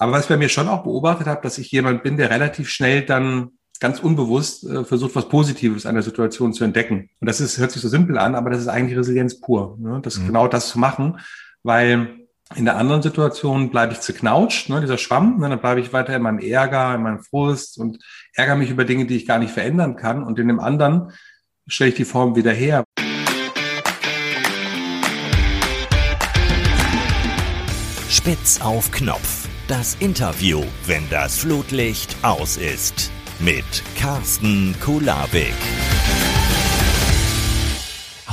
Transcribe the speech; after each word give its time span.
Aber 0.00 0.12
was 0.12 0.22
ich 0.22 0.28
bei 0.28 0.38
mir 0.38 0.48
schon 0.48 0.66
auch 0.66 0.82
beobachtet 0.82 1.26
habe, 1.26 1.42
dass 1.42 1.58
ich 1.58 1.70
jemand 1.70 2.02
bin, 2.02 2.16
der 2.16 2.30
relativ 2.30 2.70
schnell 2.70 3.02
dann 3.02 3.50
ganz 3.80 4.00
unbewusst 4.00 4.64
äh, 4.64 4.82
versucht, 4.82 5.14
was 5.14 5.28
Positives 5.28 5.84
an 5.84 5.94
der 5.94 6.02
Situation 6.02 6.54
zu 6.54 6.64
entdecken. 6.64 7.10
Und 7.20 7.28
das 7.28 7.38
ist, 7.40 7.58
hört 7.58 7.70
sich 7.70 7.82
so 7.82 7.88
simpel 7.88 8.16
an, 8.16 8.34
aber 8.34 8.48
das 8.48 8.60
ist 8.60 8.68
eigentlich 8.68 8.98
Resilienz 8.98 9.40
pur. 9.40 9.76
Ne? 9.78 10.00
Das 10.02 10.18
mhm. 10.18 10.28
genau 10.28 10.48
das 10.48 10.70
zu 10.70 10.78
machen, 10.78 11.20
weil 11.62 12.16
in 12.56 12.64
der 12.64 12.78
anderen 12.78 13.02
Situation 13.02 13.70
bleibe 13.70 13.92
ich 13.92 14.00
zerknautscht, 14.00 14.70
ne, 14.70 14.80
dieser 14.80 14.98
Schwamm, 14.98 15.38
ne, 15.38 15.50
dann 15.50 15.60
bleibe 15.60 15.80
ich 15.80 15.92
weiter 15.92 16.16
in 16.16 16.22
meinem 16.22 16.40
Ärger, 16.40 16.94
in 16.94 17.02
meinem 17.02 17.20
Frust 17.20 17.78
und 17.78 17.98
ärgere 18.34 18.56
mich 18.56 18.70
über 18.70 18.84
Dinge, 18.84 19.04
die 19.04 19.16
ich 19.16 19.26
gar 19.26 19.38
nicht 19.38 19.52
verändern 19.52 19.96
kann. 19.96 20.24
Und 20.24 20.38
in 20.38 20.48
dem 20.48 20.60
anderen 20.60 21.12
stelle 21.68 21.90
ich 21.90 21.96
die 21.96 22.06
Form 22.06 22.36
wieder 22.36 22.52
her. 22.52 22.84
Spitz 28.08 28.60
auf 28.62 28.90
Knopf. 28.90 29.39
Das 29.70 29.96
Interview, 30.00 30.64
wenn 30.86 31.08
das 31.10 31.38
Flutlicht 31.38 32.16
aus 32.22 32.56
ist. 32.56 33.12
Mit 33.38 33.84
Carsten 33.96 34.74
Kulabik. 34.80 35.54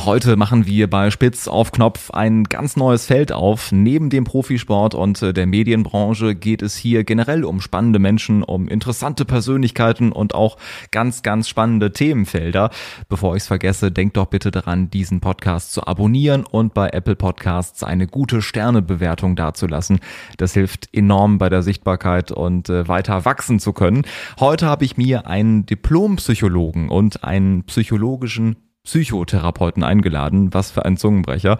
Heute 0.08 0.38
machen 0.38 0.66
wir 0.66 0.90
bei 0.90 1.12
Spitz 1.12 1.50
auf 1.50 1.74
Knopf 1.74 2.12
ein 2.12 2.46
ganz 2.46 2.78
neues 2.78 3.06
Feld 3.06 3.34
auf. 3.34 3.74
Neben 3.74 4.10
dem 4.10 4.24
Profisport 4.24 4.96
und 4.96 5.22
äh, 5.22 5.34
der 5.34 5.48
Medienbranche 5.48 6.34
geht 6.34 6.62
es 6.62 6.78
hier 6.78 7.04
generell 7.04 7.44
um 7.44 7.60
spannende 7.60 8.00
Menschen, 8.00 8.42
um 8.42 8.70
interessante 8.70 9.26
Persönlichkeiten 9.26 10.14
und 10.14 10.34
auch 10.34 10.56
ganz, 10.92 11.24
ganz 11.24 11.50
spannende 11.50 11.92
Themenfelder. 11.92 12.70
Bevor 13.10 13.36
ich 13.36 13.44
es 13.44 13.48
vergesse, 13.48 13.92
denkt 13.92 14.16
doch 14.16 14.28
bitte 14.28 14.50
daran, 14.50 14.90
diesen 14.90 15.20
Podcast 15.20 15.74
zu 15.74 15.86
abonnieren 15.86 16.46
und 16.46 16.74
bei 16.74 16.88
Apple 16.88 17.18
Podcasts 17.18 17.84
eine 17.84 18.08
gute 18.08 18.42
Sternebewertung 18.42 19.36
dazulassen. 19.36 20.00
Das 20.38 20.54
hilft 20.54 20.88
enorm 20.94 21.38
bei 21.38 21.50
der 21.50 21.64
Sichtbarkeit 21.64 22.32
und 22.32 22.70
äh, 22.70 22.88
weiter 22.88 23.26
wachsen 23.26 23.60
zu 23.60 23.74
können. 23.74 24.04
Heute 24.40 24.68
habe 24.68 24.86
ich 24.86 24.96
mir 24.96 25.28
einen 25.28 25.66
Diplompsychologen 25.66 26.88
und 26.88 27.26
einen 27.26 27.66
psychologischen 27.66 28.56
Psychotherapeuten 28.88 29.84
eingeladen. 29.84 30.54
Was 30.54 30.72
für 30.72 30.86
ein 30.86 30.96
Zungenbrecher. 30.96 31.58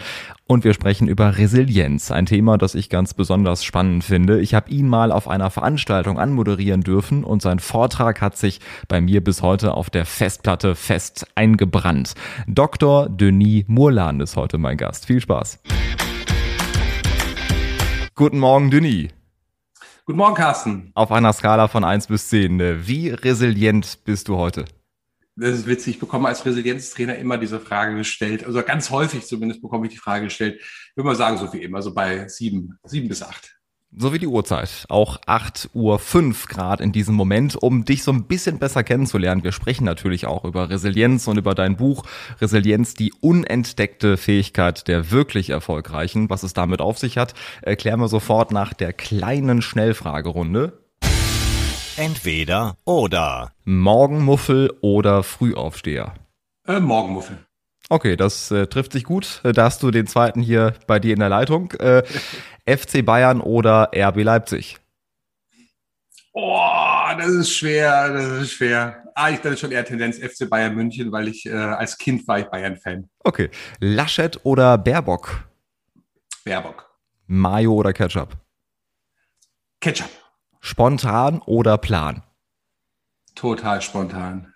Und 0.48 0.64
wir 0.64 0.74
sprechen 0.74 1.10
über 1.10 1.38
Resilienz, 1.38 2.10
ein 2.10 2.26
Thema, 2.26 2.58
das 2.58 2.74
ich 2.74 2.90
ganz 2.90 3.14
besonders 3.14 3.66
spannend 3.66 4.06
finde. 4.06 4.40
Ich 4.40 4.54
habe 4.54 4.72
ihn 4.72 4.88
mal 4.88 5.12
auf 5.12 5.28
einer 5.28 5.50
Veranstaltung 5.50 6.20
anmoderieren 6.20 6.82
dürfen 6.82 7.26
und 7.26 7.42
sein 7.42 7.60
Vortrag 7.60 8.22
hat 8.22 8.38
sich 8.38 8.62
bei 8.88 9.02
mir 9.02 9.22
bis 9.22 9.42
heute 9.42 9.74
auf 9.74 9.90
der 9.90 10.06
Festplatte 10.06 10.74
fest 10.74 11.28
eingebrannt. 11.36 12.14
Dr. 12.48 13.10
Denis 13.10 13.66
Murlan 13.68 14.22
ist 14.22 14.38
heute 14.38 14.58
mein 14.58 14.78
Gast. 14.78 15.06
Viel 15.06 15.20
Spaß. 15.20 15.60
Guten 18.16 18.40
Morgen, 18.40 18.72
Denis. 18.72 19.10
Guten 20.06 20.20
Morgen, 20.20 20.36
Carsten. 20.36 20.92
Auf 20.96 21.12
einer 21.12 21.34
Skala 21.34 21.68
von 21.68 21.84
1 21.84 22.08
bis 22.08 22.30
10, 22.30 22.88
wie 22.88 23.10
resilient 23.10 24.06
bist 24.06 24.30
du 24.30 24.38
heute? 24.38 24.64
Das 25.38 25.60
ist 25.60 25.68
witzig, 25.68 25.96
ich 25.96 26.00
bekomme 26.00 26.28
als 26.28 26.46
Resilienztrainer 26.46 27.18
immer 27.18 27.38
diese 27.38 27.60
Frage 27.60 27.96
gestellt, 27.96 28.44
also 28.46 28.62
ganz 28.64 28.90
häufig 28.90 29.26
zumindest 29.26 29.62
bekomme 29.62 29.88
ich 29.88 29.94
die 29.94 30.00
Frage 30.00 30.26
gestellt, 30.26 30.60
ich 30.60 30.98
würde 30.98 31.08
mal 31.08 31.16
sagen, 31.16 31.38
so 31.38 31.52
wie 31.54 31.62
immer, 31.62 31.82
so 31.82 31.94
bei 31.94 32.28
sieben, 32.28 32.78
sieben 32.84 33.08
bis 33.08 33.22
acht. 33.22 33.58
So 33.96 34.12
wie 34.12 34.20
die 34.20 34.28
Uhrzeit. 34.28 34.86
Auch 34.90 35.18
8 35.26 35.70
Uhr 35.74 35.98
5 35.98 36.48
Grad 36.48 36.82
in 36.82 36.92
diesem 36.92 37.16
Moment, 37.16 37.56
um 37.56 37.86
dich 37.86 38.04
so 38.04 38.12
ein 38.12 38.26
bisschen 38.26 38.60
besser 38.60 38.84
kennenzulernen. 38.84 39.46
Wir 39.46 39.54
sprechen 39.54 39.86
natürlich 39.86 40.28
auch 40.28 40.44
über 40.44 40.70
Resilienz 40.70 41.28
und 41.28 41.38
über 41.38 41.56
dein 41.56 41.78
Buch 41.78 42.04
Resilienz, 42.42 42.96
die 42.96 43.14
unentdeckte 43.22 44.18
Fähigkeit 44.18 44.90
der 44.90 45.10
wirklich 45.12 45.52
Erfolgreichen. 45.52 46.30
Was 46.30 46.44
es 46.44 46.54
damit 46.54 46.82
auf 46.82 47.00
sich 47.00 47.18
hat, 47.18 47.34
erklären 47.62 48.02
wir 48.02 48.10
sofort 48.10 48.52
nach 48.52 48.74
der 48.74 48.92
kleinen 48.92 49.62
Schnellfragerunde. 49.62 50.87
Entweder 51.98 52.78
oder. 52.86 53.54
Morgenmuffel 53.66 54.72
oder 54.82 55.24
Frühaufsteher? 55.24 56.14
Äh, 56.68 56.80
Morgenmuffel. 56.80 57.40
Okay, 57.90 58.16
das 58.16 58.52
äh, 58.52 58.68
trifft 58.68 58.92
sich 58.92 59.04
gut. 59.04 59.42
Äh, 59.44 59.52
da 59.52 59.64
hast 59.64 59.82
du 59.82 59.90
den 59.90 60.06
zweiten 60.06 60.44
hier 60.44 60.76
bei 60.86 61.00
dir 61.00 61.14
in 61.14 61.20
der 61.20 61.30
Leitung. 61.30 61.72
Äh, 61.80 62.04
FC 62.68 63.04
Bayern 63.04 63.42
oder 63.42 63.90
RB 63.96 64.18
Leipzig? 64.24 64.78
Oh, 66.34 66.60
das 67.18 67.30
ist 67.30 67.52
schwer, 67.52 68.14
das 68.14 68.44
ist 68.44 68.52
schwer. 68.52 69.04
Ah, 69.16 69.32
ich 69.32 69.40
dachte 69.40 69.58
schon 69.58 69.72
eher 69.72 69.84
Tendenz 69.84 70.20
FC 70.20 70.48
Bayern 70.48 70.76
München, 70.76 71.12
weil 71.12 71.28
ich 71.28 71.48
äh, 71.48 71.52
als 71.52 71.98
Kind 71.98 72.28
war 72.28 72.38
ich 72.38 72.46
Bayern-Fan. 72.46 73.10
Okay. 73.24 73.50
Laschet 73.80 74.40
oder 74.44 74.78
Baerbock? 74.78 75.50
Baerbock. 76.46 76.88
Mayo 77.26 77.74
oder 77.74 77.92
Ketchup? 77.92 78.38
Ketchup. 79.82 80.12
Spontan 80.60 81.42
oder 81.46 81.78
Plan? 81.78 82.24
Total 83.36 83.82
spontan. 83.82 84.54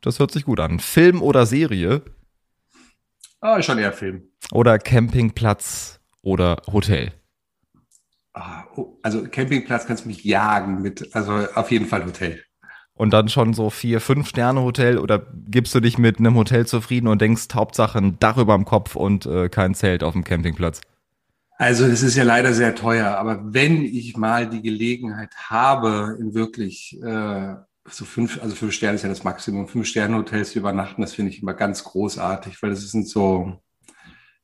Das 0.00 0.18
hört 0.18 0.30
sich 0.30 0.44
gut 0.44 0.60
an. 0.60 0.80
Film 0.80 1.22
oder 1.22 1.46
Serie? 1.46 2.02
Ah, 3.40 3.60
schon 3.62 3.78
eher 3.78 3.92
Film. 3.92 4.28
Oder 4.52 4.78
Campingplatz 4.78 6.00
oder 6.22 6.62
Hotel? 6.72 7.12
Ah, 8.32 8.64
oh, 8.76 8.98
also 9.02 9.24
Campingplatz 9.28 9.86
kannst 9.86 10.04
du 10.04 10.08
mich 10.08 10.24
jagen 10.24 10.82
mit, 10.82 11.14
also 11.14 11.32
auf 11.54 11.70
jeden 11.70 11.86
Fall 11.86 12.04
Hotel. 12.04 12.42
Und 12.94 13.10
dann 13.10 13.28
schon 13.28 13.54
so 13.54 13.70
vier, 13.70 14.00
fünf 14.00 14.28
Sterne 14.28 14.62
Hotel 14.62 14.98
oder 14.98 15.26
gibst 15.48 15.74
du 15.74 15.80
dich 15.80 15.98
mit 15.98 16.18
einem 16.18 16.36
Hotel 16.36 16.66
zufrieden 16.66 17.08
und 17.08 17.20
denkst 17.20 17.48
Hauptsache 17.52 17.98
ein 17.98 18.18
Dach 18.20 18.36
über 18.36 18.54
dem 18.54 18.64
Kopf 18.64 18.94
und 18.94 19.26
äh, 19.26 19.48
kein 19.48 19.74
Zelt 19.74 20.04
auf 20.04 20.12
dem 20.12 20.22
Campingplatz? 20.22 20.80
Also 21.56 21.86
das 21.86 22.02
ist 22.02 22.16
ja 22.16 22.24
leider 22.24 22.52
sehr 22.52 22.74
teuer, 22.74 23.16
aber 23.16 23.54
wenn 23.54 23.84
ich 23.84 24.16
mal 24.16 24.48
die 24.48 24.62
Gelegenheit 24.62 25.34
habe, 25.36 26.16
in 26.18 26.34
wirklich 26.34 27.00
äh, 27.00 27.54
so 27.88 28.04
fünf, 28.04 28.42
also 28.42 28.56
fünf 28.56 28.72
Sterne 28.72 28.96
ist 28.96 29.02
ja 29.02 29.08
das 29.08 29.22
Maximum, 29.22 29.68
fünf 29.68 29.86
Sterne 29.86 30.16
Hotels 30.16 30.50
zu 30.50 30.58
übernachten, 30.58 31.02
das 31.02 31.14
finde 31.14 31.30
ich 31.30 31.42
immer 31.42 31.54
ganz 31.54 31.84
großartig, 31.84 32.60
weil 32.60 32.70
das 32.70 32.80
sind 32.90 33.08
so 33.08 33.60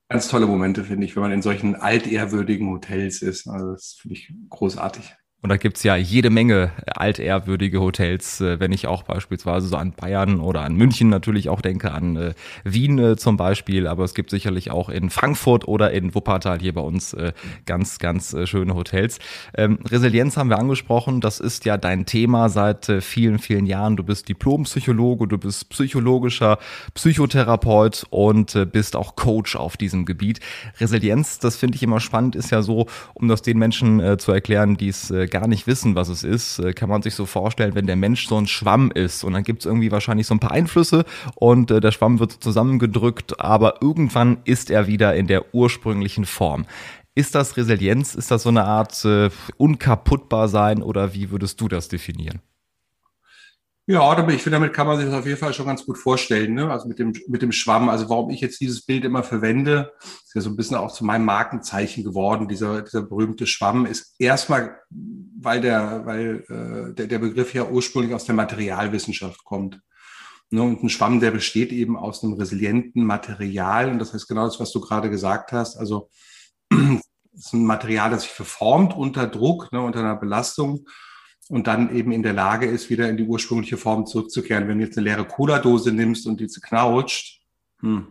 ganz 0.08 0.28
tolle 0.28 0.46
Momente, 0.46 0.84
finde 0.84 1.06
ich, 1.06 1.16
wenn 1.16 1.22
man 1.22 1.32
in 1.32 1.42
solchen 1.42 1.74
altehrwürdigen 1.74 2.68
Hotels 2.68 3.22
ist. 3.22 3.48
Also 3.48 3.72
das 3.72 3.96
finde 4.00 4.16
ich 4.16 4.32
großartig. 4.48 5.14
Und 5.42 5.48
da 5.48 5.56
gibt's 5.56 5.82
ja 5.84 5.96
jede 5.96 6.28
Menge 6.28 6.70
altehrwürdige 6.86 7.80
Hotels, 7.80 8.42
äh, 8.42 8.60
wenn 8.60 8.72
ich 8.72 8.86
auch 8.86 9.04
beispielsweise 9.04 9.68
so 9.68 9.76
an 9.76 9.92
Bayern 9.92 10.38
oder 10.38 10.60
an 10.60 10.74
München 10.74 11.08
natürlich 11.08 11.48
auch 11.48 11.62
denke, 11.62 11.92
an 11.92 12.16
äh, 12.16 12.34
Wien 12.64 12.98
äh, 12.98 13.16
zum 13.16 13.38
Beispiel, 13.38 13.86
aber 13.86 14.04
es 14.04 14.12
gibt 14.12 14.28
sicherlich 14.28 14.70
auch 14.70 14.90
in 14.90 15.08
Frankfurt 15.08 15.66
oder 15.66 15.92
in 15.92 16.14
Wuppertal 16.14 16.58
hier 16.60 16.74
bei 16.74 16.82
uns 16.82 17.16
ganz, 17.64 17.98
ganz 17.98 18.36
schöne 18.44 18.74
Hotels. 18.74 19.18
Ähm, 19.56 19.78
Resilienz 19.88 20.36
haben 20.36 20.50
wir 20.50 20.58
angesprochen, 20.58 21.20
das 21.20 21.40
ist 21.40 21.64
ja 21.64 21.76
dein 21.76 22.06
Thema 22.06 22.48
seit 22.48 22.86
vielen, 23.00 23.38
vielen 23.38 23.66
Jahren. 23.66 23.96
Du 23.96 24.04
bist 24.04 24.28
Diplompsychologe, 24.28 25.26
du 25.26 25.38
bist 25.38 25.70
psychologischer 25.70 26.58
Psychotherapeut 26.94 28.04
und 28.10 28.56
bist 28.72 28.96
auch 28.96 29.16
Coach 29.16 29.56
auf 29.56 29.76
diesem 29.76 30.04
Gebiet. 30.04 30.40
Resilienz, 30.78 31.38
das 31.38 31.56
finde 31.56 31.76
ich 31.76 31.82
immer 31.82 32.00
spannend, 32.00 32.36
ist 32.36 32.50
ja 32.50 32.62
so, 32.62 32.86
um 33.14 33.28
das 33.28 33.42
den 33.42 33.58
Menschen 33.58 34.18
zu 34.18 34.32
erklären, 34.32 34.76
die 34.76 34.88
es 34.88 35.12
gar 35.30 35.46
nicht 35.46 35.66
wissen, 35.66 35.94
was 35.94 36.08
es 36.08 36.24
ist, 36.24 36.58
äh, 36.58 36.72
kann 36.72 36.88
man 36.88 37.02
sich 37.02 37.14
so 37.14 37.26
vorstellen, 37.26 37.74
wenn 37.74 37.86
der 37.86 37.96
Mensch 37.96 38.26
so 38.26 38.36
ein 38.36 38.46
Schwamm 38.46 38.90
ist 38.90 39.24
und 39.24 39.32
dann 39.32 39.42
gibt 39.42 39.60
es 39.60 39.66
irgendwie 39.66 39.90
wahrscheinlich 39.90 40.26
so 40.26 40.34
ein 40.34 40.40
paar 40.40 40.52
Einflüsse 40.52 41.04
und 41.34 41.70
äh, 41.70 41.80
der 41.80 41.92
Schwamm 41.92 42.18
wird 42.18 42.32
zusammengedrückt, 42.32 43.40
aber 43.40 43.82
irgendwann 43.82 44.38
ist 44.44 44.70
er 44.70 44.86
wieder 44.86 45.14
in 45.14 45.26
der 45.26 45.54
ursprünglichen 45.54 46.24
Form. 46.26 46.66
Ist 47.14 47.34
das 47.34 47.56
Resilienz? 47.56 48.14
Ist 48.14 48.30
das 48.30 48.44
so 48.44 48.50
eine 48.50 48.64
Art 48.64 49.04
äh, 49.04 49.30
unkaputtbar 49.56 50.48
sein 50.48 50.82
oder 50.82 51.14
wie 51.14 51.30
würdest 51.30 51.60
du 51.60 51.68
das 51.68 51.88
definieren? 51.88 52.40
Ja, 53.90 54.28
ich 54.28 54.40
finde, 54.40 54.56
damit 54.56 54.72
kann 54.72 54.86
man 54.86 54.98
sich 54.98 55.06
das 55.06 55.16
auf 55.16 55.26
jeden 55.26 55.36
Fall 55.36 55.52
schon 55.52 55.66
ganz 55.66 55.84
gut 55.84 55.98
vorstellen. 55.98 56.54
Ne? 56.54 56.70
Also 56.70 56.86
mit 56.86 57.00
dem, 57.00 57.12
mit 57.26 57.42
dem 57.42 57.50
Schwamm. 57.50 57.88
Also 57.88 58.08
warum 58.08 58.30
ich 58.30 58.40
jetzt 58.40 58.60
dieses 58.60 58.86
Bild 58.86 59.04
immer 59.04 59.24
verwende, 59.24 59.92
ist 60.00 60.32
ja 60.32 60.40
so 60.40 60.48
ein 60.48 60.54
bisschen 60.54 60.76
auch 60.76 60.92
zu 60.92 61.04
meinem 61.04 61.24
Markenzeichen 61.24 62.04
geworden. 62.04 62.46
Dieser, 62.46 62.82
dieser 62.82 63.02
berühmte 63.02 63.48
Schwamm 63.48 63.86
ist 63.86 64.14
erstmal, 64.20 64.78
weil 64.90 65.60
der, 65.60 66.06
weil 66.06 66.44
äh, 66.48 66.94
der, 66.94 67.08
der 67.08 67.18
Begriff 67.18 67.52
ja 67.52 67.64
ursprünglich 67.64 68.14
aus 68.14 68.26
der 68.26 68.36
Materialwissenschaft 68.36 69.42
kommt. 69.42 69.80
Ne? 70.50 70.62
Und 70.62 70.84
ein 70.84 70.88
Schwamm, 70.88 71.18
der 71.18 71.32
besteht 71.32 71.72
eben 71.72 71.96
aus 71.96 72.22
einem 72.22 72.34
resilienten 72.34 73.04
Material. 73.04 73.90
Und 73.90 73.98
das 73.98 74.14
heißt 74.14 74.28
genau 74.28 74.44
das, 74.44 74.60
was 74.60 74.70
du 74.70 74.80
gerade 74.80 75.10
gesagt 75.10 75.50
hast. 75.50 75.76
Also 75.76 76.10
es 76.70 77.46
ist 77.46 77.54
ein 77.54 77.64
Material, 77.64 78.10
das 78.10 78.22
sich 78.22 78.30
verformt 78.30 78.94
unter 78.94 79.26
Druck, 79.26 79.72
ne, 79.72 79.80
unter 79.80 79.98
einer 79.98 80.14
Belastung 80.14 80.86
und 81.50 81.66
dann 81.66 81.94
eben 81.94 82.12
in 82.12 82.22
der 82.22 82.32
Lage 82.32 82.66
ist, 82.66 82.90
wieder 82.90 83.08
in 83.08 83.16
die 83.16 83.24
ursprüngliche 83.24 83.76
Form 83.76 84.06
zurückzukehren. 84.06 84.68
Wenn 84.68 84.78
du 84.78 84.84
jetzt 84.84 84.96
eine 84.96 85.08
leere 85.08 85.24
Cola-Dose 85.24 85.90
nimmst 85.90 86.28
und 86.28 86.38
die 86.38 86.46
zerknautscht, 86.46 87.40
hm, 87.80 88.06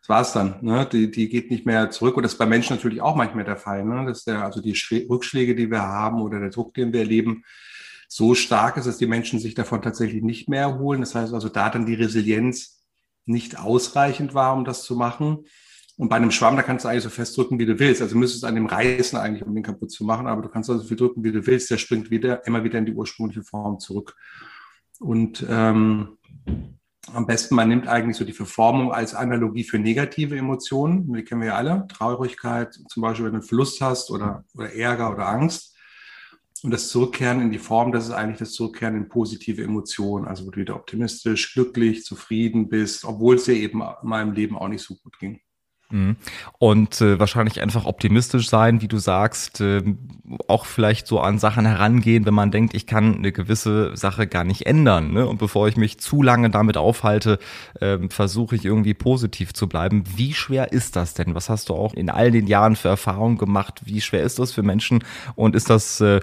das 0.00 0.08
war's 0.08 0.32
dann. 0.32 0.56
Ne? 0.60 0.84
Die, 0.90 1.08
die 1.08 1.28
geht 1.28 1.52
nicht 1.52 1.66
mehr 1.66 1.90
zurück. 1.90 2.16
Und 2.16 2.24
das 2.24 2.32
ist 2.32 2.38
bei 2.38 2.46
Menschen 2.46 2.74
natürlich 2.74 3.00
auch 3.00 3.14
manchmal 3.14 3.44
der 3.44 3.56
Fall. 3.56 3.84
Ne? 3.84 4.06
Dass 4.06 4.24
der, 4.24 4.42
also 4.42 4.60
die 4.60 4.76
Rückschläge, 5.08 5.54
die 5.54 5.70
wir 5.70 5.82
haben 5.82 6.20
oder 6.20 6.40
der 6.40 6.50
Druck, 6.50 6.74
den 6.74 6.92
wir 6.92 7.00
erleben, 7.00 7.44
so 8.08 8.34
stark 8.34 8.76
ist, 8.76 8.88
dass 8.88 8.98
die 8.98 9.06
Menschen 9.06 9.38
sich 9.38 9.54
davon 9.54 9.80
tatsächlich 9.80 10.24
nicht 10.24 10.48
mehr 10.48 10.62
erholen. 10.62 11.00
Das 11.00 11.14
heißt 11.14 11.32
also, 11.32 11.48
da 11.48 11.70
dann 11.70 11.86
die 11.86 11.94
Resilienz 11.94 12.82
nicht 13.24 13.56
ausreichend 13.56 14.34
war, 14.34 14.52
um 14.52 14.64
das 14.64 14.82
zu 14.82 14.96
machen. 14.96 15.44
Und 15.96 16.08
bei 16.08 16.16
einem 16.16 16.32
Schwamm, 16.32 16.56
da 16.56 16.62
kannst 16.62 16.84
du 16.84 16.88
eigentlich 16.88 17.04
so 17.04 17.10
fest 17.10 17.36
drücken, 17.36 17.58
wie 17.58 17.66
du 17.66 17.78
willst. 17.78 18.02
Also 18.02 18.16
müsstest 18.16 18.42
du 18.42 18.48
an 18.48 18.56
dem 18.56 18.66
reißen 18.66 19.16
eigentlich, 19.18 19.44
um 19.44 19.54
den 19.54 19.62
kaputt 19.62 19.92
zu 19.92 20.04
machen, 20.04 20.26
aber 20.26 20.42
du 20.42 20.48
kannst 20.48 20.68
also 20.68 20.82
so 20.82 20.88
viel 20.88 20.96
drücken, 20.96 21.22
wie 21.22 21.30
du 21.30 21.46
willst. 21.46 21.70
Der 21.70 21.78
springt 21.78 22.10
wieder, 22.10 22.44
immer 22.46 22.64
wieder 22.64 22.78
in 22.78 22.86
die 22.86 22.94
ursprüngliche 22.94 23.44
Form 23.44 23.78
zurück. 23.78 24.16
Und 24.98 25.46
ähm, 25.48 26.18
am 27.12 27.26
besten, 27.26 27.54
man 27.54 27.68
nimmt 27.68 27.86
eigentlich 27.86 28.16
so 28.16 28.24
die 28.24 28.32
Verformung 28.32 28.92
als 28.92 29.14
Analogie 29.14 29.62
für 29.62 29.78
negative 29.78 30.36
Emotionen. 30.36 31.12
Die 31.12 31.22
kennen 31.22 31.42
wir 31.42 31.48
ja 31.48 31.56
alle. 31.56 31.86
Traurigkeit, 31.88 32.74
zum 32.88 33.02
Beispiel, 33.02 33.26
wenn 33.26 33.32
du 33.32 33.38
einen 33.38 33.46
Verlust 33.46 33.80
hast 33.80 34.10
oder, 34.10 34.44
oder 34.54 34.74
Ärger 34.74 35.12
oder 35.12 35.28
Angst. 35.28 35.76
Und 36.62 36.70
das 36.70 36.88
Zurückkehren 36.88 37.42
in 37.42 37.50
die 37.50 37.58
Form, 37.58 37.92
das 37.92 38.06
ist 38.06 38.12
eigentlich 38.12 38.38
das 38.38 38.52
Zurückkehren 38.52 38.96
in 38.96 39.08
positive 39.08 39.62
Emotionen. 39.62 40.26
Also 40.26 40.46
wo 40.46 40.50
du 40.50 40.60
wieder 40.60 40.74
optimistisch, 40.74 41.52
glücklich, 41.52 42.04
zufrieden 42.04 42.68
bist, 42.68 43.04
obwohl 43.04 43.36
es 43.36 43.44
dir 43.44 43.54
eben 43.54 43.82
in 43.82 44.08
meinem 44.08 44.32
Leben 44.32 44.56
auch 44.56 44.68
nicht 44.68 44.82
so 44.82 44.94
gut 44.96 45.18
ging. 45.18 45.40
Mhm. 45.90 46.16
Und 46.58 47.00
äh, 47.00 47.18
wahrscheinlich 47.18 47.60
einfach 47.60 47.84
optimistisch 47.84 48.48
sein, 48.48 48.80
wie 48.80 48.88
du 48.88 48.98
sagst, 48.98 49.60
äh, 49.60 49.82
auch 50.48 50.64
vielleicht 50.64 51.06
so 51.06 51.20
an 51.20 51.38
Sachen 51.38 51.66
herangehen, 51.66 52.24
wenn 52.24 52.34
man 52.34 52.50
denkt, 52.50 52.74
ich 52.74 52.86
kann 52.86 53.16
eine 53.16 53.32
gewisse 53.32 53.94
Sache 53.96 54.26
gar 54.26 54.44
nicht 54.44 54.66
ändern. 54.66 55.12
Ne? 55.12 55.26
Und 55.26 55.38
bevor 55.38 55.68
ich 55.68 55.76
mich 55.76 55.98
zu 55.98 56.22
lange 56.22 56.48
damit 56.50 56.76
aufhalte, 56.76 57.38
äh, 57.80 57.98
versuche 58.08 58.56
ich 58.56 58.64
irgendwie 58.64 58.94
positiv 58.94 59.52
zu 59.52 59.68
bleiben. 59.68 60.04
Wie 60.16 60.32
schwer 60.32 60.72
ist 60.72 60.96
das 60.96 61.14
denn? 61.14 61.34
Was 61.34 61.50
hast 61.50 61.68
du 61.68 61.74
auch 61.74 61.92
in 61.94 62.08
all 62.08 62.30
den 62.30 62.46
Jahren 62.46 62.76
für 62.76 62.88
Erfahrungen 62.88 63.36
gemacht? 63.36 63.82
Wie 63.84 64.00
schwer 64.00 64.22
ist 64.22 64.38
das 64.38 64.52
für 64.52 64.62
Menschen? 64.62 65.04
Und 65.34 65.54
ist 65.54 65.68
das, 65.68 66.00
äh, 66.00 66.20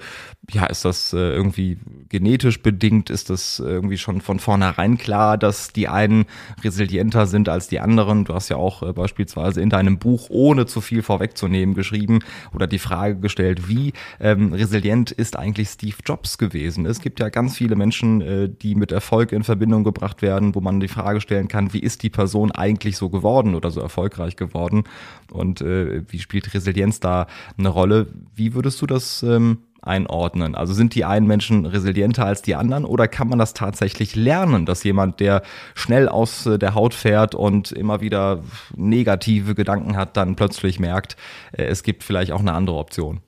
ja, 0.49 0.65
ist 0.65 0.85
das 0.85 1.13
äh, 1.13 1.17
irgendwie 1.17 1.77
genetisch 2.09 2.63
bedingt? 2.63 3.09
Ist 3.11 3.29
das 3.29 3.59
irgendwie 3.59 3.97
schon 3.99 4.21
von 4.21 4.39
vornherein 4.39 4.97
klar, 4.97 5.37
dass 5.37 5.71
die 5.71 5.87
einen 5.87 6.25
resilienter 6.63 7.27
sind 7.27 7.47
als 7.47 7.67
die 7.67 7.79
anderen? 7.79 8.25
Du 8.25 8.33
hast 8.33 8.49
ja 8.49 8.57
auch 8.57 8.81
äh, 8.81 8.93
beispielsweise 8.93 9.50
also 9.51 9.61
in 9.61 9.69
deinem 9.69 9.97
Buch, 9.97 10.27
ohne 10.29 10.65
zu 10.65 10.79
viel 10.79 11.01
vorwegzunehmen, 11.01 11.75
geschrieben 11.75 12.19
oder 12.53 12.67
die 12.67 12.79
Frage 12.79 13.17
gestellt, 13.17 13.67
wie 13.67 13.93
ähm, 14.19 14.53
resilient 14.53 15.11
ist 15.11 15.37
eigentlich 15.37 15.69
Steve 15.69 15.97
Jobs 16.05 16.37
gewesen? 16.37 16.85
Es 16.85 17.01
gibt 17.01 17.19
ja 17.19 17.29
ganz 17.29 17.57
viele 17.57 17.75
Menschen, 17.75 18.21
äh, 18.21 18.49
die 18.49 18.75
mit 18.75 18.91
Erfolg 18.91 19.33
in 19.33 19.43
Verbindung 19.43 19.83
gebracht 19.83 20.21
werden, 20.21 20.55
wo 20.55 20.61
man 20.61 20.79
die 20.79 20.87
Frage 20.87 21.19
stellen 21.19 21.49
kann, 21.49 21.73
wie 21.73 21.79
ist 21.79 22.03
die 22.03 22.09
Person 22.09 22.51
eigentlich 22.51 22.95
so 22.95 23.09
geworden 23.09 23.55
oder 23.55 23.71
so 23.71 23.81
erfolgreich 23.81 24.37
geworden? 24.37 24.85
Und 25.31 25.61
äh, 25.61 26.03
wie 26.07 26.19
spielt 26.19 26.53
Resilienz 26.53 26.99
da 26.99 27.27
eine 27.57 27.69
Rolle? 27.69 28.07
Wie 28.33 28.53
würdest 28.53 28.81
du 28.81 28.87
das 28.87 29.21
ähm, 29.23 29.59
einordnen? 29.81 30.55
Also 30.55 30.73
sind 30.73 30.95
die 30.95 31.05
einen 31.05 31.27
Menschen 31.27 31.65
resilienter 31.65 32.25
als 32.25 32.41
die 32.41 32.55
anderen 32.55 32.85
oder 32.85 33.07
kann 33.07 33.27
man 33.27 33.39
das 33.39 33.53
tatsächlich 33.53 34.15
lernen, 34.15 34.65
dass 34.65 34.83
jemand, 34.83 35.19
der 35.19 35.43
schnell 35.75 36.07
aus 36.07 36.45
äh, 36.45 36.59
der 36.59 36.75
Haut 36.75 36.93
fährt 36.93 37.35
und 37.35 37.71
immer 37.71 38.01
wieder 38.01 38.43
negative 38.75 39.55
Gedanken 39.55 39.97
hat, 39.97 40.17
dann 40.17 40.35
plötzlich 40.35 40.79
merkt, 40.79 41.17
äh, 41.51 41.63
es 41.63 41.83
gibt 41.83 42.03
vielleicht 42.03 42.31
auch 42.31 42.39
eine 42.39 42.53
andere 42.53 42.77
Option? 42.77 43.21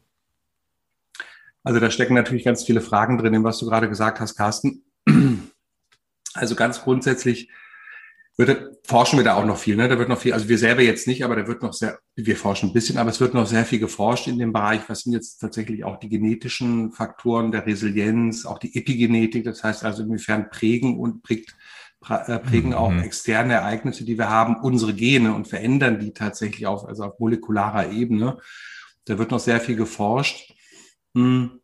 Also 1.64 1.80
da 1.80 1.90
stecken 1.90 2.14
natürlich 2.14 2.44
ganz 2.44 2.64
viele 2.64 2.82
Fragen 2.82 3.18
drin, 3.18 3.44
was 3.44 3.58
du 3.60 3.66
gerade 3.66 3.88
gesagt 3.90 4.20
hast, 4.20 4.36
Carsten. 4.36 4.84
Also 6.36 6.56
ganz 6.56 6.82
grundsätzlich 6.82 7.50
wird, 8.38 8.78
forschen 8.88 9.20
wir 9.20 9.24
da 9.24 9.36
auch 9.36 9.46
noch 9.46 9.58
viel. 9.58 9.76
Ne? 9.76 9.88
Da 9.88 9.98
wird 10.00 10.10
noch 10.10 10.20
viel, 10.20 10.34
also 10.34 10.50
wir 10.50 10.58
selber 10.58 10.82
jetzt 10.82 11.08
nicht, 11.08 11.24
aber 11.24 11.36
da 11.36 11.48
wird 11.48 11.62
noch 11.62 11.74
sehr, 11.74 12.00
wir 12.16 12.36
forschen 12.36 12.70
ein 12.70 12.74
bisschen, 12.74 12.98
aber 12.98 13.10
es 13.10 13.20
wird 13.20 13.34
noch 13.34 13.46
sehr 13.46 13.66
viel 13.66 13.80
geforscht 13.80 14.28
in 14.28 14.40
dem 14.40 14.54
Bereich. 14.54 14.82
Was 14.88 15.02
sind 15.02 15.14
jetzt 15.14 15.38
tatsächlich 15.38 15.84
auch 15.84 15.98
die 15.98 16.10
genetischen 16.10 16.92
Faktoren 16.92 17.52
der 17.52 17.66
Resilienz, 17.66 18.46
auch 18.46 18.58
die 18.58 18.76
Epigenetik, 18.76 19.44
das 19.44 19.64
heißt 19.64 19.84
also 19.84 20.04
inwiefern 20.04 20.50
prägen 20.50 21.00
und 21.00 21.22
prägt, 21.22 21.56
äh, 22.10 22.40
prägen 22.40 22.70
mhm. 22.70 22.76
auch 22.76 22.94
externe 22.96 23.54
Ereignisse, 23.54 24.04
die 24.04 24.18
wir 24.18 24.30
haben, 24.30 24.58
unsere 24.62 24.94
Gene 24.94 25.34
und 25.34 25.48
verändern 25.48 26.00
die 26.00 26.12
tatsächlich 26.12 26.66
auf, 26.66 26.86
also 26.86 27.04
auf 27.04 27.20
molekularer 27.20 27.92
Ebene. 27.92 28.38
Da 29.06 29.20
wird 29.20 29.32
noch 29.32 29.40
sehr 29.40 29.60
viel 29.60 29.76
geforscht. 29.76 30.54
Hm. 31.16 31.60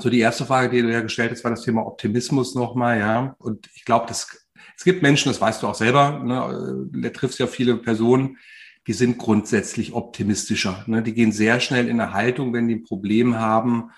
So 0.00 0.10
die 0.10 0.20
erste 0.20 0.44
Frage, 0.46 0.70
die 0.70 0.82
du 0.82 0.92
ja 0.92 1.00
gestellt 1.00 1.32
hast, 1.32 1.44
war 1.44 1.50
das 1.50 1.62
Thema 1.62 1.84
Optimismus 1.84 2.54
nochmal, 2.54 2.98
ja. 2.98 3.34
Und 3.38 3.68
ich 3.74 3.84
glaube, 3.84 4.06
das 4.06 4.47
es 4.78 4.84
gibt 4.84 5.02
Menschen, 5.02 5.28
das 5.28 5.40
weißt 5.40 5.62
du 5.62 5.66
auch 5.66 5.74
selber, 5.74 6.22
ne, 6.24 6.88
da 6.92 7.10
triffst 7.10 7.40
ja 7.40 7.48
viele 7.48 7.76
Personen, 7.76 8.38
die 8.86 8.92
sind 8.92 9.18
grundsätzlich 9.18 9.92
optimistischer. 9.92 10.84
Ne? 10.86 11.02
Die 11.02 11.14
gehen 11.14 11.32
sehr 11.32 11.58
schnell 11.58 11.88
in 11.88 12.00
eine 12.00 12.12
Haltung, 12.12 12.52
wenn 12.52 12.68
die 12.68 12.76
ein 12.76 12.84
Problem 12.84 13.36
haben, 13.36 13.90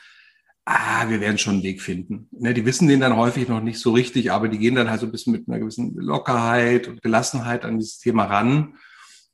ah, 0.64 1.08
wir 1.08 1.20
werden 1.20 1.36
schon 1.36 1.54
einen 1.54 1.62
Weg 1.64 1.82
finden. 1.82 2.28
Ne? 2.32 2.54
Die 2.54 2.64
wissen 2.64 2.88
den 2.88 3.00
dann 3.00 3.14
häufig 3.14 3.46
noch 3.46 3.60
nicht 3.60 3.78
so 3.78 3.92
richtig, 3.92 4.32
aber 4.32 4.48
die 4.48 4.58
gehen 4.58 4.74
dann 4.74 4.88
halt 4.88 5.00
so 5.00 5.06
ein 5.06 5.12
bisschen 5.12 5.34
mit 5.34 5.46
einer 5.48 5.58
gewissen 5.58 5.94
Lockerheit 5.96 6.88
und 6.88 7.02
Gelassenheit 7.02 7.66
an 7.66 7.78
dieses 7.78 7.98
Thema 7.98 8.24
ran 8.24 8.76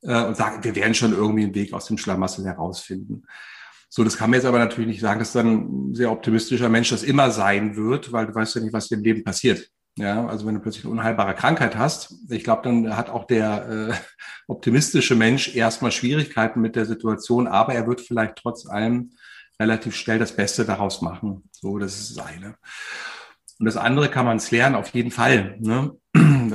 äh, 0.03 0.25
und 0.25 0.37
sagen, 0.37 0.65
wir 0.65 0.75
werden 0.75 0.95
schon 0.95 1.13
irgendwie 1.13 1.45
einen 1.45 1.55
Weg 1.55 1.73
aus 1.73 1.87
dem 1.87 1.97
Schlamassel 1.97 2.45
herausfinden. 2.45 3.23
So, 3.89 4.03
das 4.03 4.17
kann 4.17 4.31
man 4.31 4.39
jetzt 4.39 4.47
aber 4.47 4.59
natürlich 4.59 4.89
nicht 4.89 5.01
sagen, 5.01 5.21
dass 5.21 5.33
dann 5.33 5.91
ein 5.91 5.95
sehr 5.95 6.11
optimistischer 6.11 6.69
Mensch 6.69 6.91
das 6.91 7.05
immer 7.05 7.31
sein 7.31 7.77
wird, 7.77 8.11
weil 8.11 8.27
du 8.27 8.35
weißt 8.35 8.57
ja 8.57 8.63
nicht, 8.63 8.73
was 8.73 8.91
im 8.91 9.05
Leben 9.05 9.23
passiert. 9.23 9.71
Ja, 9.99 10.27
also 10.27 10.47
wenn 10.47 10.55
du 10.55 10.61
plötzlich 10.61 10.85
eine 10.85 10.93
unheilbare 10.93 11.35
Krankheit 11.35 11.77
hast, 11.77 12.15
ich 12.29 12.45
glaube, 12.45 12.63
dann 12.65 12.97
hat 12.97 13.09
auch 13.09 13.25
der 13.25 13.69
äh, 13.69 13.95
optimistische 14.47 15.15
Mensch 15.15 15.55
erstmal 15.55 15.91
Schwierigkeiten 15.91 16.61
mit 16.61 16.77
der 16.77 16.85
Situation, 16.85 17.47
aber 17.47 17.75
er 17.75 17.87
wird 17.87 18.03
vielleicht 18.03 18.37
trotz 18.37 18.67
allem 18.67 19.13
relativ 19.59 19.97
schnell 19.97 20.19
das 20.19 20.37
Beste 20.37 20.67
daraus 20.67 21.01
machen. 21.01 21.49
So, 21.51 21.79
das 21.79 21.99
ist 21.99 22.17
das 22.17 22.27
eine. 22.27 22.57
Und 23.59 23.65
das 23.65 23.79
andere 23.79 24.11
kann 24.11 24.27
man 24.27 24.37
es 24.37 24.51
lernen, 24.51 24.75
auf 24.75 24.91
jeden 24.91 25.11
Fall. 25.11 25.57
Ne? 25.61 25.97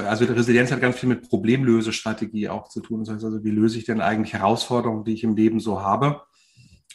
Also 0.05 0.25
die 0.25 0.33
Resilienz 0.33 0.71
hat 0.71 0.81
ganz 0.81 0.99
viel 0.99 1.09
mit 1.09 1.27
Problemlösestrategie 1.27 2.49
auch 2.49 2.69
zu 2.69 2.79
tun. 2.79 2.99
Das 2.99 3.13
heißt 3.13 3.25
also, 3.25 3.43
wie 3.43 3.49
löse 3.49 3.79
ich 3.79 3.85
denn 3.85 4.01
eigentlich 4.01 4.33
Herausforderungen, 4.33 5.03
die 5.03 5.13
ich 5.13 5.23
im 5.23 5.35
Leben 5.35 5.59
so 5.59 5.81
habe? 5.81 6.21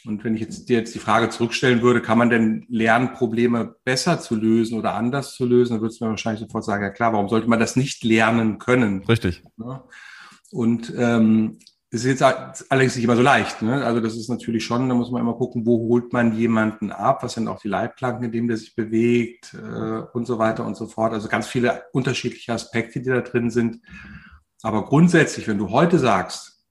Und 0.05 0.23
wenn 0.23 0.35
ich 0.35 0.41
jetzt 0.41 0.69
dir 0.69 0.77
jetzt 0.77 0.95
die 0.95 0.99
Frage 0.99 1.29
zurückstellen 1.29 1.81
würde, 1.81 2.01
kann 2.01 2.17
man 2.17 2.29
denn 2.29 2.65
lernen, 2.69 3.13
Probleme 3.13 3.75
besser 3.83 4.19
zu 4.19 4.35
lösen 4.35 4.77
oder 4.77 4.93
anders 4.93 5.33
zu 5.33 5.45
lösen, 5.45 5.73
dann 5.73 5.81
würdest 5.81 5.99
du 5.99 6.05
mir 6.05 6.11
wahrscheinlich 6.11 6.41
sofort 6.41 6.65
sagen, 6.65 6.83
ja 6.83 6.89
klar, 6.89 7.13
warum 7.13 7.29
sollte 7.29 7.49
man 7.49 7.59
das 7.59 7.75
nicht 7.75 8.03
lernen 8.03 8.59
können? 8.59 9.03
Richtig. 9.05 9.43
Und 10.51 10.93
ähm, 10.95 11.59
es 11.89 12.03
ist 12.03 12.19
jetzt 12.19 12.71
allerdings 12.71 12.95
nicht 12.95 13.05
immer 13.05 13.15
so 13.15 13.21
leicht. 13.21 13.61
Ne? 13.61 13.85
Also 13.85 14.01
das 14.01 14.15
ist 14.15 14.29
natürlich 14.29 14.65
schon, 14.65 14.89
da 14.89 14.95
muss 14.95 15.09
man 15.09 15.21
immer 15.21 15.35
gucken, 15.35 15.65
wo 15.65 15.87
holt 15.87 16.11
man 16.11 16.37
jemanden 16.37 16.91
ab, 16.91 17.23
was 17.23 17.33
sind 17.33 17.47
auch 17.47 17.61
die 17.61 17.69
Leitplanken, 17.69 18.25
in 18.25 18.31
denen 18.31 18.47
der 18.49 18.57
sich 18.57 18.75
bewegt 18.75 19.53
äh, 19.53 20.01
und 20.13 20.27
so 20.27 20.37
weiter 20.37 20.65
und 20.65 20.75
so 20.75 20.87
fort. 20.87 21.13
Also 21.13 21.29
ganz 21.29 21.47
viele 21.47 21.83
unterschiedliche 21.93 22.51
Aspekte, 22.51 22.99
die 22.99 23.09
da 23.09 23.21
drin 23.21 23.49
sind. 23.49 23.79
Aber 24.63 24.83
grundsätzlich, 24.83 25.47
wenn 25.47 25.57
du 25.57 25.69
heute 25.69 25.97
sagst, 25.97 26.65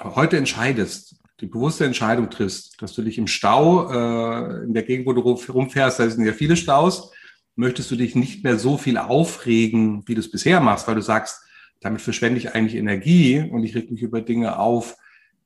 heute 0.00 0.38
entscheidest, 0.38 1.17
die 1.40 1.46
bewusste 1.46 1.84
Entscheidung 1.84 2.30
triffst, 2.30 2.80
dass 2.82 2.94
du 2.94 3.02
dich 3.02 3.18
im 3.18 3.26
Stau, 3.26 3.90
äh, 3.90 4.64
in 4.64 4.74
der 4.74 4.82
Gegend, 4.82 5.06
wo 5.06 5.12
du 5.12 5.20
rumfährst, 5.20 6.00
da 6.00 6.08
sind 6.08 6.24
ja 6.24 6.32
viele 6.32 6.56
Staus, 6.56 7.12
möchtest 7.54 7.90
du 7.90 7.96
dich 7.96 8.14
nicht 8.14 8.44
mehr 8.44 8.58
so 8.58 8.76
viel 8.76 8.98
aufregen, 8.98 10.02
wie 10.06 10.14
du 10.14 10.20
es 10.20 10.30
bisher 10.30 10.60
machst, 10.60 10.88
weil 10.88 10.96
du 10.96 11.02
sagst, 11.02 11.40
damit 11.80 12.00
verschwende 12.00 12.38
ich 12.38 12.54
eigentlich 12.54 12.74
Energie 12.74 13.40
und 13.40 13.62
ich 13.62 13.74
reg 13.74 13.90
mich 13.90 14.02
über 14.02 14.20
Dinge 14.20 14.58
auf, 14.58 14.96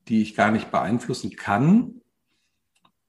die 0.07 0.21
ich 0.21 0.35
gar 0.35 0.51
nicht 0.51 0.71
beeinflussen 0.71 1.35
kann, 1.35 2.01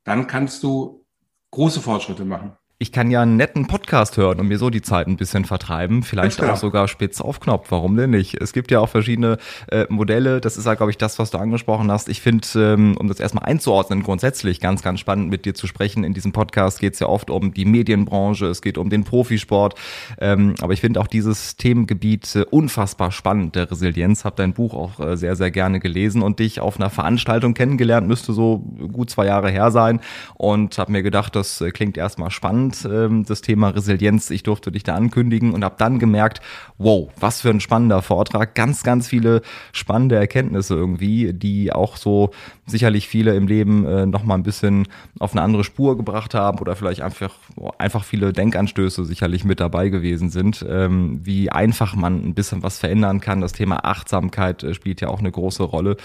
dann 0.05 0.27
kannst 0.27 0.63
du 0.63 1.07
große 1.51 1.81
Fortschritte 1.81 2.25
machen 2.25 2.53
ich 2.85 2.93
kann 2.93 3.11
ja 3.11 3.23
einen 3.23 3.39
netten 3.39 3.67
Podcast 3.67 4.19
hören 4.19 4.39
und 4.39 4.49
mir 4.49 4.59
so 4.59 4.69
die 4.69 4.83
Zeit 4.83 5.07
ein 5.07 5.17
bisschen 5.17 5.47
vertreiben. 5.47 6.03
Vielleicht 6.03 6.43
auch 6.43 6.57
sogar 6.57 6.87
spitz 6.87 7.23
auf 7.23 7.41
Knopf. 7.41 7.71
Warum 7.71 7.97
denn 7.97 8.11
nicht? 8.11 8.35
Es 8.43 8.53
gibt 8.53 8.71
ja 8.71 8.79
auch 8.79 8.91
verschiedene 8.91 9.39
äh, 9.69 9.87
Modelle. 9.89 10.39
Das 10.43 10.59
ist 10.59 10.67
ja, 10.67 10.75
glaube 10.75 10.91
ich, 10.91 10.99
das, 10.99 11.19
was 11.19 11.31
du 11.31 11.39
angesprochen 11.39 11.91
hast. 11.91 12.11
Ich 12.11 12.21
finde, 12.21 12.47
ähm, 12.57 12.95
um 12.99 13.09
das 13.09 13.21
erstmal 13.21 13.47
einzuordnen, 13.47 14.03
grundsätzlich 14.03 14.61
ganz, 14.61 14.83
ganz 14.83 15.01
spannend 15.01 15.31
mit 15.31 15.47
dir 15.47 15.55
zu 15.55 15.67
sprechen. 15.67 16.05
In 16.05 16.13
diesem 16.13 16.33
Podcast 16.33 16.79
geht 16.79 16.93
es 16.93 17.01
ja 17.01 17.07
oft 17.07 17.31
um 17.31 17.55
die 17.55 17.65
Medienbranche, 17.65 18.49
es 18.49 18.61
geht 18.61 18.77
um 18.77 18.91
den 18.91 19.05
Profisport. 19.05 19.77
Ähm, 20.19 20.55
aber 20.61 20.75
ich 20.75 20.83
finde 20.83 21.01
auch 21.01 21.07
dieses 21.07 21.57
Themengebiet 21.57 22.37
äh, 22.37 22.45
unfassbar 22.51 23.13
spannend, 23.13 23.55
der 23.55 23.71
Resilienz. 23.71 24.27
Habe 24.27 24.37
dein 24.37 24.53
Buch 24.53 24.75
auch 24.75 25.01
äh, 25.01 25.17
sehr, 25.17 25.37
sehr 25.37 25.51
gerne 25.51 25.81
gelesen 25.81 26.21
und 26.21 26.39
dich 26.39 26.61
auf 26.61 26.79
einer 26.79 26.91
Veranstaltung 26.91 27.55
kennengelernt. 27.55 28.07
Müsste 28.07 28.35
so 28.35 28.59
gut 28.93 29.09
zwei 29.09 29.25
Jahre 29.25 29.51
her 29.51 29.71
sein. 29.71 30.01
Und 30.35 30.77
habe 30.77 30.93
mir 30.93 31.03
gedacht, 31.03 31.35
das 31.35 31.63
äh, 31.63 31.71
klingt 31.71 31.97
erstmal 31.97 32.31
spannend 32.31 32.74
spannend, 32.75 33.13
ähm, 33.13 33.25
das 33.25 33.41
Thema 33.41 33.69
Resilienz. 33.69 34.31
Ich 34.31 34.43
durfte 34.43 34.73
dich 34.73 34.83
da 34.83 34.95
ankündigen 34.95 35.53
und 35.53 35.65
habe 35.65 35.77
dann 35.79 35.99
gemerkt, 35.99 36.41
wow, 36.79 37.11
was 37.19 37.41
für 37.41 37.51
ein 37.51 37.61
spannender 37.61 38.03
Vortrag. 38.03 38.55
Ganz, 38.55 38.83
ganz 38.83 39.09
viele 39.09 39.43
spannende 39.73 40.17
Erkenntnisse 40.17 40.75
irgendwie, 40.75 41.33
die 41.33 41.73
auch 41.73 41.97
so 41.97 42.31
sicherlich 42.67 43.09
viele 43.09 43.35
im 43.35 43.47
Leben 43.47 43.85
äh, 43.87 44.07
nochmal 44.07 44.39
ein 44.39 44.43
bisschen 44.43 44.89
auf 45.19 45.33
eine 45.33 45.43
andere 45.43 45.65
Spur 45.65 45.97
gebracht 45.97 46.35
haben 46.35 46.59
oder 46.59 46.77
vielleicht 46.77 47.03
einfach, 47.03 47.35
einfach 47.79 48.05
viele 48.05 48.33
Denkanstöße 48.33 49.05
sicherlich 49.05 49.45
mit 49.45 49.61
dabei 49.61 49.89
gewesen 49.89 50.31
sind, 50.31 50.65
ähm, 50.69 51.21
wie 51.23 51.51
einfach 51.51 51.95
man 51.95 52.25
ein 52.25 52.35
bisschen 52.35 52.63
was 52.63 52.79
verändern 52.79 53.21
kann. 53.21 53.41
Das 53.41 53.53
Thema 53.53 53.85
Achtsamkeit 53.85 54.63
äh, 54.63 54.75
spielt 54.75 55.01
ja 55.01 55.09
auch 55.09 55.19
eine 55.19 55.31
große 55.31 55.63
Rolle. 55.63 55.97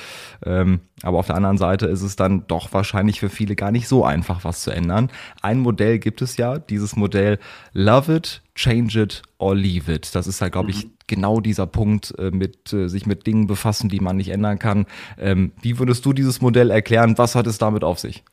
Ähm, 0.45 0.81
aber 1.01 1.19
auf 1.19 1.27
der 1.27 1.35
anderen 1.35 1.57
Seite 1.57 1.85
ist 1.85 2.01
es 2.01 2.15
dann 2.15 2.45
doch 2.47 2.73
wahrscheinlich 2.73 3.19
für 3.19 3.29
viele 3.29 3.55
gar 3.55 3.71
nicht 3.71 3.87
so 3.87 4.03
einfach, 4.03 4.43
was 4.43 4.61
zu 4.61 4.71
ändern. 4.71 5.09
Ein 5.41 5.59
Modell 5.59 5.99
gibt 5.99 6.21
es 6.21 6.35
ja, 6.37 6.48
dieses 6.57 6.95
Modell 6.95 7.37
Love 7.73 8.15
it, 8.15 8.41
change 8.55 8.99
it 8.99 9.21
or 9.37 9.55
leave 9.55 9.91
it. 9.91 10.15
Das 10.15 10.25
ist 10.25 10.41
halt, 10.41 10.53
glaube 10.53 10.71
ich, 10.71 10.85
mhm. 10.85 10.91
genau 11.07 11.39
dieser 11.39 11.67
Punkt, 11.67 12.13
äh, 12.17 12.31
mit 12.31 12.73
äh, 12.73 12.87
sich 12.87 13.05
mit 13.05 13.27
Dingen 13.27 13.47
befassen, 13.47 13.89
die 13.89 13.99
man 13.99 14.17
nicht 14.17 14.29
ändern 14.29 14.57
kann. 14.57 14.85
Ähm, 15.17 15.51
wie 15.61 15.77
würdest 15.77 16.05
du 16.05 16.13
dieses 16.13 16.41
Modell 16.41 16.71
erklären? 16.71 17.17
Was 17.17 17.35
hat 17.35 17.45
es 17.45 17.57
damit 17.57 17.83
auf 17.83 17.99
sich? 17.99 18.23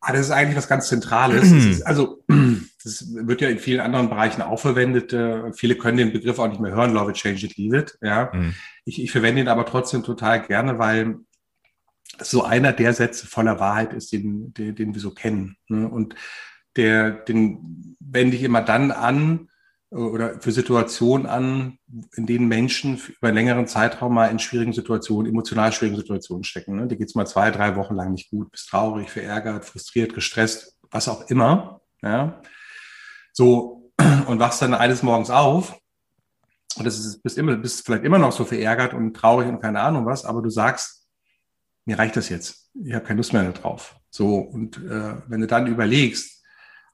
Ah, 0.00 0.12
das 0.12 0.26
ist 0.26 0.30
eigentlich 0.30 0.56
was 0.56 0.68
ganz 0.68 0.88
Zentrales. 0.88 1.50
ist, 1.50 1.82
also, 1.86 2.22
das 2.84 3.06
wird 3.14 3.40
ja 3.40 3.48
in 3.48 3.58
vielen 3.58 3.80
anderen 3.80 4.08
Bereichen 4.08 4.42
auch 4.42 4.60
verwendet. 4.60 5.12
Äh, 5.12 5.52
viele 5.52 5.76
können 5.76 5.96
den 5.96 6.12
Begriff 6.12 6.38
auch 6.38 6.48
nicht 6.48 6.60
mehr 6.60 6.72
hören, 6.72 6.92
love 6.92 7.10
it, 7.10 7.16
change 7.16 7.46
it, 7.46 7.56
leave 7.56 7.76
it. 7.76 7.98
Ja. 8.02 8.30
Mhm. 8.32 8.54
Ich, 8.84 9.02
ich 9.02 9.10
verwende 9.10 9.40
ihn 9.40 9.48
aber 9.48 9.66
trotzdem 9.66 10.04
total 10.04 10.46
gerne, 10.46 10.78
weil 10.78 11.16
so 12.20 12.44
einer 12.44 12.72
der 12.72 12.92
Sätze 12.92 13.26
voller 13.26 13.60
Wahrheit 13.60 13.92
ist, 13.92 14.12
den, 14.12 14.54
den, 14.54 14.74
den 14.74 14.94
wir 14.94 15.00
so 15.00 15.10
kennen. 15.10 15.56
Ne? 15.68 15.88
Und 15.88 16.14
der, 16.76 17.10
den 17.10 17.96
wende 18.00 18.36
ich 18.36 18.42
immer 18.42 18.62
dann 18.62 18.90
an, 18.90 19.48
oder 19.90 20.40
für 20.40 20.50
Situationen 20.52 21.26
an, 21.26 21.78
in 22.16 22.26
denen 22.26 22.48
Menschen 22.48 23.00
über 23.18 23.28
einen 23.28 23.36
längeren 23.36 23.66
Zeitraum 23.66 24.14
mal 24.14 24.26
in 24.26 24.38
schwierigen 24.38 24.72
Situationen, 24.72 25.30
emotional 25.30 25.72
schwierigen 25.72 25.96
Situationen 25.96 26.44
stecken. 26.44 26.76
Ne? 26.76 26.88
Die 26.88 26.96
geht 26.96 27.08
es 27.08 27.14
mal 27.14 27.26
zwei, 27.26 27.50
drei 27.50 27.76
Wochen 27.76 27.94
lang 27.94 28.12
nicht 28.12 28.30
gut, 28.30 28.50
bist 28.50 28.68
traurig, 28.68 29.10
verärgert, 29.10 29.64
frustriert, 29.64 30.14
gestresst, 30.14 30.76
was 30.90 31.08
auch 31.08 31.30
immer. 31.30 31.80
Ja? 32.02 32.42
So, 33.32 33.92
und 34.26 34.40
wachst 34.40 34.60
dann 34.60 34.74
eines 34.74 35.02
Morgens 35.02 35.30
auf 35.30 35.78
und 36.76 36.84
das 36.84 36.98
ist, 36.98 37.22
bist, 37.22 37.38
immer, 37.38 37.56
bist 37.56 37.86
vielleicht 37.86 38.04
immer 38.04 38.18
noch 38.18 38.32
so 38.32 38.44
verärgert 38.44 38.92
und 38.92 39.14
traurig 39.14 39.48
und 39.48 39.60
keine 39.60 39.80
Ahnung 39.80 40.04
was, 40.04 40.24
aber 40.24 40.42
du 40.42 40.50
sagst, 40.50 41.06
mir 41.84 41.98
reicht 41.98 42.16
das 42.16 42.28
jetzt. 42.28 42.70
Ich 42.74 42.92
habe 42.92 43.04
keine 43.04 43.18
Lust 43.18 43.32
mehr 43.32 43.50
drauf. 43.52 43.96
So, 44.10 44.38
und 44.38 44.78
äh, 44.78 45.14
wenn 45.28 45.40
du 45.40 45.46
dann 45.46 45.68
überlegst, 45.68 46.35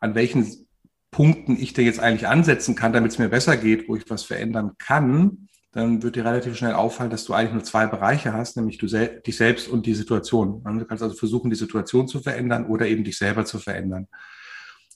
an 0.02 0.14
welchen 0.14 0.66
Punkten 1.10 1.56
ich 1.58 1.72
da 1.72 1.82
jetzt 1.82 2.00
eigentlich 2.00 2.26
ansetzen 2.26 2.74
kann, 2.74 2.92
damit 2.92 3.12
es 3.12 3.18
mir 3.18 3.28
besser 3.28 3.56
geht, 3.56 3.88
wo 3.88 3.96
ich 3.96 4.08
was 4.08 4.24
verändern 4.24 4.72
kann, 4.78 5.48
dann 5.70 6.02
wird 6.02 6.16
dir 6.16 6.24
relativ 6.24 6.56
schnell 6.56 6.74
auffallen, 6.74 7.10
dass 7.10 7.24
du 7.24 7.32
eigentlich 7.32 7.52
nur 7.52 7.64
zwei 7.64 7.86
Bereiche 7.86 8.32
hast, 8.32 8.56
nämlich 8.56 8.78
du 8.78 8.88
sel 8.88 9.22
dich 9.26 9.36
selbst 9.36 9.68
und 9.68 9.86
die 9.86 9.94
Situation. 9.94 10.62
Du 10.64 10.84
kannst 10.84 11.02
also 11.02 11.14
versuchen, 11.14 11.50
die 11.50 11.56
Situation 11.56 12.08
zu 12.08 12.20
verändern 12.20 12.66
oder 12.66 12.86
eben 12.86 13.04
dich 13.04 13.16
selber 13.16 13.44
zu 13.44 13.58
verändern. 13.58 14.08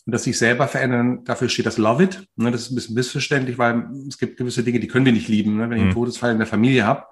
Und 0.04 0.12
das 0.12 0.24
sich 0.24 0.38
selber 0.38 0.68
verändern, 0.68 1.24
dafür 1.24 1.48
steht 1.48 1.66
das 1.66 1.78
Love 1.78 2.04
It. 2.04 2.28
Ne, 2.36 2.50
das 2.50 2.62
ist 2.62 2.72
ein 2.72 2.74
bisschen 2.74 2.94
missverständlich, 2.94 3.58
weil 3.58 3.88
es 4.08 4.18
gibt 4.18 4.36
gewisse 4.36 4.64
Dinge, 4.64 4.80
die 4.80 4.88
können 4.88 5.06
wir 5.06 5.12
nicht 5.12 5.28
lieben. 5.28 5.56
Ne? 5.56 5.70
Wenn 5.70 5.76
ich 5.76 5.82
einen 5.82 5.90
mhm. 5.90 5.94
Todesfall 5.94 6.32
in 6.32 6.38
der 6.38 6.46
Familie 6.46 6.84
habe, 6.84 7.04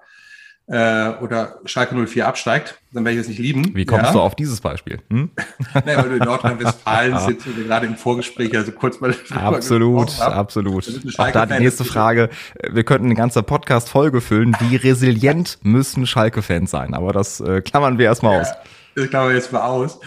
äh, 0.67 1.09
oder 1.21 1.59
Schalke 1.65 1.95
04 1.95 2.27
absteigt, 2.27 2.81
dann 2.91 3.05
werde 3.05 3.15
ich 3.15 3.21
es 3.21 3.27
nicht 3.27 3.39
lieben. 3.39 3.75
Wie 3.75 3.85
kommst 3.85 4.07
ja. 4.07 4.13
du 4.13 4.21
auf 4.21 4.35
dieses 4.35 4.61
Beispiel? 4.61 4.99
Hm? 5.09 5.29
nee, 5.85 5.95
weil 5.95 6.09
du 6.09 6.15
in 6.15 6.23
Nordrhein-Westfalen 6.23 7.19
sitzt 7.27 7.45
und 7.45 7.55
gerade 7.55 7.85
im 7.85 7.95
Vorgespräch, 7.95 8.55
also 8.55 8.71
kurz 8.71 8.99
mal. 8.99 9.15
Absolut, 9.31 10.19
absolut. 10.19 10.87
Auch 11.17 11.31
da 11.31 11.45
die 11.45 11.59
nächste 11.59 11.85
Frage. 11.85 12.29
Wir 12.67 12.83
könnten 12.83 13.05
eine 13.05 13.15
ganze 13.15 13.43
Podcast-Folge 13.43 14.21
füllen. 14.21 14.55
Wie 14.59 14.75
resilient 14.75 15.59
müssen 15.63 16.07
Schalke-Fans 16.07 16.71
sein? 16.71 16.93
Aber 16.93 17.13
das 17.13 17.39
äh, 17.41 17.61
klammern 17.61 17.99
wir 17.99 18.05
erstmal 18.05 18.33
ja, 18.33 18.41
aus. 18.41 18.47
Das 18.95 19.09
klammern 19.09 19.29
wir 19.29 19.35
jetzt 19.35 19.51
mal 19.51 19.65
aus. 19.65 19.99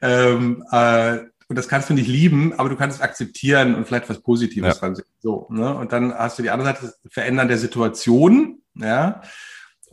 Ähm, 0.00 0.64
äh, 0.70 1.18
und 1.48 1.58
das 1.58 1.68
kannst 1.68 1.90
du 1.90 1.94
nicht 1.94 2.08
lieben, 2.08 2.52
aber 2.58 2.68
du 2.68 2.76
kannst 2.76 2.98
es 2.98 3.02
akzeptieren 3.02 3.74
und 3.74 3.86
vielleicht 3.86 4.08
was 4.08 4.20
Positives 4.20 4.74
ja. 4.74 4.80
dran 4.80 4.94
sehen. 4.94 5.04
So, 5.20 5.46
ne? 5.50 5.74
Und 5.74 5.92
dann 5.92 6.14
hast 6.14 6.38
du 6.38 6.42
die 6.42 6.50
andere 6.50 6.68
Seite, 6.68 6.82
das 6.82 7.00
Verändern 7.12 7.48
der 7.48 7.58
Situation, 7.58 8.60
ja. 8.76 9.20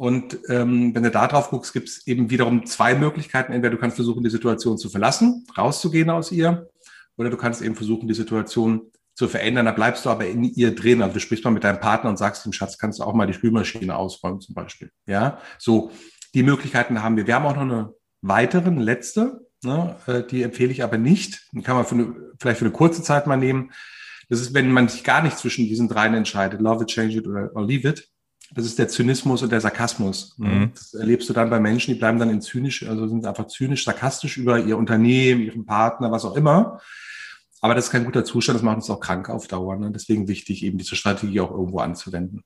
Und 0.01 0.39
ähm, 0.49 0.95
wenn 0.95 1.03
du 1.03 1.11
da 1.11 1.27
drauf 1.27 1.51
guckst, 1.51 1.73
gibt 1.73 1.87
es 1.87 2.07
eben 2.07 2.31
wiederum 2.31 2.65
zwei 2.65 2.95
Möglichkeiten. 2.95 3.53
Entweder 3.53 3.75
du 3.75 3.79
kannst 3.79 3.97
versuchen, 3.97 4.23
die 4.23 4.31
Situation 4.31 4.79
zu 4.79 4.89
verlassen, 4.89 5.45
rauszugehen 5.55 6.09
aus 6.09 6.31
ihr, 6.31 6.67
oder 7.17 7.29
du 7.29 7.37
kannst 7.37 7.61
eben 7.61 7.75
versuchen, 7.75 8.07
die 8.07 8.15
Situation 8.15 8.89
zu 9.13 9.27
verändern. 9.27 9.67
Da 9.67 9.73
bleibst 9.73 10.03
du 10.03 10.09
aber 10.09 10.25
in 10.25 10.43
ihr 10.43 10.73
drin. 10.73 11.03
Also 11.03 11.13
du 11.13 11.19
sprichst 11.19 11.45
mal 11.45 11.51
mit 11.51 11.63
deinem 11.63 11.79
Partner 11.79 12.09
und 12.09 12.17
sagst 12.17 12.43
dem 12.43 12.51
Schatz, 12.51 12.79
kannst 12.79 12.97
du 12.97 13.03
auch 13.03 13.13
mal 13.13 13.27
die 13.27 13.33
Spülmaschine 13.33 13.95
ausräumen 13.95 14.41
zum 14.41 14.55
Beispiel. 14.55 14.89
Ja, 15.05 15.37
so 15.59 15.91
die 16.33 16.41
Möglichkeiten 16.41 17.03
haben 17.03 17.15
wir. 17.15 17.27
Wir 17.27 17.35
haben 17.35 17.45
auch 17.45 17.55
noch 17.55 17.61
eine 17.61 17.93
weitere, 18.23 18.71
eine 18.71 18.83
letzte. 18.83 19.45
Ne? 19.63 19.97
Äh, 20.07 20.23
die 20.23 20.41
empfehle 20.41 20.71
ich 20.71 20.83
aber 20.83 20.97
nicht. 20.97 21.47
Die 21.51 21.61
kann 21.61 21.75
man 21.75 21.85
für 21.85 21.93
eine, 21.93 22.15
vielleicht 22.39 22.57
für 22.57 22.65
eine 22.65 22.73
kurze 22.73 23.03
Zeit 23.03 23.27
mal 23.27 23.37
nehmen. 23.37 23.71
Das 24.29 24.41
ist, 24.41 24.55
wenn 24.55 24.71
man 24.71 24.87
sich 24.87 25.03
gar 25.03 25.21
nicht 25.21 25.37
zwischen 25.37 25.65
diesen 25.65 25.87
dreien 25.87 26.15
entscheidet, 26.15 26.59
love 26.59 26.85
it, 26.85 26.89
change 26.89 27.17
it 27.17 27.27
oder, 27.27 27.51
leave 27.67 27.87
it, 27.87 28.09
das 28.53 28.65
ist 28.65 28.77
der 28.79 28.87
Zynismus 28.89 29.43
und 29.43 29.51
der 29.51 29.61
Sarkasmus. 29.61 30.35
Mhm. 30.37 30.71
Das 30.73 30.93
erlebst 30.93 31.29
du 31.29 31.33
dann 31.33 31.49
bei 31.49 31.59
Menschen, 31.59 31.93
die 31.93 31.99
bleiben 31.99 32.19
dann 32.19 32.29
in 32.29 32.41
zynisch, 32.41 32.87
also 32.87 33.07
sind 33.07 33.25
einfach 33.25 33.47
zynisch, 33.47 33.85
sarkastisch 33.85 34.37
über 34.37 34.59
ihr 34.59 34.77
Unternehmen, 34.77 35.41
ihren 35.41 35.65
Partner, 35.65 36.11
was 36.11 36.25
auch 36.25 36.35
immer. 36.35 36.79
Aber 37.61 37.75
das 37.75 37.85
ist 37.85 37.91
kein 37.91 38.05
guter 38.05 38.25
Zustand, 38.25 38.57
das 38.57 38.63
macht 38.63 38.77
uns 38.77 38.89
auch 38.89 38.99
krank 38.99 39.29
auf 39.29 39.47
Dauer. 39.47 39.77
Ne? 39.77 39.91
Deswegen 39.91 40.27
wichtig, 40.27 40.63
eben 40.63 40.77
diese 40.77 40.95
Strategie 40.95 41.39
auch 41.39 41.51
irgendwo 41.51 41.79
anzuwenden. 41.79 42.43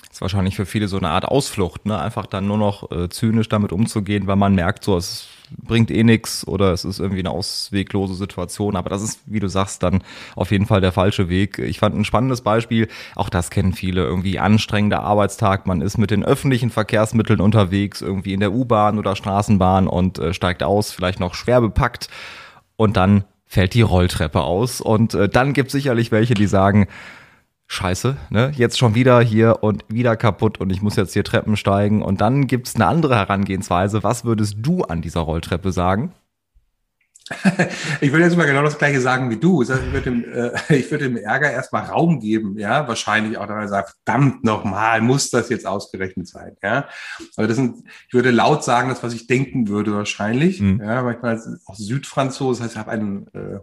Das 0.00 0.18
ist 0.18 0.20
wahrscheinlich 0.20 0.56
für 0.56 0.66
viele 0.66 0.88
so 0.88 0.96
eine 0.96 1.10
Art 1.10 1.24
Ausflucht, 1.24 1.86
ne? 1.86 1.98
Einfach 1.98 2.26
dann 2.26 2.46
nur 2.46 2.58
noch 2.58 2.90
äh, 2.90 3.08
zynisch 3.08 3.48
damit 3.48 3.72
umzugehen, 3.72 4.26
weil 4.26 4.36
man 4.36 4.54
merkt, 4.54 4.84
so 4.84 4.96
es 4.96 5.28
bringt 5.62 5.90
eh 5.90 6.04
nichts 6.04 6.46
oder 6.46 6.72
es 6.72 6.84
ist 6.84 6.98
irgendwie 6.98 7.20
eine 7.20 7.30
ausweglose 7.30 8.14
Situation. 8.14 8.76
Aber 8.76 8.90
das 8.90 9.02
ist, 9.02 9.20
wie 9.26 9.40
du 9.40 9.48
sagst, 9.48 9.82
dann 9.82 10.02
auf 10.36 10.50
jeden 10.50 10.66
Fall 10.66 10.80
der 10.80 10.92
falsche 10.92 11.28
Weg. 11.28 11.58
Ich 11.58 11.78
fand 11.78 11.96
ein 11.96 12.04
spannendes 12.04 12.42
Beispiel, 12.42 12.88
auch 13.14 13.28
das 13.28 13.50
kennen 13.50 13.72
viele, 13.72 14.04
irgendwie 14.04 14.38
anstrengender 14.38 15.02
Arbeitstag. 15.02 15.66
Man 15.66 15.80
ist 15.80 15.98
mit 15.98 16.10
den 16.10 16.24
öffentlichen 16.24 16.70
Verkehrsmitteln 16.70 17.40
unterwegs, 17.40 18.02
irgendwie 18.02 18.32
in 18.32 18.40
der 18.40 18.52
U-Bahn 18.52 18.98
oder 18.98 19.16
Straßenbahn 19.16 19.86
und 19.88 20.18
äh, 20.18 20.34
steigt 20.34 20.62
aus, 20.62 20.92
vielleicht 20.92 21.20
noch 21.20 21.34
schwer 21.34 21.60
bepackt 21.60 22.08
und 22.76 22.96
dann 22.96 23.24
fällt 23.46 23.74
die 23.74 23.82
Rolltreppe 23.82 24.42
aus. 24.42 24.80
Und 24.80 25.14
äh, 25.14 25.28
dann 25.28 25.52
gibt 25.52 25.70
sicherlich 25.70 26.10
welche, 26.10 26.34
die 26.34 26.46
sagen, 26.46 26.88
scheiße, 27.74 28.16
ne? 28.30 28.52
Jetzt 28.54 28.78
schon 28.78 28.94
wieder 28.94 29.20
hier 29.20 29.62
und 29.62 29.84
wieder 29.88 30.16
kaputt 30.16 30.58
und 30.58 30.70
ich 30.70 30.82
muss 30.82 30.96
jetzt 30.96 31.12
hier 31.12 31.24
Treppen 31.24 31.56
steigen. 31.56 32.02
Und 32.02 32.20
dann 32.20 32.46
gibt 32.46 32.68
es 32.68 32.74
eine 32.74 32.86
andere 32.86 33.16
Herangehensweise. 33.16 34.02
Was 34.02 34.24
würdest 34.24 34.56
du 34.58 34.82
an 34.82 35.02
dieser 35.02 35.20
Rolltreppe 35.20 35.72
sagen? 35.72 36.12
Ich 38.00 38.12
würde 38.12 38.24
jetzt 38.24 38.36
mal 38.36 38.46
genau 38.46 38.62
das 38.62 38.78
gleiche 38.78 39.00
sagen 39.00 39.30
wie 39.30 39.36
du. 39.36 39.62
Ich 39.62 39.68
würde 39.68 40.02
dem, 40.02 40.24
äh, 40.24 40.50
ich 40.76 40.90
würde 40.90 41.04
dem 41.04 41.16
Ärger 41.16 41.50
erstmal 41.50 41.84
Raum 41.84 42.20
geben, 42.20 42.58
ja, 42.58 42.86
wahrscheinlich 42.86 43.38
auch, 43.38 43.48
wenn 43.48 43.68
sagt, 43.68 43.96
verdammt 44.04 44.44
nochmal, 44.44 45.00
muss 45.00 45.30
das 45.30 45.48
jetzt 45.48 45.66
ausgerechnet 45.66 46.28
sein, 46.28 46.56
ja. 46.62 46.88
Aber 47.36 47.46
das 47.46 47.56
sind, 47.56 47.84
ich 48.08 48.14
würde 48.14 48.30
laut 48.30 48.64
sagen, 48.64 48.88
das, 48.88 49.02
was 49.02 49.14
ich 49.14 49.26
denken 49.26 49.68
würde, 49.68 49.94
wahrscheinlich, 49.94 50.60
mhm. 50.60 50.80
ja, 50.80 51.02
manchmal 51.02 51.40
auch 51.66 51.76
Südfranzose, 51.76 52.60
das 52.60 52.64
heißt, 52.66 52.74
ich 52.74 52.78
habe 52.78 52.90
einen, 52.90 53.26
äh, 53.28 53.60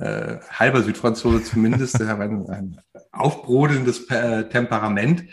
äh, 0.00 0.38
halber 0.50 0.82
Südfranzose 0.82 1.44
zumindest, 1.44 1.98
hat 2.00 2.20
ein, 2.20 2.48
ein 2.48 2.80
aufbrodelndes 3.12 4.08
äh, 4.10 4.48
Temperament. 4.48 5.24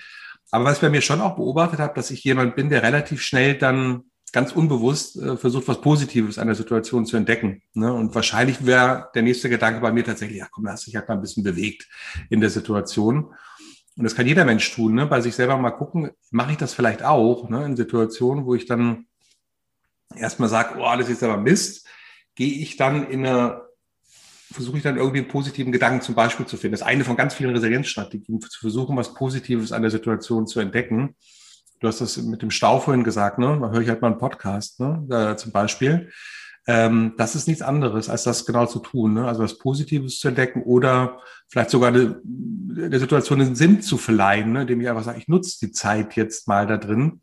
Aber 0.52 0.66
was 0.66 0.76
ich 0.76 0.82
bei 0.82 0.90
mir 0.90 1.02
schon 1.02 1.22
auch 1.22 1.36
beobachtet 1.36 1.80
habe, 1.80 1.94
dass 1.96 2.12
ich 2.12 2.24
jemand 2.24 2.56
bin, 2.56 2.70
der 2.70 2.84
relativ 2.84 3.22
schnell 3.22 3.58
dann 3.58 4.04
ganz 4.34 4.52
unbewusst 4.52 5.16
äh, 5.18 5.38
versucht, 5.38 5.68
was 5.68 5.82
Positives 5.82 6.38
an 6.38 6.48
der 6.48 6.56
Situation 6.56 7.06
zu 7.06 7.18
entdecken. 7.18 7.62
Ne? 7.74 7.92
Und 7.92 8.14
wahrscheinlich 8.14 8.66
wäre 8.66 9.10
der 9.16 9.24
nächste 9.24 9.50
Gedanke 9.50 9.80
bei 9.80 9.92
mir 9.92 10.04
tatsächlich, 10.04 10.40
ja 10.40 10.48
komm, 10.52 10.66
da 10.66 10.72
hast 10.72 10.86
dich 10.86 10.96
halt 10.96 11.08
mal 11.08 11.16
ein 11.16 11.22
bisschen 11.22 11.44
bewegt 11.44 11.88
in 12.30 12.42
der 12.42 12.50
Situation. 12.50 13.34
Und 13.98 14.04
das 14.04 14.16
kann 14.16 14.28
jeder 14.28 14.46
Mensch 14.46 14.70
tun, 14.74 14.94
ne? 14.94 15.08
bei 15.08 15.22
sich 15.22 15.34
selber 15.34 15.58
mal 15.58 15.72
gucken, 15.72 16.12
mache 16.30 16.52
ich 16.52 16.58
das 16.58 16.74
vielleicht 16.74 17.04
auch, 17.04 17.50
ne? 17.50 17.66
in 17.66 17.76
Situationen, 17.76 18.46
wo 18.46 18.54
ich 18.54 18.66
dann 18.66 19.06
erstmal 20.16 20.50
sage, 20.50 20.76
oh, 20.78 20.96
das 20.98 21.10
ist 21.10 21.24
aber 21.24 21.38
Mist, 21.38 21.88
gehe 22.36 22.52
ich 22.52 22.78
dann 22.78 23.08
in 23.10 23.26
eine 23.26 23.67
versuche 24.52 24.78
ich 24.78 24.84
dann 24.84 24.98
irgendwie 24.98 25.20
einen 25.20 25.28
positiven 25.28 25.72
Gedanken 25.72 26.02
zum 26.02 26.16
Beispiel 26.16 26.46
zu 26.46 26.58
finden. 26.58 26.74
Das 26.74 26.82
ist 26.82 26.88
eine 26.88 27.04
von 27.04 27.18
ganz 27.18 27.34
vielen 27.34 27.52
Resilienzstrategien, 27.52 28.42
zu 28.42 28.60
versuchen, 28.60 28.96
was 28.96 29.14
Positives 29.14 29.72
an 29.72 29.82
der 29.82 29.92
Situation 29.92 30.48
zu 30.48 30.60
entdecken. 30.60 31.16
Du 31.80 31.88
hast 31.88 32.02
das 32.02 32.18
mit 32.18 32.42
dem 32.42 32.52
Stau 32.52 32.80
vorhin 32.80 33.04
gesagt, 33.04 33.38
ne? 33.38 33.60
Da 33.62 33.70
höre 33.70 33.82
ich 33.82 33.90
halt 33.90 34.02
mal 34.02 34.10
einen 34.10 34.18
Podcast, 34.18 34.80
ne? 34.80 35.04
Da, 35.08 35.38
zum 35.38 35.52
Beispiel. 35.52 36.10
Ähm, 36.70 37.14
das 37.18 37.36
ist 37.36 37.48
nichts 37.48 37.62
anderes, 37.62 38.10
als 38.10 38.24
das 38.24 38.46
genau 38.46 38.66
zu 38.66 38.80
tun. 38.80 39.14
Ne? 39.14 39.26
Also 39.26 39.42
was 39.42 39.58
Positives 39.58 40.20
zu 40.20 40.28
entdecken 40.28 40.64
oder 40.64 41.22
vielleicht 41.48 41.70
sogar 41.70 41.90
eine, 41.90 42.20
der 42.26 43.00
Situation 43.00 43.40
einen 43.40 43.56
Sinn 43.56 43.82
zu 43.82 43.98
verleihen, 43.98 44.52
ne? 44.52 44.62
indem 44.64 44.82
ich 44.82 44.90
einfach 44.90 45.06
sage, 45.06 45.18
ich 45.18 45.30
nutze 45.30 45.66
die 45.66 45.72
Zeit 45.72 46.18
jetzt 46.18 46.46
mal 46.50 46.68
da 46.68 46.76
drin. 46.76 47.22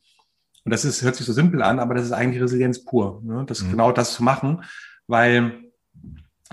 Und 0.65 0.71
das 0.71 0.87
ist, 0.87 1.03
hört 1.03 1.17
sich 1.17 1.27
so 1.27 1.35
simpel 1.35 1.63
an, 1.63 1.79
aber 1.79 1.95
das 1.95 2.07
ist 2.07 2.13
eigentlich 2.13 2.43
Resilienz 2.43 2.87
pur. 2.87 3.21
Ne? 3.23 3.45
Das 3.47 3.63
mhm. 3.63 3.73
genau 3.73 3.93
das 3.93 4.15
zu 4.15 4.25
machen, 4.25 4.65
weil 5.07 5.64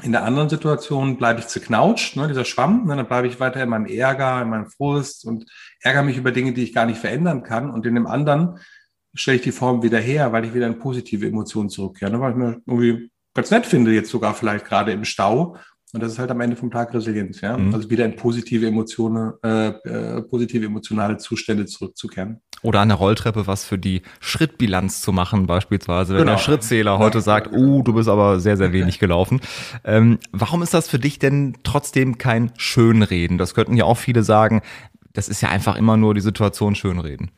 in 0.03 0.12
der 0.12 0.24
anderen 0.24 0.50
Situation 0.50 1.17
bleibe 1.17 1.39
ich 1.39 1.48
zerknautscht, 1.48 2.15
ne, 2.15 2.27
dieser 2.27 2.46
Schwamm, 2.46 2.86
ne, 2.86 2.96
dann 2.96 3.08
bleibe 3.08 3.27
ich 3.27 3.39
weiter 3.39 3.62
in 3.62 3.70
meinem 3.70 3.86
Ärger, 3.86 4.41
in 4.41 4.50
meinem 4.50 4.70
Frust 4.70 5.25
und 5.25 5.46
ärgere 5.81 6.03
mich 6.03 6.17
über 6.17 6.31
Dinge, 6.31 6.53
die 6.53 6.63
ich 6.63 6.74
gar 6.74 6.86
nicht 6.86 7.00
verändern 7.00 7.43
kann. 7.43 7.70
Und 7.70 7.86
in 7.86 7.96
dem 7.96 8.08
anderen 8.08 8.60
stelle 9.13 9.38
ich 9.38 9.43
die 9.43 9.51
Form 9.51 9.84
wieder 9.84 10.00
her, 10.00 10.31
weil 10.31 10.46
ich 10.46 10.53
wieder 10.53 10.67
in 10.67 10.79
positive 10.79 11.27
Emotionen 11.27 11.70
zurückkehre, 11.70 12.12
ne, 12.12 12.20
weil 12.20 12.31
ich 12.31 12.38
mir 12.38 12.62
irgendwie 12.65 13.12
ganz 13.34 13.51
nett 13.51 13.65
finde, 13.65 13.91
jetzt 13.91 14.10
sogar 14.10 14.34
vielleicht 14.34 14.65
gerade 14.65 14.91
im 14.91 15.05
Stau. 15.05 15.58
Und 15.93 16.01
das 16.01 16.13
ist 16.13 16.19
halt 16.19 16.31
am 16.31 16.39
Ende 16.39 16.55
vom 16.55 16.71
Tag 16.71 16.93
Resilienz, 16.93 17.41
ja. 17.41 17.57
Mhm. 17.57 17.74
Also 17.74 17.89
wieder 17.89 18.05
in 18.05 18.15
positive 18.15 18.65
Emotionen, 18.65 19.33
äh, 19.43 19.67
äh, 19.67 20.21
positive 20.21 20.65
emotionale 20.65 21.17
Zustände 21.17 21.65
zurückzukehren. 21.65 22.41
Oder 22.62 22.79
an 22.79 22.89
der 22.89 22.98
Rolltreppe 22.98 23.48
was 23.48 23.65
für 23.65 23.77
die 23.77 24.01
Schrittbilanz 24.19 25.01
zu 25.01 25.12
machen, 25.12 25.48
beispielsweise, 25.48 26.13
wenn 26.13 26.21
genau. 26.21 26.33
der 26.33 26.38
Schrittzähler 26.38 27.00
heute 27.00 27.17
ja. 27.17 27.24
sagt, 27.24 27.51
uh, 27.51 27.81
du 27.81 27.93
bist 27.93 28.07
aber 28.07 28.39
sehr, 28.39 28.55
sehr 28.55 28.71
wenig 28.71 29.00
gelaufen. 29.00 29.41
Ähm, 29.83 30.19
warum 30.31 30.62
ist 30.62 30.74
das 30.74 30.88
für 30.88 31.00
dich 31.00 31.19
denn 31.19 31.57
trotzdem 31.63 32.17
kein 32.17 32.51
Schönreden? 32.57 33.38
Das 33.38 33.53
könnten 33.53 33.75
ja 33.75 33.86
auch 33.86 33.98
viele 33.98 34.24
sagen, 34.24 34.62
das 35.12 35.27
ist 35.27 35.41
ja 35.41 35.50
einfach 35.50 35.75
immer 35.75 35.98
nur 35.98 36.13
die 36.13 36.21
Situation 36.21 36.75
Schönreden. 36.75 37.31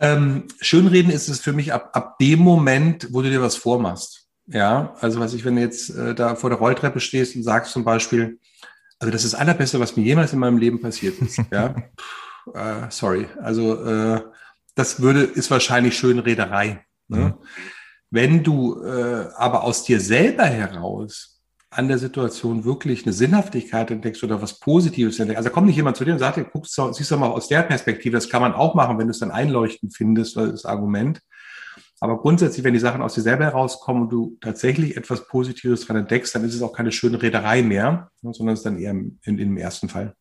Ähm, 0.00 0.48
Schönreden 0.60 1.12
ist 1.12 1.28
es 1.28 1.40
für 1.40 1.52
mich 1.52 1.72
ab, 1.72 1.90
ab 1.92 2.18
dem 2.18 2.40
Moment, 2.40 3.08
wo 3.12 3.22
du 3.22 3.30
dir 3.30 3.40
was 3.40 3.54
vormachst. 3.54 4.21
Ja, 4.46 4.94
also 5.00 5.20
was 5.20 5.34
ich, 5.34 5.44
wenn 5.44 5.56
du 5.56 5.62
jetzt 5.62 5.90
äh, 5.90 6.14
da 6.14 6.34
vor 6.34 6.50
der 6.50 6.58
Rolltreppe 6.58 7.00
stehst 7.00 7.36
und 7.36 7.42
sagst 7.42 7.72
zum 7.72 7.84
Beispiel, 7.84 8.38
also 8.98 9.10
das 9.10 9.24
ist 9.24 9.34
das 9.34 9.40
Allerbeste, 9.40 9.80
was 9.80 9.96
mir 9.96 10.02
jemals 10.02 10.32
in 10.32 10.38
meinem 10.38 10.58
Leben 10.58 10.80
passiert 10.80 11.18
ist. 11.20 11.40
ja, 11.52 11.74
äh, 12.54 12.90
sorry. 12.90 13.26
Also 13.40 13.84
äh, 13.84 14.22
das 14.74 15.00
würde 15.00 15.22
ist 15.22 15.50
wahrscheinlich 15.50 15.96
Schönrederei. 15.96 16.84
Ne? 17.08 17.18
Mhm. 17.18 17.34
Wenn 18.10 18.42
du 18.42 18.82
äh, 18.82 19.28
aber 19.36 19.64
aus 19.64 19.84
dir 19.84 20.00
selber 20.00 20.44
heraus 20.44 21.32
an 21.72 21.88
der 21.88 21.98
Situation 21.98 22.64
wirklich 22.64 23.04
eine 23.04 23.14
Sinnhaftigkeit 23.14 23.90
entdeckst 23.90 24.22
oder 24.22 24.42
was 24.42 24.60
Positives 24.60 25.18
entdeckst. 25.18 25.38
Also 25.38 25.48
kommt 25.48 25.66
nicht 25.66 25.76
jemand 25.76 25.96
zu 25.96 26.04
dir 26.04 26.12
und 26.12 26.18
sagt, 26.18 26.52
guckst, 26.52 26.78
siehst 26.92 27.10
du 27.10 27.16
mal 27.16 27.30
aus 27.30 27.48
der 27.48 27.62
Perspektive, 27.62 28.14
das 28.14 28.28
kann 28.28 28.42
man 28.42 28.52
auch 28.52 28.74
machen, 28.74 28.98
wenn 28.98 29.06
du 29.06 29.12
es 29.12 29.20
dann 29.20 29.30
einleuchtend 29.30 29.96
findest, 29.96 30.36
das 30.36 30.66
Argument. 30.66 31.22
Aber 32.02 32.18
grundsätzlich, 32.18 32.64
wenn 32.64 32.74
die 32.74 32.80
Sachen 32.80 33.00
aus 33.00 33.14
dir 33.14 33.20
selber 33.20 33.44
herauskommen 33.44 34.02
und 34.02 34.10
du 34.10 34.36
tatsächlich 34.40 34.96
etwas 34.96 35.28
Positives 35.28 35.86
dran 35.86 35.98
entdeckst, 35.98 36.34
dann 36.34 36.42
ist 36.42 36.52
es 36.52 36.60
auch 36.60 36.72
keine 36.72 36.90
schöne 36.90 37.22
Rederei 37.22 37.62
mehr, 37.62 38.10
sondern 38.20 38.54
es 38.54 38.58
ist 38.58 38.66
dann 38.66 38.76
eher 38.76 38.90
im, 38.90 39.20
in, 39.22 39.38
im 39.38 39.56
ersten 39.56 39.88
Fall. 39.88 40.12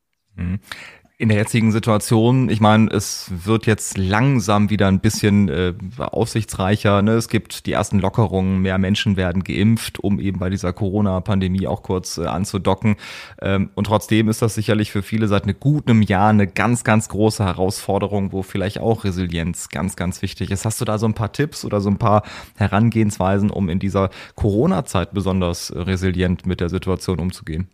In 1.21 1.29
der 1.29 1.37
jetzigen 1.37 1.71
Situation, 1.71 2.49
ich 2.49 2.61
meine, 2.61 2.89
es 2.89 3.29
wird 3.29 3.67
jetzt 3.67 3.95
langsam 3.99 4.71
wieder 4.71 4.87
ein 4.87 5.01
bisschen 5.01 5.49
äh, 5.49 5.71
aussichtsreicher. 5.99 7.03
Ne? 7.03 7.11
Es 7.11 7.29
gibt 7.29 7.67
die 7.67 7.73
ersten 7.73 7.99
Lockerungen, 7.99 8.63
mehr 8.63 8.79
Menschen 8.79 9.17
werden 9.17 9.43
geimpft, 9.43 9.99
um 9.99 10.19
eben 10.19 10.39
bei 10.39 10.49
dieser 10.49 10.73
Corona-Pandemie 10.73 11.67
auch 11.67 11.83
kurz 11.83 12.17
äh, 12.17 12.25
anzudocken. 12.25 12.95
Ähm, 13.39 13.69
und 13.75 13.83
trotzdem 13.83 14.29
ist 14.29 14.41
das 14.41 14.55
sicherlich 14.55 14.91
für 14.91 15.03
viele 15.03 15.27
seit 15.27 15.43
einem 15.43 15.59
guten 15.59 16.01
Jahr 16.01 16.29
eine 16.29 16.47
ganz, 16.47 16.83
ganz 16.83 17.07
große 17.07 17.45
Herausforderung, 17.45 18.31
wo 18.31 18.41
vielleicht 18.41 18.79
auch 18.79 19.03
Resilienz 19.03 19.69
ganz, 19.69 19.95
ganz 19.95 20.23
wichtig 20.23 20.49
ist. 20.49 20.65
Hast 20.65 20.81
du 20.81 20.85
da 20.85 20.97
so 20.97 21.05
ein 21.05 21.13
paar 21.13 21.31
Tipps 21.31 21.63
oder 21.63 21.81
so 21.81 21.91
ein 21.91 21.99
paar 21.99 22.23
Herangehensweisen, 22.55 23.51
um 23.51 23.69
in 23.69 23.77
dieser 23.77 24.09
Corona-Zeit 24.33 25.13
besonders 25.13 25.71
resilient 25.75 26.47
mit 26.47 26.61
der 26.61 26.69
Situation 26.69 27.19
umzugehen? 27.19 27.69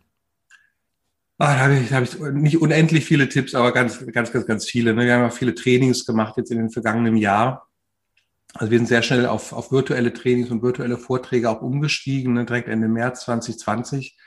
Ah, 1.39 1.53
da 1.53 1.59
habe 1.59 1.75
ich, 1.75 1.93
hab 1.93 2.03
ich 2.03 2.19
nicht 2.19 2.59
unendlich 2.59 3.05
viele 3.05 3.29
Tipps, 3.29 3.53
aber 3.53 3.71
ganz, 3.71 4.03
ganz, 4.11 4.31
ganz, 4.31 4.47
ganz 4.47 4.65
viele. 4.65 4.95
Ne? 4.95 5.05
Wir 5.05 5.13
haben 5.13 5.25
auch 5.25 5.33
viele 5.33 5.53
Trainings 5.53 6.05
gemacht 6.05 6.35
jetzt 6.37 6.51
in 6.51 6.57
den 6.57 6.71
vergangenen 6.71 7.15
Jahr. 7.15 7.67
Also 8.55 8.71
wir 8.71 8.79
sind 8.79 8.87
sehr 8.87 9.03
schnell 9.03 9.27
auf, 9.27 9.53
auf 9.53 9.71
virtuelle 9.71 10.13
Trainings 10.13 10.49
und 10.49 10.63
virtuelle 10.63 10.97
Vorträge 10.97 11.49
auch 11.49 11.61
umgestiegen, 11.61 12.33
ne? 12.33 12.45
direkt 12.45 12.67
Ende 12.67 12.87
März 12.87 13.25
2020, 13.25 14.17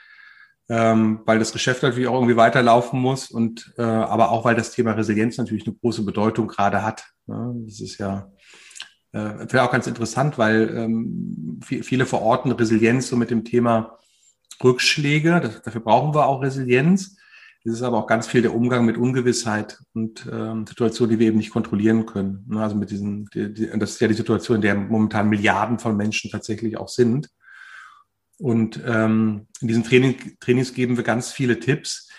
ähm, 0.69 1.19
weil 1.25 1.37
das 1.37 1.51
Geschäft 1.51 1.83
natürlich 1.83 2.07
auch 2.07 2.13
irgendwie 2.13 2.37
weiterlaufen 2.37 3.01
muss 3.01 3.29
und 3.29 3.73
äh, 3.77 3.81
aber 3.81 4.31
auch 4.31 4.45
weil 4.45 4.55
das 4.55 4.71
Thema 4.71 4.93
Resilienz 4.93 5.37
natürlich 5.37 5.67
eine 5.67 5.75
große 5.75 6.03
Bedeutung 6.03 6.47
gerade 6.47 6.81
hat. 6.81 7.03
Ne? 7.25 7.55
Das 7.65 7.81
ist 7.81 7.97
ja 7.97 8.31
äh, 9.11 9.57
auch 9.57 9.71
ganz 9.71 9.85
interessant, 9.85 10.37
weil 10.37 10.73
ähm, 10.77 11.59
viele 11.61 12.05
verorten 12.05 12.53
Resilienz 12.53 13.09
so 13.09 13.17
mit 13.17 13.31
dem 13.31 13.43
Thema 13.43 13.97
Rückschläge. 14.63 15.39
Das, 15.41 15.61
dafür 15.61 15.81
brauchen 15.81 16.13
wir 16.13 16.25
auch 16.25 16.41
Resilienz. 16.41 17.17
Es 17.63 17.73
ist 17.73 17.81
aber 17.83 17.99
auch 17.99 18.07
ganz 18.07 18.25
viel 18.27 18.41
der 18.41 18.55
Umgang 18.55 18.85
mit 18.85 18.97
Ungewissheit 18.97 19.79
und 19.93 20.27
ähm, 20.31 20.65
Situationen, 20.65 21.11
die 21.11 21.19
wir 21.19 21.27
eben 21.27 21.37
nicht 21.37 21.51
kontrollieren 21.51 22.07
können. 22.07 22.45
Ne, 22.47 22.63
also 22.63 22.75
mit 22.75 22.89
diesen, 22.89 23.27
die, 23.33 23.53
die, 23.53 23.67
das 23.77 23.91
ist 23.91 24.01
ja 24.01 24.07
die 24.07 24.15
Situation, 24.15 24.55
in 24.55 24.61
der 24.61 24.75
momentan 24.75 25.29
Milliarden 25.29 25.77
von 25.77 25.95
Menschen 25.95 26.31
tatsächlich 26.31 26.77
auch 26.77 26.89
sind. 26.89 27.29
Und 28.39 28.81
ähm, 28.87 29.47
in 29.61 29.67
diesen 29.67 29.83
Training, 29.83 30.37
Trainings 30.39 30.73
geben 30.73 30.97
wir 30.97 31.03
ganz 31.03 31.31
viele 31.31 31.59
Tipps. 31.59 32.09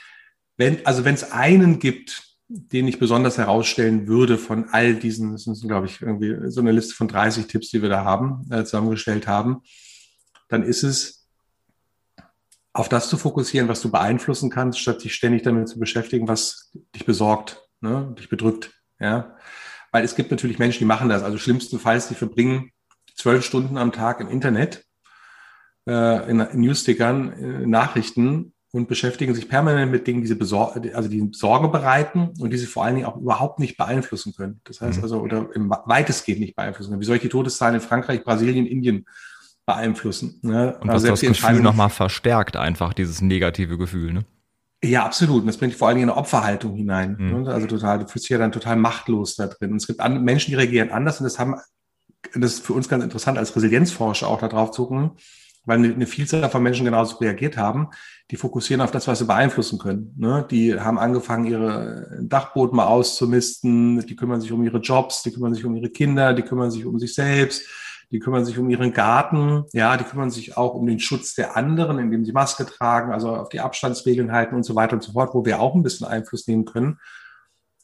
Wenn, 0.57 0.87
also 0.87 1.05
wenn 1.05 1.15
es 1.15 1.33
einen 1.33 1.81
gibt, 1.81 2.23
den 2.47 2.87
ich 2.87 3.01
besonders 3.01 3.39
herausstellen 3.39 4.07
würde 4.07 4.39
von 4.39 4.69
all 4.71 4.95
diesen, 4.95 5.33
das 5.33 5.45
sind, 5.45 5.67
glaube 5.67 5.87
ich, 5.87 6.03
irgendwie 6.03 6.51
so 6.51 6.61
eine 6.61 6.71
Liste 6.71 6.95
von 6.95 7.09
30 7.09 7.47
Tipps, 7.47 7.71
die 7.71 7.83
wir 7.83 7.89
da 7.89 8.05
haben, 8.05 8.47
äh, 8.51 8.63
zusammengestellt 8.63 9.27
haben, 9.27 9.63
dann 10.49 10.63
ist 10.63 10.85
es, 10.85 11.22
auf 12.73 12.89
das 12.89 13.09
zu 13.09 13.19
fokussieren, 13.19 13.69
was 13.69 13.83
du 13.83 13.91
beeinflussen 13.91 14.51
kannst, 14.51 14.79
statt 14.79 15.05
dich 15.05 15.15
ständig 15.15 15.43
damit 15.43 15.69
zu 15.69 15.79
beschäftigen, 15.79 16.29
was 16.29 16.73
dich 16.95 17.05
besorgt, 17.05 17.69
ne, 17.81 18.15
dich 18.19 18.29
bedrückt. 18.29 18.73
Ja, 18.99 19.37
weil 19.91 20.05
es 20.05 20.15
gibt 20.15 20.31
natürlich 20.31 20.59
Menschen, 20.59 20.79
die 20.79 20.85
machen 20.87 21.09
das. 21.09 21.23
Also 21.23 21.37
schlimmstenfalls, 21.39 22.09
die 22.09 22.15
verbringen 22.15 22.71
zwölf 23.15 23.45
Stunden 23.45 23.77
am 23.77 23.93
Tag 23.93 24.21
im 24.21 24.29
Internet, 24.29 24.85
äh, 25.87 26.31
in, 26.31 26.41
in 26.41 26.61
Newsstickern, 26.61 27.33
in 27.33 27.71
Nachrichten 27.71 28.55
und 28.71 28.89
beschäftigen 28.89 29.35
sich 29.35 29.51
permanent 29.51 29.93
mit 29.93 30.07
Dingen, 30.07 30.23
die 30.23 30.27
sie 30.27 30.35
Besor 30.35 30.75
also 30.95 31.09
die 31.09 31.29
Sorge 31.33 31.69
bereiten 31.69 32.33
und 32.39 32.51
die 32.51 32.57
sie 32.57 32.67
vor 32.67 32.85
allen 32.85 32.95
Dingen 32.95 33.07
auch 33.07 33.19
überhaupt 33.19 33.59
nicht 33.59 33.77
beeinflussen 33.77 34.33
können. 34.35 34.63
Das 34.65 34.81
heißt 34.81 34.99
mhm. 34.99 35.03
also, 35.03 35.21
oder 35.21 35.49
im 35.55 35.69
weitestgehend 35.69 36.41
nicht 36.41 36.57
beeinflussen 36.57 36.91
können. 36.91 37.03
Wie 37.03 37.05
soll 37.05 37.17
ich 37.17 37.23
die 37.23 37.29
Todeszahlen 37.29 37.75
in 37.75 37.81
Frankreich, 37.83 38.25
Brasilien, 38.25 38.67
Indien 38.67 39.05
beeinflussen. 39.67 40.41
Ne? 40.43 40.77
Und 40.81 40.89
was 40.89 41.05
also 41.05 41.09
das 41.09 41.21
Gefühl 41.21 41.61
nochmal 41.61 41.91
verstärkt, 41.91 42.57
einfach 42.57 42.93
dieses 42.93 43.21
negative 43.21 43.79
Gefühl. 43.79 44.13
Ne? 44.13 44.25
Ja, 44.85 45.05
absolut. 45.05 45.43
Und 45.43 45.47
das 45.47 45.57
bringt 45.57 45.75
vor 45.75 45.89
allen 45.89 45.99
Dingen 45.99 46.11
eine 46.11 46.19
Opferhaltung 46.19 46.75
hinein. 46.75 47.17
Mhm. 47.19 47.43
Ne? 47.43 47.53
Also 47.53 47.67
total, 47.67 48.01
du 48.01 48.09
fühlst 48.09 48.25
dich 48.25 48.31
ja 48.31 48.39
dann 48.39 48.53
total 48.53 48.77
machtlos 48.77 49.37
da 49.37 49.47
drin. 49.47 49.71
Und 49.71 49.77
es 49.77 49.87
gibt 49.87 50.01
Menschen, 50.09 50.51
die 50.51 50.57
reagieren 50.57 50.91
anders 50.91 51.21
und 51.21 51.25
das 51.25 51.39
haben, 51.39 51.57
das 52.35 52.55
ist 52.55 52.67
für 52.67 52.73
uns 52.73 52.89
ganz 52.89 53.05
interessant 53.05 53.39
als 53.39 53.55
Resilienzforscher 53.55 54.27
auch 54.27 54.41
da 54.41 54.49
drauf 54.49 54.73
zu 54.73 54.87
gucken, 54.87 55.13
weil 55.65 55.79
eine 55.79 56.07
Vielzahl 56.07 56.51
von 56.51 56.63
Menschen 56.63 56.85
genauso 56.85 57.17
reagiert 57.19 57.57
haben. 57.57 57.91
Die 58.33 58.37
fokussieren 58.37 58.81
auf 58.81 58.91
das, 58.91 59.07
was 59.07 59.21
sie 59.21 59.27
beeinflussen 59.27 59.79
können. 59.79 60.13
Ne? 60.17 60.45
Die 60.51 60.79
haben 60.79 60.99
angefangen, 60.99 61.47
ihre 61.47 62.19
Dachboden 62.23 62.77
mal 62.77 62.87
auszumisten, 62.87 64.05
die 64.05 64.17
kümmern 64.17 64.41
sich 64.41 64.51
um 64.51 64.65
ihre 64.65 64.79
Jobs, 64.79 65.23
die 65.23 65.31
kümmern 65.31 65.55
sich 65.55 65.65
um 65.65 65.77
ihre 65.77 65.91
Kinder, 65.91 66.35
die 66.35 66.43
kümmern 66.43 66.73
sich 66.73 66.85
um 66.85 66.99
sich 66.99 67.15
selbst 67.15 67.69
die 68.13 68.19
kümmern 68.19 68.45
sich 68.45 68.59
um 68.59 68.69
ihren 68.69 68.93
Garten, 68.93 69.65
ja, 69.73 69.97
die 69.97 70.05
kümmern 70.05 70.31
sich 70.31 70.57
auch 70.57 70.75
um 70.75 70.87
den 70.87 71.01
Schutz 71.01 71.35
der 71.35 71.57
anderen, 71.57 71.99
indem 71.99 72.27
sie 72.27 72.33
Maske 72.33 72.67
tragen, 72.67 73.11
also 73.11 73.35
auf 73.35 73.49
die 73.49 73.61
Abstandsregeln 73.61 74.33
halten 74.33 74.55
und 74.55 74.65
so 74.65 74.75
weiter 74.75 74.93
und 74.93 75.03
so 75.03 75.13
fort, 75.13 75.35
wo 75.35 75.47
wir 75.47 75.61
auch 75.61 75.75
ein 75.75 75.83
bisschen 75.83 76.07
Einfluss 76.07 76.47
nehmen 76.47 76.67
können. 76.67 77.01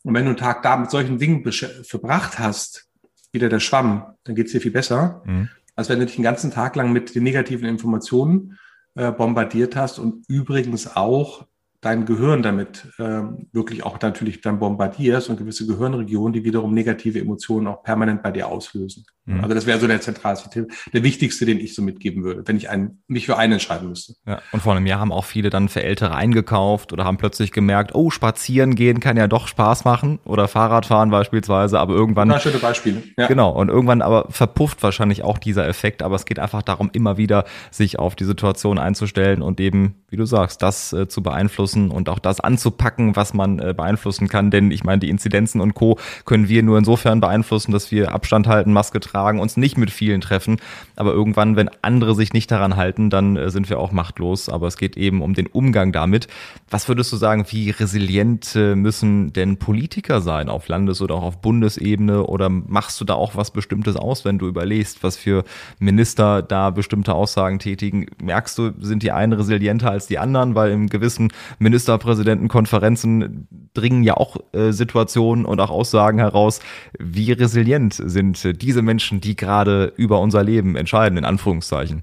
Und 0.04 0.14
wenn 0.14 0.24
du 0.24 0.30
einen 0.30 0.36
Tag 0.36 0.62
da 0.62 0.76
mit 0.76 0.90
solchen 0.90 1.18
Dingen 1.18 1.50
verbracht 1.82 2.38
hast, 2.38 2.88
wieder 3.32 3.48
der 3.48 3.60
Schwamm, 3.60 4.14
dann 4.24 4.34
geht's 4.34 4.52
dir 4.52 4.60
viel 4.60 4.70
besser, 4.70 5.22
mhm. 5.24 5.48
als 5.74 5.88
wenn 5.88 5.98
du 5.98 6.04
dich 6.04 6.16
den 6.16 6.24
ganzen 6.24 6.50
Tag 6.50 6.76
lang 6.76 6.92
mit 6.92 7.14
den 7.14 7.22
negativen 7.22 7.66
Informationen 7.66 8.58
äh, 8.96 9.10
bombardiert 9.10 9.76
hast 9.76 9.98
und 9.98 10.28
übrigens 10.28 10.94
auch 10.94 11.46
dein 11.80 12.06
Gehirn 12.06 12.42
damit 12.42 12.88
ähm, 12.98 13.46
wirklich 13.52 13.84
auch 13.84 14.00
natürlich 14.00 14.40
dann 14.40 14.58
bombardierst 14.58 15.30
und 15.30 15.36
gewisse 15.36 15.66
Gehirnregionen, 15.66 16.32
die 16.32 16.44
wiederum 16.44 16.74
negative 16.74 17.20
Emotionen 17.20 17.68
auch 17.68 17.82
permanent 17.82 18.22
bei 18.22 18.32
dir 18.32 18.48
auslösen. 18.48 19.04
Mhm. 19.26 19.42
Also 19.42 19.54
das 19.54 19.66
wäre 19.66 19.78
so 19.78 19.86
der 19.86 20.00
zentralste 20.00 20.50
Tipp, 20.50 20.72
der 20.92 21.04
wichtigste, 21.04 21.46
den 21.46 21.60
ich 21.60 21.74
so 21.74 21.82
mitgeben 21.82 22.24
würde, 22.24 22.42
wenn 22.46 22.56
ich 22.56 22.68
einen, 22.68 23.02
mich 23.06 23.26
für 23.26 23.36
einen 23.36 23.54
entscheiden 23.54 23.88
müsste. 23.88 24.14
Ja, 24.26 24.40
und 24.50 24.60
vor 24.60 24.74
einem 24.74 24.86
Jahr 24.86 24.98
haben 24.98 25.12
auch 25.12 25.24
viele 25.24 25.50
dann 25.50 25.68
für 25.68 25.82
Ältere 25.82 26.14
eingekauft 26.14 26.92
oder 26.92 27.04
haben 27.04 27.18
plötzlich 27.18 27.52
gemerkt, 27.52 27.94
oh, 27.94 28.10
spazieren 28.10 28.74
gehen 28.74 28.98
kann 28.98 29.16
ja 29.16 29.28
doch 29.28 29.46
Spaß 29.46 29.84
machen 29.84 30.18
oder 30.24 30.48
Fahrradfahren 30.48 31.10
beispielsweise, 31.10 31.78
aber 31.78 31.94
irgendwann. 31.94 32.28
Na, 32.28 32.40
schöne 32.40 32.58
Beispiele. 32.58 33.02
Ja. 33.16 33.26
Genau, 33.28 33.50
und 33.50 33.68
irgendwann 33.68 34.02
aber 34.02 34.26
verpufft 34.30 34.82
wahrscheinlich 34.82 35.22
auch 35.22 35.38
dieser 35.38 35.68
Effekt, 35.68 36.02
aber 36.02 36.16
es 36.16 36.24
geht 36.24 36.38
einfach 36.40 36.62
darum, 36.62 36.90
immer 36.92 37.18
wieder 37.18 37.44
sich 37.70 37.98
auf 37.98 38.16
die 38.16 38.24
Situation 38.24 38.78
einzustellen 38.78 39.42
und 39.42 39.60
eben, 39.60 39.94
wie 40.08 40.16
du 40.16 40.24
sagst, 40.24 40.62
das 40.62 40.92
äh, 40.92 41.06
zu 41.06 41.22
beeinflussen 41.22 41.67
und 41.76 42.09
auch 42.09 42.18
das 42.18 42.40
anzupacken, 42.40 43.14
was 43.16 43.35
man 43.35 43.59
äh, 43.59 43.74
beeinflussen 43.76 44.28
kann, 44.28 44.50
denn 44.50 44.70
ich 44.70 44.85
meine, 44.85 45.00
die 45.00 45.11
Inzidenzen 45.11 45.61
und 45.61 45.74
Co. 45.74 45.98
können 46.24 46.48
wir 46.48 46.62
nur 46.62 46.78
insofern 46.78 47.20
beeinflussen, 47.20 47.72
dass 47.72 47.90
wir 47.90 48.12
Abstand 48.12 48.46
halten, 48.46 48.72
Maske 48.72 49.00
tragen, 49.00 49.18
tragen, 49.18 49.40
uns 49.40 49.57
nicht 49.57 49.76
mit 49.76 49.90
vielen 49.90 50.20
treffen. 50.20 50.59
Aber 50.96 51.12
irgendwann, 51.12 51.57
wenn 51.57 51.70
andere 51.83 52.14
sich 52.14 52.33
nicht 52.33 52.50
daran 52.50 52.76
halten, 52.76 53.11
dann 53.11 53.37
äh, 53.37 53.50
sind 53.50 53.68
wir 53.68 53.78
auch 53.78 53.92
machtlos. 53.92 54.48
Aber 54.48 54.66
es 54.66 54.76
geht 54.76 54.96
eben 54.96 55.22
um 55.22 55.35
den 55.35 55.46
Umgang 55.46 55.92
damit. 55.92 56.28
Was 56.70 56.88
würdest 56.88 57.12
du 57.12 57.16
sagen, 57.16 57.44
wie 57.50 57.70
resilient 57.70 58.54
äh, 58.54 58.74
müssen 58.74 59.33
denn 59.33 59.59
Politiker 59.59 60.20
sein 60.20 60.48
auf 60.48 60.68
Landes- 60.68 61.02
oder 61.02 61.14
auch 61.16 61.22
auf 61.22 61.40
Bundesebene? 61.40 62.24
Oder 62.24 62.48
machst 62.48 63.00
du 63.00 63.04
da 63.04 63.14
auch 63.14 63.37
was 63.37 63.50
Bestimmtes 63.50 63.96
aus, 63.96 64.24
wenn 64.24 64.38
du 64.38 64.46
überlegst, 64.46 65.02
was 65.02 65.16
für 65.16 65.44
Minister 65.78 66.42
da 66.42 66.70
bestimmte 66.70 67.14
Aussagen 67.14 67.59
tätigen? 67.59 68.07
Merkst 68.22 68.57
du, 68.59 68.72
sind 68.81 69.02
die 69.02 69.12
einen 69.12 69.33
resilienter 69.33 69.90
als 69.90 70.07
die 70.07 70.18
anderen? 70.18 70.54
Weil 70.54 70.70
im 70.70 70.88
gewissen 70.88 71.33
Ministerpräsidentenkonferenzen 71.58 73.48
dringen 73.74 74.02
ja 74.02 74.16
auch 74.16 74.36
äh, 74.52 74.72
Situationen 74.72 75.44
und 75.44 75.60
auch 75.60 75.70
Aussagen 75.70 76.18
heraus. 76.18 76.60
Wie 76.98 77.32
resilient 77.32 77.94
sind 77.94 78.62
diese 78.62 78.82
Menschen 78.82 78.98
Menschen, 78.98 79.20
die 79.20 79.36
gerade 79.36 79.92
über 79.96 80.20
unser 80.20 80.42
Leben 80.42 80.76
entscheiden, 80.76 81.18
in 81.18 81.24
Anführungszeichen? 81.24 82.02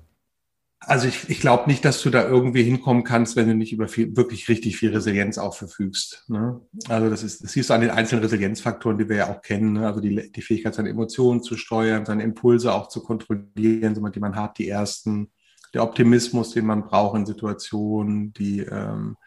Also 0.79 1.07
ich, 1.07 1.29
ich 1.29 1.39
glaube 1.39 1.67
nicht, 1.67 1.83
dass 1.83 2.01
du 2.01 2.09
da 2.09 2.27
irgendwie 2.27 2.63
hinkommen 2.63 3.03
kannst, 3.03 3.35
wenn 3.35 3.47
du 3.47 3.55
nicht 3.55 3.73
über 3.73 3.87
viel, 3.87 4.15
wirklich 4.15 4.47
richtig 4.49 4.77
viel 4.77 4.91
Resilienz 4.91 5.37
auch 5.37 5.55
verfügst. 5.55 6.25
Ne? 6.27 6.61
Also 6.87 7.09
das 7.09 7.23
ist, 7.23 7.43
das 7.43 7.53
siehst 7.53 7.69
du 7.69 7.73
an 7.73 7.81
den 7.81 7.89
einzelnen 7.89 8.23
Resilienzfaktoren, 8.23 8.97
die 8.97 9.09
wir 9.09 9.15
ja 9.17 9.29
auch 9.29 9.41
kennen. 9.41 9.73
Ne? 9.73 9.87
Also 9.87 9.99
die, 9.99 10.31
die 10.31 10.41
Fähigkeit, 10.41 10.75
seine 10.75 10.89
Emotionen 10.89 11.41
zu 11.41 11.57
steuern, 11.57 12.05
seine 12.05 12.23
Impulse 12.23 12.73
auch 12.73 12.87
zu 12.87 13.01
kontrollieren, 13.01 13.95
die 13.95 14.19
man 14.19 14.35
hat, 14.35 14.57
die 14.59 14.69
ersten, 14.69 15.31
der 15.75 15.83
Optimismus, 15.83 16.51
den 16.51 16.65
man 16.65 16.87
braucht 16.87 17.17
in 17.17 17.25
Situationen, 17.25 18.33
die, 18.33 18.61
ähm, 18.61 19.17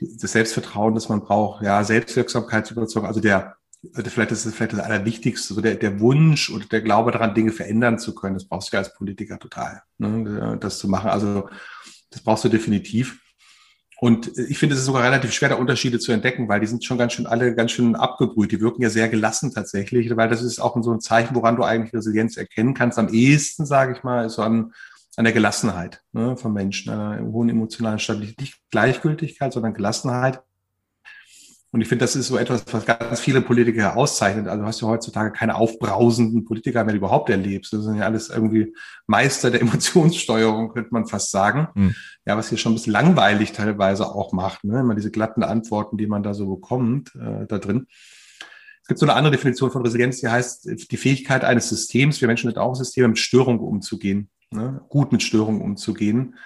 das 0.00 0.32
Selbstvertrauen, 0.32 0.94
das 0.94 1.08
man 1.08 1.20
braucht, 1.20 1.62
ja, 1.62 1.84
Selbstwirksamkeitsüberzeugung, 1.84 3.06
also 3.06 3.20
der 3.20 3.56
also 3.94 4.10
vielleicht 4.10 4.30
ist 4.30 4.46
es 4.46 4.54
vielleicht 4.54 4.74
das 4.74 4.80
Allerwichtigste, 4.80 5.54
so 5.54 5.60
der, 5.60 5.74
der 5.74 5.98
Wunsch 5.98 6.50
oder 6.50 6.64
der 6.66 6.82
Glaube 6.82 7.10
daran, 7.10 7.34
Dinge 7.34 7.50
verändern 7.50 7.98
zu 7.98 8.14
können. 8.14 8.34
Das 8.34 8.46
brauchst 8.46 8.72
du 8.72 8.76
ja 8.76 8.78
als 8.78 8.94
Politiker 8.94 9.40
total, 9.40 9.82
ne, 9.98 10.56
das 10.60 10.78
zu 10.78 10.86
machen. 10.88 11.10
Also 11.10 11.48
das 12.10 12.22
brauchst 12.22 12.44
du 12.44 12.48
definitiv. 12.48 13.18
Und 14.00 14.36
ich 14.36 14.58
finde, 14.58 14.74
es 14.74 14.80
ist 14.80 14.86
sogar 14.86 15.04
relativ 15.04 15.32
schwer, 15.32 15.50
da 15.50 15.54
Unterschiede 15.54 16.00
zu 16.00 16.10
entdecken, 16.10 16.48
weil 16.48 16.58
die 16.58 16.66
sind 16.66 16.84
schon 16.84 16.98
ganz 16.98 17.12
schön 17.12 17.26
alle 17.26 17.54
ganz 17.54 17.70
schön 17.70 17.94
abgebrüht. 17.94 18.50
Die 18.50 18.60
wirken 18.60 18.82
ja 18.82 18.90
sehr 18.90 19.08
gelassen 19.08 19.52
tatsächlich, 19.54 20.16
weil 20.16 20.28
das 20.28 20.42
ist 20.42 20.60
auch 20.60 20.76
so 20.82 20.92
ein 20.92 21.00
Zeichen, 21.00 21.36
woran 21.36 21.54
du 21.56 21.62
eigentlich 21.62 21.94
Resilienz 21.94 22.36
erkennen 22.36 22.74
kannst. 22.74 22.98
Am 22.98 23.08
ehesten, 23.08 23.64
sage 23.64 23.94
ich 23.96 24.02
mal, 24.02 24.26
ist 24.26 24.34
so 24.34 24.42
an, 24.42 24.72
an 25.16 25.24
der 25.24 25.32
Gelassenheit 25.32 26.02
ne, 26.12 26.36
von 26.36 26.52
Menschen, 26.52 26.92
einer 26.92 27.22
hohen 27.22 27.48
emotionalen 27.48 27.98
Stabilität, 27.98 28.40
nicht 28.40 28.60
Gleichgültigkeit, 28.70 29.52
sondern 29.52 29.74
Gelassenheit. 29.74 30.42
Und 31.70 31.80
ich 31.80 31.88
finde, 31.88 32.04
das 32.04 32.16
ist 32.16 32.28
so 32.28 32.36
etwas, 32.36 32.64
was 32.70 32.84
ganz 32.84 33.20
viele 33.20 33.40
Politiker 33.40 33.96
auszeichnet. 33.96 34.46
Also 34.46 34.64
hast 34.64 34.82
du 34.82 34.88
heutzutage 34.88 35.32
keine 35.32 35.54
aufbrausenden 35.54 36.44
Politiker 36.44 36.84
mehr, 36.84 36.92
die 36.92 36.98
überhaupt 36.98 37.30
erlebst. 37.30 37.72
Das 37.72 37.84
sind 37.84 37.96
ja 37.96 38.04
alles 38.04 38.28
irgendwie 38.28 38.74
Meister 39.06 39.50
der 39.50 39.60
Emotionssteuerung, 39.62 40.70
könnte 40.74 40.90
man 40.92 41.06
fast 41.06 41.30
sagen. 41.30 41.68
Mhm. 41.74 41.94
Ja, 42.26 42.36
was 42.36 42.50
hier 42.50 42.58
schon 42.58 42.72
ein 42.72 42.74
bisschen 42.74 42.92
langweilig 42.92 43.52
teilweise 43.52 44.06
auch 44.06 44.32
macht. 44.34 44.64
Ne? 44.64 44.80
Immer 44.80 44.94
diese 44.94 45.10
glatten 45.10 45.42
Antworten, 45.42 45.96
die 45.96 46.06
man 46.06 46.22
da 46.22 46.34
so 46.34 46.46
bekommt, 46.46 47.14
äh, 47.14 47.46
da 47.46 47.58
drin. 47.58 47.86
Es 48.82 48.88
gibt 48.88 49.00
so 49.00 49.06
eine 49.06 49.14
andere 49.14 49.32
Definition 49.32 49.70
von 49.70 49.82
Resilienz, 49.82 50.20
die 50.20 50.28
heißt 50.28 50.90
die 50.90 50.96
Fähigkeit 50.96 51.44
eines 51.44 51.68
Systems, 51.68 52.20
wir 52.20 52.28
Menschen 52.28 52.50
sind 52.50 52.58
auch 52.58 52.74
Systeme, 52.74 53.08
mit 53.08 53.18
Störungen 53.18 53.60
umzugehen, 53.60 54.28
ne? 54.52 54.84
gut 54.88 55.12
mit 55.12 55.22
Störungen 55.22 55.62
umzugehen. 55.62 56.36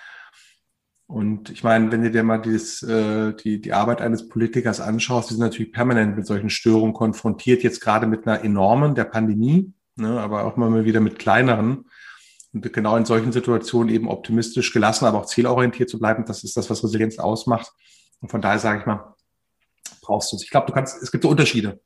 Und 1.09 1.51
ich 1.51 1.62
meine, 1.62 1.92
wenn 1.92 2.03
du 2.03 2.11
dir 2.11 2.25
mal 2.25 2.38
dieses, 2.38 2.83
äh, 2.83 3.33
die, 3.35 3.61
die 3.61 3.73
Arbeit 3.73 4.01
eines 4.01 4.29
Politikers 4.29 4.81
anschaust, 4.81 5.31
die 5.31 5.35
sind 5.35 5.42
natürlich 5.42 5.73
permanent 5.73 6.16
mit 6.16 6.27
solchen 6.27 6.51
Störungen 6.51 6.95
konfrontiert, 6.95 7.62
jetzt 7.62 7.81
gerade 7.81 8.07
mit 8.07 8.27
einer 8.27 8.42
enormen, 8.42 8.97
der 8.97 9.05
Pandemie, 9.05 9.73
ne, 9.95 10.21
aber 10.21 10.45
auch 10.45 10.57
mal 10.57 10.85
wieder 10.85 11.01
mit 11.01 11.19
kleineren. 11.19 11.85
Und 12.53 12.73
genau 12.73 12.97
in 12.97 13.05
solchen 13.05 13.33
Situationen 13.33 13.95
eben 13.95 14.09
optimistisch 14.09 14.73
gelassen, 14.73 15.05
aber 15.05 15.19
auch 15.19 15.27
zielorientiert 15.27 15.90
zu 15.90 15.99
bleiben, 15.99 16.25
das 16.27 16.42
ist 16.42 16.57
das, 16.57 16.71
was 16.71 16.83
Resilienz 16.83 17.19
ausmacht. 17.19 17.71
Und 18.21 18.31
von 18.31 18.40
daher 18.40 18.59
sage 18.59 18.81
ich 18.81 18.87
mal, 18.87 19.14
brauchst 20.01 20.33
du 20.33 20.37
es. 20.37 20.42
Ich 20.42 20.51
glaube, 20.51 20.66
du 20.66 20.73
kannst, 20.73 21.01
es 21.03 21.12
gibt 21.12 21.23
so 21.23 21.31
Unterschiede 21.31 21.81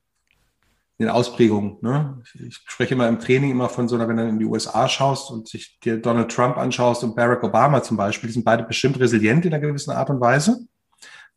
den 1.01 1.09
Ausprägungen. 1.09 1.77
Ne? 1.81 2.21
Ich 2.47 2.59
spreche 2.65 2.93
immer 2.93 3.07
im 3.07 3.19
Training 3.19 3.51
immer 3.51 3.69
von 3.69 3.87
so 3.87 3.95
einer, 3.95 4.07
wenn 4.07 4.17
du 4.17 4.27
in 4.27 4.39
die 4.39 4.45
USA 4.45 4.87
schaust 4.87 5.31
und 5.31 5.47
sich 5.47 5.79
dir 5.79 5.97
Donald 5.97 6.31
Trump 6.31 6.57
anschaust 6.57 7.03
und 7.03 7.15
Barack 7.15 7.43
Obama 7.43 7.83
zum 7.83 7.97
Beispiel, 7.97 8.27
die 8.27 8.33
sind 8.33 8.45
beide 8.45 8.63
bestimmt 8.63 8.99
resilient 8.99 9.45
in 9.45 9.53
einer 9.53 9.65
gewissen 9.65 9.91
Art 9.91 10.09
und 10.09 10.19
Weise. 10.19 10.59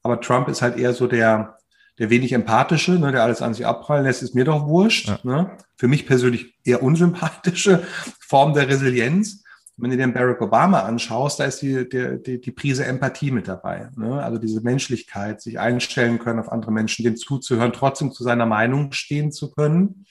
Aber 0.03 0.21
Trump 0.21 0.49
ist 0.49 0.63
halt 0.63 0.77
eher 0.77 0.93
so 0.93 1.07
der, 1.07 1.59
der 1.99 2.11
wenig 2.11 2.33
empathische, 2.33 2.93
ne, 2.93 3.13
der 3.13 3.23
alles 3.23 3.43
an 3.43 3.55
sich 3.55 3.67
abprallen 3.67 4.05
lässt, 4.05 4.23
ist 4.23 4.35
mir 4.35 4.45
doch 4.45 4.67
wurscht. 4.67 5.09
Ja. 5.09 5.19
Ne? 5.23 5.57
Für 5.77 5.89
mich 5.89 6.07
persönlich 6.07 6.57
eher 6.65 6.83
unsympathische 6.83 7.83
Form 8.21 8.55
der 8.55 8.69
Resilienz 8.69 9.44
wenn 9.77 9.91
du 9.91 9.97
dir 9.97 10.05
den 10.05 10.15
Barack 10.15 10.41
Obama 10.41 10.81
anschaust, 10.81 11.41
da 11.41 11.45
ist 11.45 11.61
die, 11.61 11.89
die, 11.89 12.23
die, 12.23 12.41
die 12.41 12.51
Prise 12.53 12.85
Empathie 12.85 13.33
mit 13.33 13.49
dabei. 13.49 13.89
Ne? 13.97 14.23
Also 14.23 14.39
diese 14.39 14.61
Menschlichkeit, 14.61 15.41
sich 15.41 15.59
einstellen 15.59 16.19
können 16.19 16.39
auf 16.39 16.53
andere 16.53 16.71
Menschen, 16.71 17.05
dem 17.05 17.17
zuzuhören, 17.17 17.73
trotzdem 17.73 18.13
zu 18.13 18.23
seiner 18.23 18.47
Meinung 18.47 18.93
stehen 18.93 19.33
zu 19.33 19.51
können. 19.51 20.07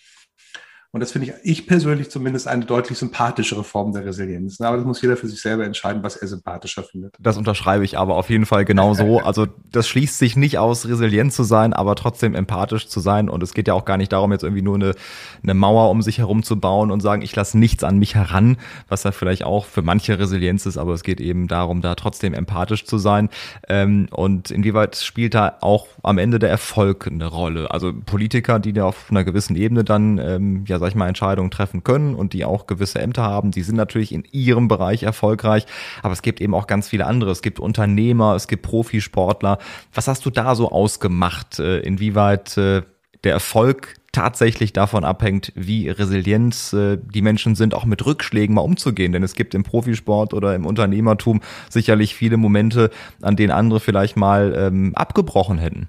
Und 0.94 1.00
das 1.00 1.12
finde 1.12 1.30
ich, 1.30 1.34
ich 1.44 1.66
persönlich 1.66 2.12
zumindest 2.12 2.48
eine 2.48 2.66
deutlich 2.66 3.00
sympathischere 3.00 3.64
Form 3.64 3.94
der 3.94 4.06
Resilienz. 4.06 4.62
Aber 4.62 4.78
das 4.78 4.86
muss 4.86 5.02
jeder 5.02 5.18
für 5.18 5.28
sich 5.28 5.42
selber 5.42 5.66
entscheiden, 5.66 6.04
was 6.04 6.18
er 6.18 6.28
sympathischer 6.28 6.84
findet. 6.84 7.16
Das 7.20 7.36
unterschreibe 7.36 7.84
ich 7.84 7.98
aber 7.98 8.16
auf 8.16 8.30
jeden 8.30 8.46
Fall 8.46 8.64
genauso. 8.64 9.22
Also 9.34 9.48
das 9.72 9.88
schließt 9.88 10.20
sich 10.20 10.36
nicht 10.36 10.60
aus, 10.60 10.86
resilient 10.86 11.34
zu 11.34 11.44
sein, 11.44 11.74
aber 11.74 11.96
trotzdem 11.96 12.36
empathisch 12.36 12.88
zu 12.88 13.00
sein. 13.00 13.30
Und 13.30 13.42
es 13.42 13.56
geht 13.56 13.68
ja 13.68 13.74
auch 13.74 13.86
gar 13.86 13.98
nicht 13.98 14.12
darum, 14.12 14.32
jetzt 14.32 14.44
irgendwie 14.44 14.62
nur 14.62 14.76
eine, 14.76 14.94
eine 15.42 15.54
Mauer 15.56 15.90
um 15.90 16.04
sich 16.04 16.20
herum 16.20 16.44
zu 16.44 16.60
bauen 16.60 16.92
und 16.92 17.00
sagen, 17.00 17.24
ich 17.24 17.36
lasse 17.36 17.58
nichts 17.58 17.84
an 17.84 17.98
mich 17.98 18.14
heran, 18.14 18.58
was 18.90 19.04
ja 19.04 19.12
vielleicht 19.12 19.44
auch 19.44 19.66
für 19.66 19.82
manche 19.82 20.20
Resilienz 20.20 20.68
ist, 20.68 20.78
aber 20.78 20.94
es 20.94 21.02
geht 21.02 21.20
eben 21.20 21.48
darum, 21.48 21.82
da 21.82 21.96
trotzdem 21.96 22.36
empathisch 22.36 22.86
zu 22.86 23.00
sein. 23.00 23.30
Ähm, 23.68 24.08
und 24.12 24.52
inwieweit 24.52 24.98
spielt 24.98 25.34
da 25.34 25.58
auch 25.62 25.88
am 26.04 26.20
Ende 26.20 26.38
der 26.38 26.50
Erfolg 26.50 27.08
eine 27.08 27.26
Rolle? 27.26 27.72
Also 27.72 27.94
Politiker, 27.94 28.60
die 28.60 28.74
da 28.74 28.86
auf 28.86 29.08
einer 29.10 29.24
gewissen 29.24 29.56
Ebene 29.56 29.84
dann 29.84 30.20
ähm, 30.20 30.66
ja 30.68 30.83
sag 30.84 30.90
ich 30.90 30.96
mal, 30.96 31.08
Entscheidungen 31.08 31.50
treffen 31.50 31.86
können 31.86 32.14
und 32.14 32.34
die 32.34 32.44
auch 32.44 32.68
gewisse 32.68 33.00
Ämter 33.00 33.24
haben. 33.24 33.52
Die 33.52 33.64
sind 33.64 33.78
natürlich 33.78 34.12
in 34.12 34.26
ihrem 34.34 34.68
Bereich 34.68 35.04
erfolgreich, 35.04 35.66
aber 36.02 36.12
es 36.12 36.22
gibt 36.22 36.42
eben 36.42 36.54
auch 36.54 36.68
ganz 36.68 36.90
viele 36.90 37.06
andere. 37.06 37.32
Es 37.32 37.42
gibt 37.42 37.62
Unternehmer, 37.62 38.36
es 38.36 38.50
gibt 38.50 38.64
Profisportler. 38.64 39.60
Was 39.94 40.10
hast 40.10 40.26
du 40.26 40.30
da 40.30 40.56
so 40.56 40.70
ausgemacht? 40.70 41.60
Äh, 41.60 41.80
inwieweit 41.80 42.58
äh, 42.58 42.82
der 43.24 43.32
Erfolg 43.32 43.96
tatsächlich 44.12 44.74
davon 44.74 45.06
abhängt, 45.06 45.54
wie 45.56 45.88
resilient 45.88 46.74
äh, 46.74 46.98
die 47.02 47.22
Menschen 47.22 47.56
sind, 47.56 47.74
auch 47.74 47.86
mit 47.86 48.06
Rückschlägen 48.06 48.56
mal 48.56 48.62
umzugehen. 48.62 49.14
Denn 49.14 49.24
es 49.24 49.36
gibt 49.36 49.56
im 49.56 49.64
Profisport 49.64 50.34
oder 50.34 50.54
im 50.54 50.66
Unternehmertum 50.66 51.40
sicherlich 51.70 52.14
viele 52.14 52.36
Momente, 52.36 52.92
an 53.22 53.38
denen 53.38 53.52
andere 53.52 53.80
vielleicht 53.80 54.18
mal 54.18 54.54
ähm, 54.58 54.92
abgebrochen 54.96 55.60
hätten. 55.60 55.88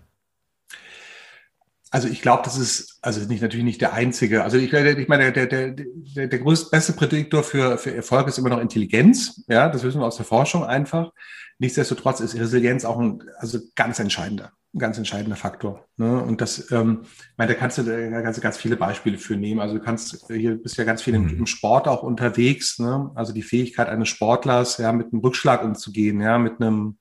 Also 1.94 2.08
ich 2.08 2.22
glaube, 2.22 2.42
das 2.42 2.58
ist 2.58 2.98
also 3.02 3.20
nicht 3.20 3.40
natürlich 3.40 3.64
nicht 3.64 3.80
der 3.80 3.92
einzige. 3.92 4.42
Also 4.42 4.56
ich, 4.56 4.72
ich 4.72 5.08
meine, 5.08 5.30
der, 5.30 5.46
der, 5.46 5.70
der, 5.70 6.26
der 6.26 6.38
größte 6.40 6.70
beste 6.70 6.92
Prädiktor 6.92 7.44
für, 7.44 7.78
für 7.78 7.94
Erfolg 7.94 8.26
ist 8.26 8.36
immer 8.36 8.48
noch 8.48 8.58
Intelligenz. 8.58 9.44
Ja, 9.46 9.68
das 9.68 9.84
wissen 9.84 10.00
wir 10.00 10.06
aus 10.06 10.16
der 10.16 10.26
Forschung 10.26 10.64
einfach. 10.64 11.12
Nichtsdestotrotz 11.60 12.18
ist 12.18 12.34
Resilienz 12.34 12.84
auch 12.84 12.98
ein 12.98 13.22
also 13.38 13.60
ganz 13.76 14.00
entscheidender, 14.00 14.50
ein 14.74 14.80
ganz 14.80 14.98
entscheidender 14.98 15.36
Faktor. 15.36 15.86
Ne? 15.96 16.20
Und 16.20 16.40
das, 16.40 16.68
ähm, 16.72 17.02
ich 17.04 17.38
meine, 17.38 17.52
da 17.52 17.58
kannst 17.60 17.78
du 17.78 17.84
da 17.84 18.20
ganz, 18.22 18.40
ganz 18.40 18.56
viele 18.56 18.74
Beispiele 18.74 19.16
für 19.16 19.36
nehmen. 19.36 19.60
Also 19.60 19.78
du 19.78 19.80
kannst 19.80 20.26
hier 20.26 20.56
bist 20.60 20.76
ja 20.76 20.82
ganz 20.82 21.00
viel 21.00 21.14
im, 21.14 21.26
mhm. 21.26 21.38
im 21.38 21.46
Sport 21.46 21.86
auch 21.86 22.02
unterwegs. 22.02 22.80
Ne? 22.80 23.12
Also 23.14 23.32
die 23.32 23.42
Fähigkeit 23.42 23.88
eines 23.88 24.08
Sportlers, 24.08 24.78
ja, 24.78 24.90
mit 24.90 25.12
einem 25.12 25.20
Rückschlag 25.20 25.62
umzugehen, 25.62 26.20
ja, 26.20 26.38
mit 26.38 26.60
einem 26.60 26.96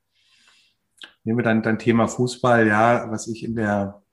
Nehmen 1.25 1.39
wir 1.39 1.43
dann 1.43 1.63
dein 1.63 1.79
Thema 1.79 2.07
Fußball, 2.07 2.67
ja, 2.67 3.09
was 3.09 3.27
ich 3.27 3.43
in 3.43 3.55
der 3.55 4.03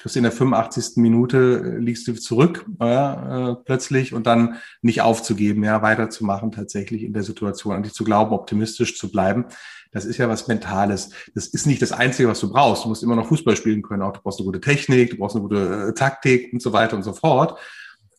kriegst 0.00 0.16
in 0.16 0.22
der 0.22 0.32
85. 0.32 0.96
Minute, 0.96 1.62
äh, 1.64 1.78
liegst 1.78 2.08
du 2.08 2.14
zurück 2.14 2.66
äh, 2.80 3.54
plötzlich 3.64 4.12
und 4.14 4.26
dann 4.26 4.56
nicht 4.82 5.02
aufzugeben, 5.02 5.64
ja, 5.64 5.82
weiterzumachen 5.82 6.52
tatsächlich 6.52 7.02
in 7.02 7.12
der 7.12 7.22
Situation, 7.22 7.74
an 7.74 7.82
dich 7.82 7.92
zu 7.92 8.04
glauben, 8.04 8.32
optimistisch 8.32 8.98
zu 8.98 9.10
bleiben. 9.10 9.46
Das 9.92 10.04
ist 10.04 10.18
ja 10.18 10.28
was 10.28 10.46
Mentales. 10.46 11.10
Das 11.34 11.46
ist 11.48 11.66
nicht 11.66 11.82
das 11.82 11.92
Einzige, 11.92 12.28
was 12.28 12.40
du 12.40 12.50
brauchst. 12.50 12.84
Du 12.84 12.88
musst 12.88 13.02
immer 13.02 13.16
noch 13.16 13.26
Fußball 13.26 13.56
spielen 13.56 13.82
können. 13.82 14.02
Auch 14.02 14.12
du 14.12 14.20
brauchst 14.20 14.38
eine 14.38 14.46
gute 14.46 14.60
Technik, 14.60 15.10
du 15.10 15.16
brauchst 15.16 15.36
eine 15.36 15.42
gute 15.42 15.88
äh, 15.88 15.94
Taktik 15.94 16.52
und 16.52 16.62
so 16.62 16.72
weiter 16.72 16.96
und 16.96 17.02
so 17.02 17.12
fort. 17.12 17.58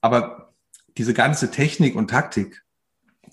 Aber 0.02 0.54
diese 0.98 1.14
ganze 1.14 1.52
Technik 1.52 1.96
und 1.96 2.10
Taktik, 2.10 2.64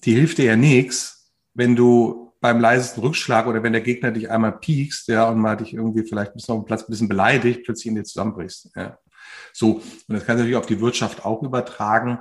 die 0.04 0.14
hilft 0.14 0.38
dir 0.38 0.44
ja 0.44 0.56
nichts, 0.56 1.32
wenn 1.54 1.74
du 1.74 2.27
beim 2.40 2.60
leisesten 2.60 3.02
Rückschlag 3.02 3.46
oder 3.46 3.62
wenn 3.62 3.72
der 3.72 3.82
Gegner 3.82 4.10
dich 4.12 4.30
einmal 4.30 4.52
piekst, 4.52 5.08
ja, 5.08 5.28
und 5.28 5.38
mal 5.38 5.56
dich 5.56 5.74
irgendwie 5.74 6.04
vielleicht 6.04 6.34
bisschen 6.34 6.54
auf 6.54 6.62
dem 6.62 6.66
Platz 6.66 6.82
ein 6.82 6.90
bisschen 6.90 7.08
beleidigt, 7.08 7.64
plötzlich 7.64 7.86
in 7.86 7.96
dir 7.96 8.04
zusammenbrichst. 8.04 8.70
Ja. 8.76 8.98
So, 9.52 9.82
und 10.06 10.14
das 10.14 10.24
kann 10.24 10.36
natürlich 10.36 10.56
auf 10.56 10.66
die 10.66 10.80
Wirtschaft 10.80 11.24
auch 11.24 11.42
übertragen. 11.42 12.20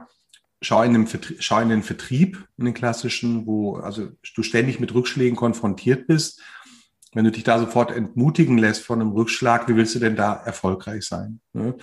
Schau 0.62 0.82
in, 0.82 0.94
den 0.94 1.06
Vertrieb, 1.06 1.38
schau 1.40 1.60
in 1.60 1.70
den 1.70 1.84
Vertrieb, 1.84 2.48
in 2.58 2.66
den 2.66 2.74
klassischen, 2.74 3.46
wo 3.46 3.76
also 3.76 4.10
du 4.36 4.42
ständig 4.42 4.80
mit 4.80 4.94
Rückschlägen 4.94 5.36
konfrontiert 5.36 6.08
bist. 6.08 6.42
Wenn 7.14 7.26
du 7.26 7.32
dich 7.32 7.44
da 7.44 7.60
sofort 7.60 7.92
entmutigen 7.92 8.58
lässt 8.58 8.84
von 8.84 9.00
einem 9.00 9.12
Rückschlag, 9.12 9.68
wie 9.68 9.76
willst 9.76 9.94
du 9.96 10.00
denn 10.00 10.16
da 10.16 10.34
erfolgreich 10.34 11.04
sein? 11.04 11.42
Ne? 11.54 11.76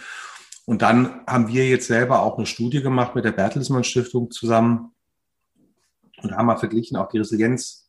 Und 0.67 0.83
dann 0.83 1.21
haben 1.27 1.49
wir 1.49 1.69
jetzt 1.69 1.87
selber 1.87 2.23
auch 2.23 2.37
eine 2.37 2.47
Studie 2.47 2.83
gemacht 2.83 3.15
mit 3.15 3.25
der 3.25 3.33
Bertelsmann 3.33 3.85
Stiftung 3.85 4.31
zusammen, 4.31 4.95
und 6.25 6.33
haben 6.33 6.47
mal 6.47 6.57
verglichen 6.57 6.97
auch 6.97 7.09
die 7.09 7.19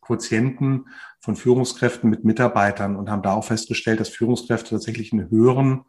Resilienzquotienten 0.08 0.88
von 1.20 1.36
Führungskräften 1.36 2.08
mit 2.10 2.24
Mitarbeitern 2.24 2.96
und 2.96 3.10
haben 3.10 3.22
da 3.22 3.32
auch 3.32 3.44
festgestellt, 3.44 4.00
dass 4.00 4.08
Führungskräfte 4.08 4.70
tatsächlich 4.70 5.12
einen 5.12 5.30
höheren 5.30 5.84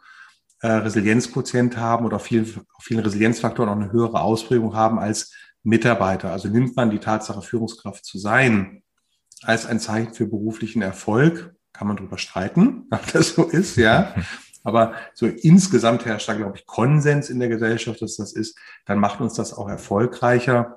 äh, 0.61 0.67
Resilienzquotient 0.67 1.77
haben 1.77 2.05
oder 2.05 2.17
auf 2.17 2.23
vielen, 2.23 2.45
auf 2.73 2.83
vielen 2.83 3.01
Resilienzfaktoren 3.01 3.69
auch 3.69 3.75
eine 3.75 3.91
höhere 3.91 4.21
Ausprägung 4.21 4.75
haben 4.75 4.99
als 4.99 5.33
Mitarbeiter. 5.63 6.31
Also 6.31 6.49
nimmt 6.49 6.75
man 6.75 6.89
die 6.89 6.99
Tatsache, 6.99 7.41
Führungskraft 7.41 8.05
zu 8.05 8.17
sein, 8.17 8.83
als 9.43 9.65
ein 9.65 9.79
Zeichen 9.79 10.13
für 10.13 10.25
beruflichen 10.25 10.81
Erfolg, 10.81 11.53
kann 11.73 11.87
man 11.87 11.97
darüber 11.97 12.17
streiten, 12.17 12.87
ob 12.91 13.11
das 13.11 13.29
so 13.29 13.43
ist, 13.43 13.77
ja. 13.77 14.15
Aber 14.63 14.95
so 15.13 15.27
insgesamt 15.27 16.05
herrscht 16.05 16.27
da, 16.27 16.33
glaube 16.33 16.57
ich, 16.57 16.65
Konsens 16.65 17.29
in 17.29 17.39
der 17.39 17.47
Gesellschaft, 17.47 18.01
dass 18.01 18.17
das 18.17 18.33
ist. 18.33 18.57
Dann 18.85 18.99
macht 18.99 19.21
uns 19.21 19.35
das 19.35 19.53
auch 19.53 19.69
erfolgreicher 19.69 20.76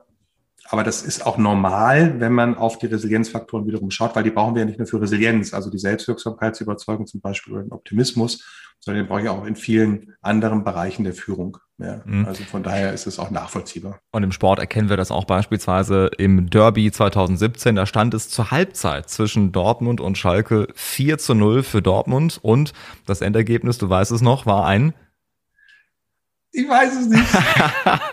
aber 0.70 0.84
das 0.84 1.02
ist 1.02 1.26
auch 1.26 1.36
normal, 1.36 2.20
wenn 2.20 2.32
man 2.32 2.56
auf 2.56 2.78
die 2.78 2.86
Resilienzfaktoren 2.86 3.66
wiederum 3.66 3.90
schaut, 3.90 4.14
weil 4.14 4.22
die 4.22 4.30
brauchen 4.30 4.54
wir 4.54 4.60
ja 4.60 4.66
nicht 4.66 4.78
nur 4.78 4.86
für 4.86 5.00
Resilienz, 5.00 5.52
also 5.52 5.68
die 5.68 5.78
Selbstwirksamkeitsüberzeugung 5.78 7.06
zum 7.06 7.20
Beispiel 7.20 7.54
oder 7.54 7.62
den 7.64 7.72
Optimismus, 7.72 8.44
sondern 8.78 9.04
den 9.04 9.08
brauche 9.08 9.22
ich 9.22 9.28
auch 9.28 9.44
in 9.44 9.56
vielen 9.56 10.14
anderen 10.22 10.64
Bereichen 10.64 11.04
der 11.04 11.12
Führung. 11.12 11.58
Ja, 11.78 12.02
mhm. 12.04 12.26
Also 12.26 12.44
von 12.44 12.62
daher 12.62 12.92
ist 12.92 13.06
es 13.06 13.18
auch 13.18 13.30
nachvollziehbar. 13.30 13.98
Und 14.12 14.22
im 14.22 14.32
Sport 14.32 14.58
erkennen 14.58 14.88
wir 14.88 14.96
das 14.96 15.10
auch 15.10 15.24
beispielsweise 15.24 16.10
im 16.18 16.50
Derby 16.50 16.92
2017. 16.92 17.74
Da 17.74 17.86
stand 17.86 18.14
es 18.14 18.28
zur 18.28 18.50
Halbzeit 18.50 19.08
zwischen 19.08 19.50
Dortmund 19.50 20.00
und 20.00 20.18
Schalke 20.18 20.68
4 20.74 21.18
zu 21.18 21.34
0 21.34 21.62
für 21.62 21.82
Dortmund 21.82 22.38
und 22.42 22.72
das 23.06 23.22
Endergebnis, 23.22 23.78
du 23.78 23.88
weißt 23.88 24.12
es 24.12 24.20
noch, 24.20 24.46
war 24.46 24.66
ein 24.66 24.94
ich 26.52 26.68
weiß 26.68 26.96
es 26.98 27.06
nicht. 27.06 27.24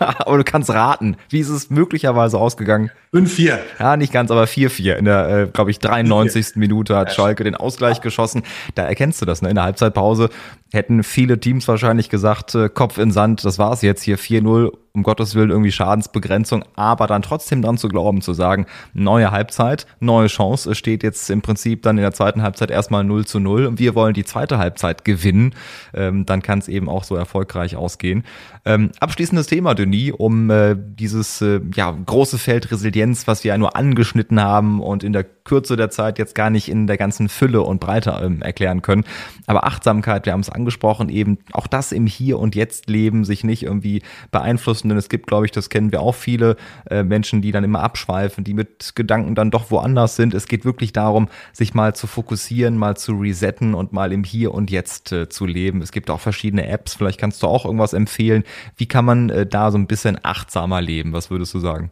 aber 0.00 0.38
du 0.38 0.44
kannst 0.44 0.70
raten. 0.70 1.16
Wie 1.28 1.40
ist 1.40 1.48
es 1.48 1.70
möglicherweise 1.70 2.38
ausgegangen? 2.38 2.90
5-4. 3.12 3.58
Ja, 3.80 3.96
nicht 3.96 4.12
ganz, 4.12 4.30
aber 4.30 4.44
4-4. 4.44 4.94
In 4.94 5.06
der, 5.06 5.28
äh, 5.28 5.46
glaube 5.48 5.72
ich, 5.72 5.80
93. 5.80 6.54
Minute 6.54 6.96
hat 6.96 7.12
Schalke 7.12 7.42
den 7.42 7.56
Ausgleich 7.56 8.00
geschossen. 8.00 8.44
Da 8.76 8.84
erkennst 8.84 9.20
du 9.20 9.26
das, 9.26 9.42
ne? 9.42 9.48
In 9.48 9.56
der 9.56 9.64
Halbzeitpause 9.64 10.30
hätten 10.72 11.02
viele 11.02 11.40
Teams 11.40 11.66
wahrscheinlich 11.68 12.08
gesagt, 12.08 12.54
äh, 12.54 12.68
Kopf 12.68 12.98
in 12.98 13.10
Sand, 13.10 13.44
das 13.44 13.58
war's 13.58 13.82
jetzt 13.82 14.02
hier 14.02 14.18
4-0 14.18 14.72
um 14.98 15.02
Gottes 15.04 15.34
Willen 15.34 15.50
irgendwie 15.50 15.70
Schadensbegrenzung, 15.72 16.64
aber 16.74 17.06
dann 17.06 17.22
trotzdem 17.22 17.62
dran 17.62 17.78
zu 17.78 17.88
glauben, 17.88 18.20
zu 18.20 18.34
sagen, 18.34 18.66
neue 18.92 19.30
Halbzeit, 19.30 19.86
neue 20.00 20.26
Chance. 20.26 20.72
Es 20.72 20.78
steht 20.78 21.02
jetzt 21.02 21.30
im 21.30 21.40
Prinzip 21.40 21.82
dann 21.82 21.96
in 21.96 22.02
der 22.02 22.12
zweiten 22.12 22.42
Halbzeit 22.42 22.70
erstmal 22.70 23.04
0 23.04 23.24
zu 23.24 23.38
0 23.38 23.66
und 23.66 23.78
wir 23.78 23.94
wollen 23.94 24.12
die 24.12 24.24
zweite 24.24 24.58
Halbzeit 24.58 25.04
gewinnen. 25.04 25.54
Ähm, 25.94 26.26
dann 26.26 26.42
kann 26.42 26.58
es 26.58 26.68
eben 26.68 26.88
auch 26.88 27.04
so 27.04 27.14
erfolgreich 27.14 27.76
ausgehen. 27.76 28.24
Ähm, 28.64 28.90
abschließendes 28.98 29.46
Thema, 29.46 29.74
Denis, 29.74 30.12
um 30.12 30.50
äh, 30.50 30.76
dieses 30.76 31.40
äh, 31.40 31.60
ja, 31.74 31.90
große 31.90 32.38
Feld 32.38 32.70
Resilienz, 32.70 33.26
was 33.26 33.44
wir 33.44 33.50
ja 33.50 33.58
nur 33.58 33.76
angeschnitten 33.76 34.42
haben 34.42 34.80
und 34.82 35.04
in 35.04 35.12
der 35.12 35.24
Kürze 35.24 35.76
der 35.76 35.90
Zeit 35.90 36.18
jetzt 36.18 36.34
gar 36.34 36.50
nicht 36.50 36.68
in 36.68 36.86
der 36.86 36.98
ganzen 36.98 37.28
Fülle 37.28 37.62
und 37.62 37.80
Breite 37.80 38.18
ähm, 38.22 38.42
erklären 38.42 38.82
können. 38.82 39.04
Aber 39.46 39.64
Achtsamkeit, 39.64 40.26
wir 40.26 40.32
haben 40.32 40.40
es 40.40 40.50
angesprochen, 40.58 41.08
eben 41.08 41.38
auch 41.52 41.66
das 41.66 41.92
im 41.92 42.06
Hier 42.06 42.38
und 42.38 42.54
Jetzt 42.54 42.88
leben, 42.90 43.24
sich 43.24 43.44
nicht 43.44 43.62
irgendwie 43.62 44.02
beeinflussen, 44.30 44.88
denn 44.88 44.98
es 44.98 45.08
gibt, 45.08 45.26
glaube 45.26 45.46
ich, 45.46 45.52
das 45.52 45.70
kennen 45.70 45.92
wir 45.92 46.00
auch 46.00 46.14
viele 46.14 46.56
äh, 46.90 47.02
Menschen, 47.02 47.40
die 47.42 47.52
dann 47.52 47.64
immer 47.64 47.82
abschweifen, 47.82 48.44
die 48.44 48.54
mit 48.54 48.92
Gedanken 48.94 49.34
dann 49.34 49.50
doch 49.50 49.70
woanders 49.70 50.16
sind. 50.16 50.34
Es 50.34 50.46
geht 50.46 50.64
wirklich 50.64 50.92
darum, 50.92 51.28
sich 51.52 51.74
mal 51.74 51.94
zu 51.94 52.06
fokussieren, 52.06 52.76
mal 52.76 52.96
zu 52.96 53.12
resetten 53.12 53.74
und 53.74 53.92
mal 53.92 54.12
im 54.12 54.24
Hier 54.24 54.52
und 54.52 54.70
Jetzt 54.70 55.12
äh, 55.12 55.28
zu 55.28 55.46
leben. 55.46 55.80
Es 55.80 55.92
gibt 55.92 56.10
auch 56.10 56.20
verschiedene 56.20 56.68
Apps, 56.68 56.94
vielleicht 56.94 57.20
kannst 57.20 57.42
du 57.42 57.46
auch 57.46 57.64
irgendwas 57.64 57.92
empfehlen. 57.92 58.44
Wie 58.76 58.86
kann 58.86 59.04
man 59.04 59.30
äh, 59.30 59.46
da 59.46 59.70
so 59.70 59.78
ein 59.78 59.86
bisschen 59.86 60.18
achtsamer 60.22 60.80
leben? 60.80 61.12
Was 61.12 61.30
würdest 61.30 61.54
du 61.54 61.60
sagen? 61.60 61.90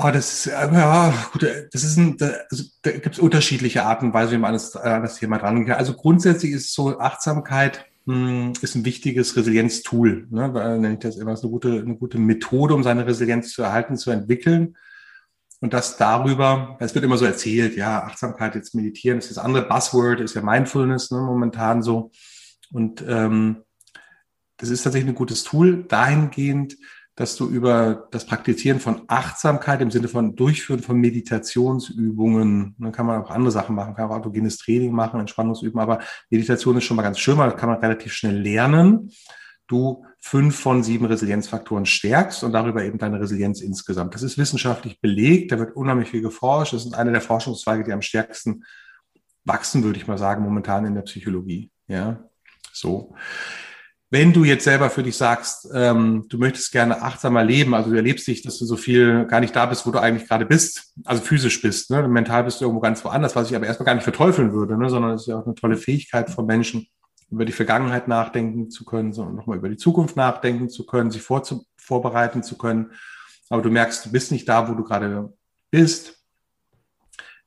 Oh, 0.00 0.10
das 0.12 0.46
ist, 0.46 0.46
äh, 0.46 0.72
ja, 0.72 1.12
gut, 1.32 1.42
äh, 1.42 1.68
das 1.72 1.82
ist 1.82 1.96
ein, 1.96 2.16
da, 2.16 2.30
also, 2.52 2.62
da 2.82 2.92
gibt 2.92 3.16
es 3.16 3.18
unterschiedliche 3.18 3.82
Arten 3.82 4.06
und 4.06 4.14
Weise, 4.14 4.30
wie 4.30 4.38
man 4.38 4.50
an 4.50 4.54
das, 4.54 4.76
an 4.76 5.02
das 5.02 5.16
Thema 5.16 5.38
kann. 5.38 5.68
Also 5.72 5.94
grundsätzlich 5.94 6.52
ist 6.52 6.72
so 6.72 7.00
Achtsamkeit 7.00 7.84
mh, 8.04 8.14
hm, 8.14 8.52
ist 8.60 8.76
ein 8.76 8.84
wichtiges 8.84 9.36
Resilienztool. 9.36 10.28
Ne? 10.30 10.50
Nenne 10.50 10.92
ich 10.92 10.98
das 11.00 11.16
immer, 11.16 11.32
ist 11.32 11.42
eine 11.42 11.50
gute, 11.50 11.80
eine 11.80 11.96
gute 11.96 12.18
Methode, 12.18 12.74
um 12.74 12.84
seine 12.84 13.08
Resilienz 13.08 13.52
zu 13.52 13.62
erhalten, 13.62 13.96
zu 13.96 14.12
entwickeln. 14.12 14.76
Und 15.60 15.74
das 15.74 15.96
darüber, 15.96 16.76
es 16.78 16.94
wird 16.94 17.04
immer 17.04 17.18
so 17.18 17.24
erzählt, 17.24 17.76
ja, 17.76 18.04
Achtsamkeit, 18.04 18.54
jetzt 18.54 18.76
meditieren, 18.76 19.18
ist 19.18 19.32
das 19.32 19.38
andere 19.38 19.66
Buzzword, 19.66 20.20
ist 20.20 20.36
ja 20.36 20.42
Mindfulness 20.42 21.10
ne, 21.10 21.18
momentan 21.18 21.82
so. 21.82 22.12
Und 22.70 23.04
ähm, 23.08 23.64
das 24.58 24.68
ist 24.68 24.84
tatsächlich 24.84 25.10
ein 25.10 25.16
gutes 25.16 25.42
Tool 25.42 25.82
dahingehend, 25.88 26.76
dass 27.18 27.34
du 27.34 27.48
über 27.48 28.06
das 28.12 28.26
Praktizieren 28.26 28.78
von 28.78 29.02
Achtsamkeit 29.08 29.80
im 29.80 29.90
Sinne 29.90 30.06
von 30.06 30.36
Durchführen 30.36 30.84
von 30.84 31.00
Meditationsübungen, 31.00 32.76
dann 32.78 32.92
kann 32.92 33.06
man 33.06 33.20
auch 33.20 33.30
andere 33.30 33.50
Sachen 33.50 33.74
machen, 33.74 33.96
kann 33.96 34.08
auch 34.08 34.14
autogenes 34.14 34.56
Training 34.58 34.92
machen, 34.92 35.18
Entspannungsüben, 35.18 35.80
aber 35.80 35.98
Meditation 36.30 36.76
ist 36.76 36.84
schon 36.84 36.96
mal 36.96 37.02
ganz 37.02 37.18
schön, 37.18 37.36
weil 37.36 37.50
das 37.50 37.58
kann 37.58 37.70
man 37.70 37.80
relativ 37.80 38.12
schnell 38.12 38.38
lernen. 38.40 39.10
Du 39.66 40.04
fünf 40.20 40.60
von 40.60 40.84
sieben 40.84 41.06
Resilienzfaktoren 41.06 41.86
stärkst 41.86 42.44
und 42.44 42.52
darüber 42.52 42.84
eben 42.84 42.98
deine 42.98 43.20
Resilienz 43.20 43.62
insgesamt. 43.62 44.14
Das 44.14 44.22
ist 44.22 44.38
wissenschaftlich 44.38 45.00
belegt, 45.00 45.50
da 45.50 45.58
wird 45.58 45.74
unheimlich 45.74 46.10
viel 46.10 46.22
geforscht. 46.22 46.72
Das 46.72 46.86
ist 46.86 46.94
einer 46.94 47.10
der 47.10 47.20
Forschungszweige, 47.20 47.82
die 47.82 47.92
am 47.92 48.00
stärksten 48.00 48.62
wachsen, 49.42 49.82
würde 49.82 49.98
ich 49.98 50.06
mal 50.06 50.18
sagen, 50.18 50.44
momentan 50.44 50.84
in 50.84 50.94
der 50.94 51.02
Psychologie. 51.02 51.72
Ja, 51.88 52.28
so. 52.72 53.16
Wenn 54.10 54.32
du 54.32 54.44
jetzt 54.44 54.64
selber 54.64 54.88
für 54.88 55.02
dich 55.02 55.16
sagst, 55.18 55.68
ähm, 55.74 56.24
du 56.30 56.38
möchtest 56.38 56.72
gerne 56.72 57.02
achtsamer 57.02 57.44
leben, 57.44 57.74
also 57.74 57.90
du 57.90 57.96
erlebst 57.96 58.26
dich, 58.26 58.40
dass 58.40 58.58
du 58.58 58.64
so 58.64 58.76
viel 58.76 59.26
gar 59.26 59.40
nicht 59.40 59.54
da 59.54 59.66
bist, 59.66 59.86
wo 59.86 59.90
du 59.90 60.00
eigentlich 60.00 60.26
gerade 60.26 60.46
bist, 60.46 60.94
also 61.04 61.22
physisch 61.22 61.60
bist, 61.60 61.90
ne? 61.90 62.08
mental 62.08 62.44
bist 62.44 62.60
du 62.60 62.64
irgendwo 62.64 62.80
ganz 62.80 63.04
woanders, 63.04 63.36
was 63.36 63.50
ich 63.50 63.56
aber 63.56 63.66
erstmal 63.66 63.84
gar 63.84 63.94
nicht 63.94 64.04
verteufeln 64.04 64.54
würde, 64.54 64.78
ne? 64.78 64.88
sondern 64.88 65.12
es 65.12 65.22
ist 65.22 65.26
ja 65.26 65.38
auch 65.38 65.44
eine 65.44 65.54
tolle 65.54 65.76
Fähigkeit 65.76 66.30
von 66.30 66.46
Menschen, 66.46 66.88
über 67.30 67.44
die 67.44 67.52
Vergangenheit 67.52 68.08
nachdenken 68.08 68.70
zu 68.70 68.84
können, 68.84 69.12
sondern 69.12 69.36
nochmal 69.36 69.58
über 69.58 69.68
die 69.68 69.76
Zukunft 69.76 70.16
nachdenken 70.16 70.68
zu 70.68 70.86
können, 70.86 71.10
sich 71.10 71.22
vorzu 71.22 71.66
vorbereiten 71.76 72.42
zu 72.42 72.56
können. 72.56 72.92
Aber 73.50 73.62
du 73.62 73.70
merkst, 73.70 74.06
du 74.06 74.10
bist 74.10 74.32
nicht 74.32 74.48
da, 74.48 74.68
wo 74.68 74.74
du 74.74 74.84
gerade 74.84 75.32
bist. 75.70 76.14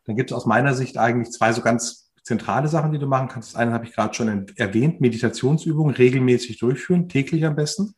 Dann 0.05 0.15
gibt 0.15 0.31
es 0.31 0.37
aus 0.37 0.45
meiner 0.45 0.73
Sicht 0.73 0.97
eigentlich 0.97 1.31
zwei 1.31 1.53
so 1.53 1.61
ganz 1.61 2.00
zentrale 2.23 2.67
Sachen, 2.67 2.91
die 2.91 2.99
du 2.99 3.07
machen 3.07 3.27
kannst. 3.27 3.53
Das 3.53 3.55
eine 3.55 3.73
habe 3.73 3.85
ich 3.85 3.93
gerade 3.93 4.13
schon 4.13 4.47
erwähnt, 4.55 5.01
Meditationsübungen 5.01 5.95
regelmäßig 5.95 6.59
durchführen, 6.59 7.09
täglich 7.09 7.45
am 7.45 7.55
besten. 7.55 7.95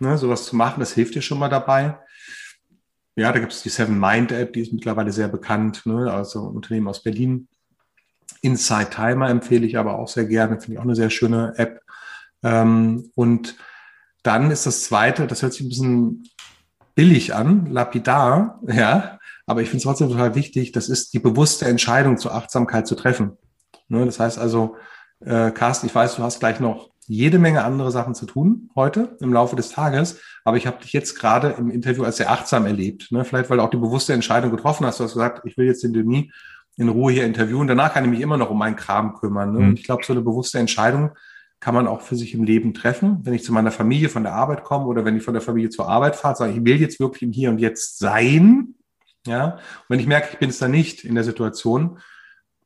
Ne, 0.00 0.18
sowas 0.18 0.44
zu 0.44 0.56
machen, 0.56 0.80
das 0.80 0.92
hilft 0.92 1.14
dir 1.14 1.22
schon 1.22 1.38
mal 1.38 1.48
dabei. 1.48 1.98
Ja, 3.16 3.30
da 3.30 3.38
gibt 3.38 3.52
es 3.52 3.62
die 3.62 3.68
Seven 3.68 3.98
Mind 3.98 4.32
App, 4.32 4.52
die 4.52 4.60
ist 4.60 4.72
mittlerweile 4.72 5.12
sehr 5.12 5.28
bekannt, 5.28 5.86
ne, 5.86 6.12
also 6.12 6.48
ein 6.50 6.56
Unternehmen 6.56 6.88
aus 6.88 7.02
Berlin. 7.02 7.46
Inside 8.42 8.90
Timer 8.90 9.30
empfehle 9.30 9.64
ich 9.64 9.78
aber 9.78 9.98
auch 9.98 10.08
sehr 10.08 10.24
gerne, 10.24 10.60
finde 10.60 10.72
ich 10.72 10.78
auch 10.78 10.84
eine 10.84 10.96
sehr 10.96 11.10
schöne 11.10 11.54
App. 11.56 11.80
Ähm, 12.42 13.12
und 13.14 13.56
dann 14.24 14.50
ist 14.50 14.66
das 14.66 14.82
zweite, 14.82 15.28
das 15.28 15.42
hört 15.42 15.52
sich 15.52 15.62
ein 15.62 15.68
bisschen 15.68 16.28
billig 16.96 17.34
an, 17.34 17.66
lapidar, 17.66 18.60
ja, 18.66 19.18
aber 19.46 19.62
ich 19.62 19.68
finde 19.68 19.78
es 19.78 19.84
trotzdem 19.84 20.08
total 20.08 20.34
wichtig, 20.34 20.72
das 20.72 20.88
ist 20.88 21.12
die 21.12 21.18
bewusste 21.18 21.66
Entscheidung 21.66 22.18
zur 22.18 22.34
Achtsamkeit 22.34 22.86
zu 22.86 22.96
treffen. 22.96 23.36
Ne? 23.88 24.04
Das 24.04 24.20
heißt 24.20 24.38
also, 24.38 24.76
äh, 25.20 25.50
Carsten, 25.50 25.86
ich 25.86 25.94
weiß, 25.94 26.16
du 26.16 26.22
hast 26.22 26.40
gleich 26.40 26.60
noch 26.60 26.90
jede 27.06 27.38
Menge 27.38 27.64
andere 27.64 27.90
Sachen 27.90 28.14
zu 28.14 28.26
tun 28.26 28.70
heute 28.74 29.16
im 29.20 29.32
Laufe 29.32 29.56
des 29.56 29.68
Tages, 29.68 30.20
aber 30.44 30.56
ich 30.56 30.66
habe 30.66 30.82
dich 30.82 30.92
jetzt 30.92 31.18
gerade 31.18 31.50
im 31.58 31.70
Interview 31.70 32.04
als 32.04 32.16
sehr 32.16 32.30
achtsam 32.30 32.66
erlebt. 32.66 33.12
Ne? 33.12 33.24
Vielleicht, 33.24 33.50
weil 33.50 33.58
du 33.58 33.62
auch 33.62 33.70
die 33.70 33.76
bewusste 33.76 34.14
Entscheidung 34.14 34.50
getroffen 34.50 34.86
hast. 34.86 35.00
Du 35.00 35.04
hast 35.04 35.12
gesagt, 35.12 35.42
ich 35.44 35.56
will 35.56 35.66
jetzt 35.66 35.82
den 35.82 35.92
Denis 35.92 36.32
in 36.76 36.88
Ruhe 36.88 37.12
hier 37.12 37.24
interviewen. 37.24 37.68
Danach 37.68 37.92
kann 37.92 38.04
ich 38.04 38.10
mich 38.10 38.20
immer 38.20 38.36
noch 38.36 38.50
um 38.50 38.58
meinen 38.58 38.76
Kram 38.76 39.14
kümmern. 39.14 39.52
Ne? 39.52 39.60
Mhm. 39.60 39.68
Und 39.68 39.78
ich 39.78 39.84
glaube, 39.84 40.04
so 40.04 40.12
eine 40.12 40.22
bewusste 40.22 40.58
Entscheidung 40.58 41.10
kann 41.60 41.74
man 41.74 41.86
auch 41.86 42.02
für 42.02 42.16
sich 42.16 42.34
im 42.34 42.44
Leben 42.44 42.74
treffen. 42.74 43.20
Wenn 43.22 43.34
ich 43.34 43.44
zu 43.44 43.52
meiner 43.52 43.70
Familie 43.70 44.08
von 44.08 44.22
der 44.22 44.34
Arbeit 44.34 44.64
komme 44.64 44.86
oder 44.86 45.04
wenn 45.04 45.16
ich 45.16 45.22
von 45.22 45.34
der 45.34 45.42
Familie 45.42 45.70
zur 45.70 45.88
Arbeit 45.88 46.16
fahre, 46.16 46.36
sage 46.36 46.52
ich, 46.52 46.58
ich 46.58 46.64
will 46.64 46.80
jetzt 46.80 47.00
wirklich 47.00 47.22
im 47.22 47.32
Hier 47.32 47.50
und 47.50 47.58
Jetzt 47.58 47.98
sein. 47.98 48.74
Ja, 49.26 49.54
und 49.54 49.60
wenn 49.88 50.00
ich 50.00 50.06
merke, 50.06 50.28
ich 50.32 50.38
bin 50.38 50.50
es 50.50 50.58
da 50.58 50.68
nicht 50.68 51.04
in 51.04 51.14
der 51.14 51.24
Situation, 51.24 51.98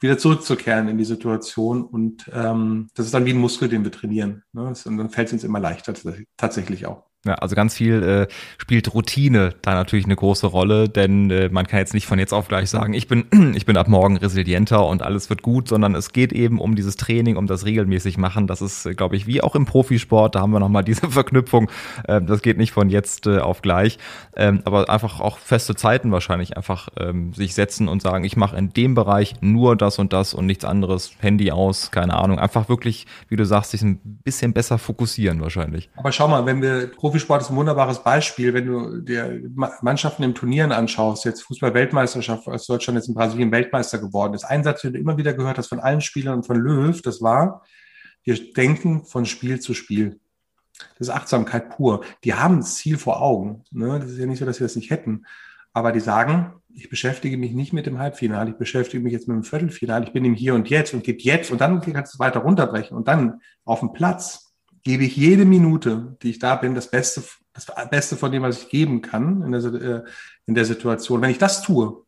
wieder 0.00 0.18
zurückzukehren 0.18 0.88
in 0.88 0.98
die 0.98 1.04
Situation. 1.04 1.84
Und 1.84 2.30
ähm, 2.32 2.88
das 2.94 3.06
ist 3.06 3.14
dann 3.14 3.24
wie 3.24 3.32
ein 3.32 3.38
Muskel, 3.38 3.68
den 3.68 3.84
wir 3.84 3.92
trainieren. 3.92 4.44
Ne? 4.52 4.62
Und 4.62 4.96
dann 4.96 5.10
fällt 5.10 5.28
es 5.28 5.32
uns 5.32 5.44
immer 5.44 5.60
leichter 5.60 5.94
tatsächlich 6.36 6.86
auch. 6.86 7.07
Ja, 7.26 7.34
also 7.34 7.56
ganz 7.56 7.74
viel 7.74 8.00
äh, 8.04 8.32
spielt 8.58 8.94
Routine 8.94 9.52
da 9.62 9.74
natürlich 9.74 10.04
eine 10.04 10.14
große 10.14 10.46
Rolle, 10.46 10.88
denn 10.88 11.32
äh, 11.32 11.48
man 11.48 11.66
kann 11.66 11.80
jetzt 11.80 11.92
nicht 11.92 12.06
von 12.06 12.20
jetzt 12.20 12.32
auf 12.32 12.46
gleich 12.46 12.70
sagen, 12.70 12.94
ich 12.94 13.08
bin, 13.08 13.26
ich 13.56 13.66
bin 13.66 13.76
ab 13.76 13.88
morgen 13.88 14.18
resilienter 14.18 14.86
und 14.86 15.02
alles 15.02 15.28
wird 15.28 15.42
gut, 15.42 15.66
sondern 15.66 15.96
es 15.96 16.12
geht 16.12 16.32
eben 16.32 16.60
um 16.60 16.76
dieses 16.76 16.94
Training, 16.94 17.36
um 17.36 17.48
das 17.48 17.64
regelmäßig 17.66 18.18
machen. 18.18 18.46
Das 18.46 18.62
ist, 18.62 18.86
äh, 18.86 18.94
glaube 18.94 19.16
ich, 19.16 19.26
wie 19.26 19.42
auch 19.42 19.56
im 19.56 19.66
Profisport, 19.66 20.36
da 20.36 20.40
haben 20.40 20.52
wir 20.52 20.60
nochmal 20.60 20.84
diese 20.84 21.10
Verknüpfung. 21.10 21.68
Äh, 22.06 22.22
das 22.22 22.40
geht 22.40 22.56
nicht 22.56 22.70
von 22.70 22.88
jetzt 22.88 23.26
äh, 23.26 23.40
auf 23.40 23.62
gleich, 23.62 23.98
ähm, 24.36 24.62
aber 24.64 24.88
einfach 24.88 25.18
auch 25.18 25.38
feste 25.38 25.74
Zeiten 25.74 26.12
wahrscheinlich 26.12 26.56
einfach 26.56 26.88
ähm, 27.00 27.32
sich 27.32 27.52
setzen 27.52 27.88
und 27.88 28.00
sagen, 28.00 28.22
ich 28.22 28.36
mache 28.36 28.56
in 28.56 28.70
dem 28.70 28.94
Bereich 28.94 29.34
nur 29.40 29.74
das 29.74 29.98
und 29.98 30.12
das 30.12 30.34
und 30.34 30.46
nichts 30.46 30.64
anderes, 30.64 31.10
Handy 31.18 31.50
aus, 31.50 31.90
keine 31.90 32.14
Ahnung. 32.14 32.38
Einfach 32.38 32.68
wirklich, 32.68 33.08
wie 33.28 33.34
du 33.34 33.44
sagst, 33.44 33.72
sich 33.72 33.82
ein 33.82 33.98
bisschen 34.22 34.52
besser 34.52 34.78
fokussieren 34.78 35.40
wahrscheinlich. 35.40 35.90
Aber 35.96 36.12
schau 36.12 36.28
mal, 36.28 36.46
wenn 36.46 36.62
wir 36.62 36.86
Profisport 37.08 37.40
ist 37.40 37.48
ein 37.48 37.56
wunderbares 37.56 38.02
Beispiel, 38.02 38.52
wenn 38.52 38.66
du 38.66 39.00
dir 39.00 39.40
Mannschaften 39.80 40.24
im 40.24 40.34
Turnieren 40.34 40.72
anschaust, 40.72 41.24
jetzt 41.24 41.40
Fußball-Weltmeisterschaft, 41.40 42.46
als 42.48 42.66
Deutschland 42.66 42.98
jetzt 42.98 43.08
in 43.08 43.14
Brasilien 43.14 43.50
Weltmeister 43.50 43.98
geworden 43.98 44.34
ist. 44.34 44.44
Ein 44.44 44.62
Satz, 44.62 44.82
den 44.82 44.92
du 44.92 44.98
immer 44.98 45.16
wieder 45.16 45.32
gehört 45.32 45.56
hast 45.56 45.68
von 45.68 45.80
allen 45.80 46.02
Spielern 46.02 46.36
und 46.36 46.46
von 46.46 46.58
Löw, 46.58 47.00
das 47.00 47.22
war, 47.22 47.64
wir 48.24 48.52
denken 48.52 49.06
von 49.06 49.24
Spiel 49.24 49.58
zu 49.58 49.72
Spiel. 49.72 50.20
Das 50.98 51.08
ist 51.08 51.14
Achtsamkeit 51.14 51.70
pur. 51.70 52.04
Die 52.24 52.34
haben 52.34 52.58
das 52.58 52.74
Ziel 52.74 52.98
vor 52.98 53.22
Augen. 53.22 53.64
Ne? 53.70 53.98
Das 53.98 54.10
ist 54.10 54.18
ja 54.18 54.26
nicht 54.26 54.40
so, 54.40 54.44
dass 54.44 54.60
wir 54.60 54.66
das 54.66 54.76
nicht 54.76 54.90
hätten. 54.90 55.24
Aber 55.72 55.92
die 55.92 56.00
sagen, 56.00 56.52
ich 56.74 56.90
beschäftige 56.90 57.38
mich 57.38 57.52
nicht 57.52 57.72
mit 57.72 57.86
dem 57.86 57.98
Halbfinale, 57.98 58.50
ich 58.50 58.56
beschäftige 58.58 59.02
mich 59.02 59.14
jetzt 59.14 59.28
mit 59.28 59.34
dem 59.34 59.44
Viertelfinale, 59.44 60.04
ich 60.04 60.12
bin 60.12 60.26
im 60.26 60.34
Hier 60.34 60.54
und 60.54 60.68
Jetzt 60.68 60.92
und 60.92 61.04
geht 61.04 61.22
jetzt 61.22 61.50
und 61.50 61.62
dann 61.62 61.80
kannst 61.80 62.12
du 62.12 62.16
es 62.16 62.20
weiter 62.20 62.40
runterbrechen 62.40 62.94
und 62.94 63.08
dann 63.08 63.40
auf 63.64 63.80
dem 63.80 63.94
Platz 63.94 64.47
gebe 64.82 65.04
ich 65.04 65.16
jede 65.16 65.44
Minute, 65.44 66.16
die 66.22 66.30
ich 66.30 66.38
da 66.38 66.56
bin, 66.56 66.74
das 66.74 66.90
Beste 66.90 67.22
das 67.66 67.90
Beste 67.90 68.16
von 68.16 68.30
dem, 68.32 68.42
was 68.42 68.62
ich 68.62 68.68
geben 68.68 69.02
kann 69.02 69.42
in 69.42 69.52
der, 69.52 69.64
äh, 69.64 70.04
in 70.46 70.54
der 70.54 70.64
Situation. 70.64 71.20
Wenn 71.20 71.30
ich 71.30 71.38
das 71.38 71.62
tue, 71.62 72.04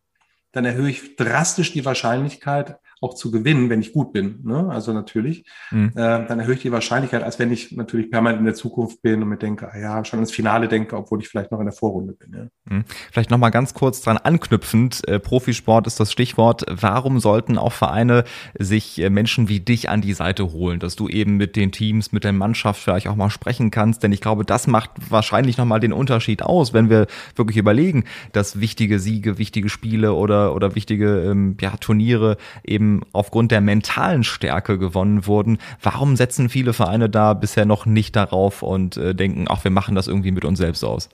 dann 0.53 0.65
erhöhe 0.65 0.91
ich 0.91 1.17
drastisch 1.17 1.73
die 1.73 1.85
Wahrscheinlichkeit, 1.85 2.79
auch 3.01 3.15
zu 3.15 3.31
gewinnen, 3.31 3.71
wenn 3.71 3.81
ich 3.81 3.93
gut 3.93 4.13
bin. 4.13 4.41
Ne? 4.45 4.69
Also 4.69 4.93
natürlich, 4.93 5.45
mhm. 5.71 5.91
äh, 5.95 6.27
dann 6.27 6.39
erhöhe 6.39 6.55
ich 6.55 6.63
die 6.63 6.73
Wahrscheinlichkeit, 6.73 7.23
als 7.23 7.39
wenn 7.39 7.51
ich 7.51 7.73
natürlich 7.73 8.11
permanent 8.11 8.41
in 8.41 8.45
der 8.45 8.55
Zukunft 8.55 9.01
bin 9.01 9.23
und 9.23 9.29
mir 9.29 9.39
denke, 9.39 9.73
ah 9.73 9.79
ja, 9.79 10.05
schon 10.05 10.19
ins 10.19 10.31
Finale 10.31 10.69
denke, 10.69 10.97
obwohl 10.97 11.21
ich 11.21 11.29
vielleicht 11.29 11.51
noch 11.51 11.61
in 11.61 11.67
der 11.67 11.73
Vorrunde 11.73 12.13
bin. 12.13 12.35
Ja? 12.35 12.77
Mhm. 12.77 12.85
Vielleicht 13.11 13.31
nochmal 13.31 13.51
ganz 13.51 13.73
kurz 13.73 14.03
dran 14.03 14.19
anknüpfend, 14.19 15.09
äh, 15.09 15.19
Profisport 15.19 15.87
ist 15.87 15.99
das 15.99 16.13
Stichwort. 16.13 16.65
Warum 16.69 17.21
sollten 17.21 17.57
auch 17.57 17.73
Vereine 17.73 18.25
sich 18.59 19.01
äh, 19.01 19.09
Menschen 19.09 19.49
wie 19.49 19.61
dich 19.61 19.89
an 19.89 20.03
die 20.03 20.13
Seite 20.13 20.53
holen, 20.53 20.79
dass 20.79 20.95
du 20.95 21.09
eben 21.09 21.39
mit 21.39 21.57
den 21.57 21.73
Teams, 21.73 22.13
mit 22.13 22.25
der 22.25 22.33
Mannschaft 22.33 22.83
vielleicht 22.83 23.09
auch 23.09 23.17
mal 23.17 23.31
sprechen 23.31 23.71
kannst? 23.71 24.03
Denn 24.03 24.13
ich 24.13 24.21
glaube, 24.21 24.45
das 24.45 24.67
macht 24.67 24.91
wahrscheinlich 25.09 25.57
nochmal 25.57 25.81
den 25.81 25.95
Unterschied 25.95 26.43
aus, 26.43 26.75
wenn 26.75 26.91
wir 26.91 27.07
wirklich 27.35 27.57
überlegen, 27.57 28.05
dass 28.33 28.61
wichtige 28.61 28.99
Siege, 28.99 29.39
wichtige 29.39 29.71
Spiele 29.71 30.13
oder, 30.13 30.55
oder 30.55 30.75
wichtige 30.75 31.23
ähm, 31.23 31.57
ja, 31.61 31.77
Turniere 31.79 32.37
eben 32.63 32.90
aufgrund 33.13 33.51
der 33.51 33.61
mentalen 33.61 34.25
Stärke 34.25 34.79
gewonnen 34.79 35.27
wurden. 35.27 35.59
Warum 35.83 36.17
setzen 36.17 36.49
viele 36.49 36.73
Vereine 36.73 37.09
da 37.09 37.35
bisher 37.35 37.65
noch 37.65 37.87
nicht 37.87 38.17
darauf 38.17 38.63
und 38.63 38.97
äh, 38.97 39.15
denken, 39.15 39.47
ach, 39.49 39.65
wir 39.65 39.71
machen 39.71 39.95
das 39.95 40.09
irgendwie 40.09 40.33
mit 40.33 40.45
uns 40.45 40.59
selbst 40.59 40.85
aus? 40.85 41.09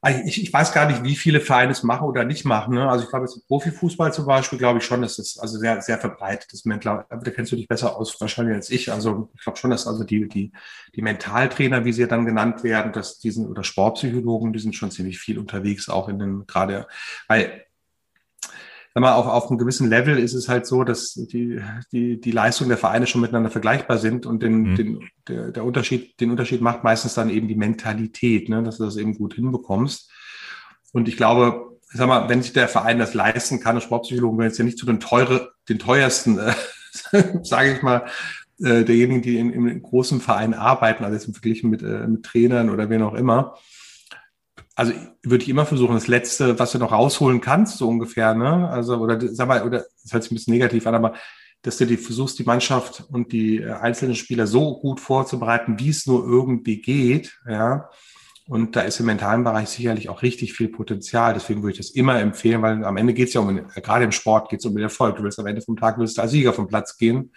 Also 0.00 0.20
ich, 0.24 0.40
ich 0.40 0.52
weiß 0.52 0.72
gar 0.72 0.86
nicht, 0.86 1.02
wie 1.02 1.16
viele 1.16 1.40
Vereine 1.40 1.72
es 1.72 1.82
machen 1.82 2.06
oder 2.06 2.24
nicht 2.24 2.44
machen. 2.44 2.74
Ne? 2.74 2.88
Also 2.88 3.04
ich 3.04 3.10
glaube, 3.10 3.24
jetzt 3.24 3.36
im 3.36 3.42
Profifußball 3.48 4.12
zum 4.12 4.26
Beispiel, 4.26 4.58
glaube 4.58 4.78
ich 4.78 4.84
schon, 4.84 5.02
dass 5.02 5.16
das 5.16 5.38
also 5.38 5.58
sehr, 5.58 5.82
sehr 5.82 5.98
verbreitet 5.98 6.52
ist. 6.52 6.64
Da 6.64 7.04
kennst 7.34 7.50
du 7.50 7.56
dich 7.56 7.66
besser 7.66 7.96
aus 7.96 8.20
wahrscheinlich 8.20 8.54
als 8.54 8.70
ich. 8.70 8.92
Also 8.92 9.28
ich 9.34 9.42
glaube 9.42 9.58
schon, 9.58 9.70
dass 9.70 9.88
also 9.88 10.04
die, 10.04 10.28
die, 10.28 10.52
die 10.94 11.02
Mentaltrainer, 11.02 11.84
wie 11.84 11.92
sie 11.92 12.06
dann 12.06 12.26
genannt 12.26 12.62
werden, 12.62 12.92
dass 12.92 13.18
diesen 13.18 13.48
oder 13.48 13.64
Sportpsychologen, 13.64 14.52
die 14.52 14.60
sind 14.60 14.76
schon 14.76 14.92
ziemlich 14.92 15.18
viel 15.18 15.36
unterwegs, 15.36 15.88
auch 15.88 16.08
in 16.08 16.20
den 16.20 16.46
gerade, 16.46 16.86
weil 17.26 17.64
sag 18.98 19.02
mal, 19.02 19.14
auf, 19.14 19.26
auf 19.26 19.48
einem 19.48 19.58
gewissen 19.58 19.88
Level 19.88 20.18
ist 20.18 20.34
es 20.34 20.48
halt 20.48 20.66
so, 20.66 20.82
dass 20.82 21.14
die, 21.14 21.60
die, 21.92 22.20
die 22.20 22.30
Leistungen 22.32 22.68
der 22.68 22.78
Vereine 22.78 23.06
schon 23.06 23.20
miteinander 23.20 23.48
vergleichbar 23.48 23.96
sind 23.96 24.26
und 24.26 24.42
den, 24.42 24.62
mhm. 24.62 24.74
den, 24.74 25.10
der, 25.28 25.52
der 25.52 25.64
Unterschied, 25.64 26.20
den 26.20 26.32
Unterschied 26.32 26.62
macht 26.62 26.82
meistens 26.82 27.14
dann 27.14 27.30
eben 27.30 27.46
die 27.46 27.54
Mentalität, 27.54 28.48
ne, 28.48 28.60
dass 28.64 28.78
du 28.78 28.84
das 28.84 28.96
eben 28.96 29.14
gut 29.14 29.34
hinbekommst. 29.34 30.10
Und 30.92 31.06
ich 31.06 31.16
glaube, 31.16 31.78
sag 31.92 32.08
mal, 32.08 32.28
wenn 32.28 32.42
sich 32.42 32.52
der 32.52 32.66
Verein 32.66 32.98
das 32.98 33.14
leisten 33.14 33.60
kann, 33.60 33.80
Sportpsychologen 33.80 34.36
wenn 34.36 34.46
jetzt 34.46 34.58
ja 34.58 34.64
nicht 34.64 34.78
zu 34.78 34.86
den 34.86 34.98
teure, 34.98 35.52
den 35.68 35.78
teuersten, 35.78 36.40
äh, 36.40 36.52
sage 37.44 37.74
ich 37.74 37.82
mal, 37.82 38.04
äh, 38.60 38.82
derjenigen, 38.82 39.22
die 39.22 39.38
in, 39.38 39.52
in 39.52 39.80
großen 39.80 40.20
Vereinen 40.20 40.54
arbeiten, 40.54 41.04
also 41.04 41.14
jetzt 41.14 41.28
im 41.28 41.34
Vergleich 41.34 41.62
mit, 41.62 41.82
äh, 41.82 42.08
mit 42.08 42.24
Trainern 42.24 42.68
oder 42.68 42.90
wen 42.90 43.02
auch 43.02 43.14
immer, 43.14 43.54
also 44.78 44.92
würde 45.24 45.42
ich 45.42 45.48
immer 45.48 45.66
versuchen, 45.66 45.94
das 45.94 46.06
Letzte, 46.06 46.56
was 46.60 46.70
du 46.70 46.78
noch 46.78 46.92
rausholen 46.92 47.40
kannst, 47.40 47.78
so 47.78 47.88
ungefähr, 47.88 48.32
ne? 48.34 48.68
Also, 48.68 48.96
oder 48.98 49.18
sag 49.34 49.48
mal, 49.48 49.66
oder 49.66 49.84
das 50.04 50.12
hört 50.12 50.22
sich 50.22 50.30
ein 50.30 50.36
bisschen 50.36 50.54
negativ 50.54 50.86
an, 50.86 50.94
aber 50.94 51.14
dass 51.62 51.78
du 51.78 51.86
die 51.86 51.96
versuchst, 51.96 52.38
die 52.38 52.44
Mannschaft 52.44 53.04
und 53.10 53.32
die 53.32 53.58
äh, 53.58 53.72
einzelnen 53.72 54.14
Spieler 54.14 54.46
so 54.46 54.78
gut 54.78 55.00
vorzubereiten, 55.00 55.80
wie 55.80 55.88
es 55.88 56.06
nur 56.06 56.24
irgendwie 56.24 56.80
geht, 56.80 57.36
ja. 57.48 57.90
Und 58.46 58.76
da 58.76 58.82
ist 58.82 59.00
im 59.00 59.06
mentalen 59.06 59.42
Bereich 59.42 59.68
sicherlich 59.68 60.08
auch 60.08 60.22
richtig 60.22 60.52
viel 60.52 60.68
Potenzial. 60.68 61.34
Deswegen 61.34 61.62
würde 61.62 61.72
ich 61.72 61.78
das 61.78 61.90
immer 61.90 62.18
empfehlen, 62.20 62.62
weil 62.62 62.82
am 62.84 62.96
Ende 62.96 63.14
geht 63.14 63.28
es 63.28 63.34
ja 63.34 63.40
um, 63.40 63.68
gerade 63.74 64.04
im 64.04 64.12
Sport 64.12 64.48
geht 64.48 64.60
es 64.60 64.66
um 64.66 64.74
den 64.74 64.84
Erfolg. 64.84 65.16
Du 65.16 65.24
willst 65.24 65.40
am 65.40 65.46
Ende 65.46 65.60
vom 65.60 65.76
Tag 65.76 65.98
willst 65.98 66.16
du 66.16 66.22
als 66.22 66.30
Sieger 66.30 66.52
vom 66.52 66.68
Platz 66.68 66.96
gehen. 66.96 67.32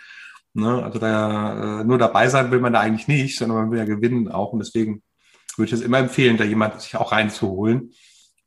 Ne? 0.54 0.82
Also 0.82 1.00
da, 1.00 1.82
äh, 1.82 1.84
nur 1.84 1.98
dabei 1.98 2.30
sein 2.30 2.52
will 2.52 2.62
man 2.62 2.72
da 2.72 2.80
eigentlich 2.80 3.10
nicht, 3.10 3.38
sondern 3.38 3.58
man 3.58 3.72
will 3.72 3.80
ja 3.80 3.86
gewinnen 3.86 4.30
auch. 4.30 4.54
Und 4.54 4.60
deswegen 4.60 5.02
würde 5.58 5.68
ich 5.68 5.80
das 5.80 5.86
immer 5.86 6.00
empfehlen, 6.00 6.38
da 6.38 6.44
jemand 6.44 6.82
sich 6.82 6.96
auch 6.96 7.12
reinzuholen 7.12 7.94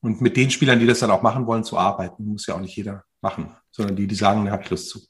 und 0.00 0.20
mit 0.20 0.36
den 0.36 0.50
Spielern, 0.50 0.78
die 0.78 0.86
das 0.86 1.00
dann 1.00 1.10
auch 1.10 1.22
machen 1.22 1.46
wollen, 1.46 1.64
zu 1.64 1.78
arbeiten. 1.78 2.26
Muss 2.26 2.46
ja 2.46 2.54
auch 2.54 2.60
nicht 2.60 2.76
jeder 2.76 3.04
machen, 3.20 3.54
sondern 3.70 3.96
die, 3.96 4.06
die 4.06 4.14
sagen, 4.14 4.44
da 4.44 4.52
habe 4.52 4.62
ich 4.62 4.70
Lust 4.70 4.88
zu. 4.90 5.00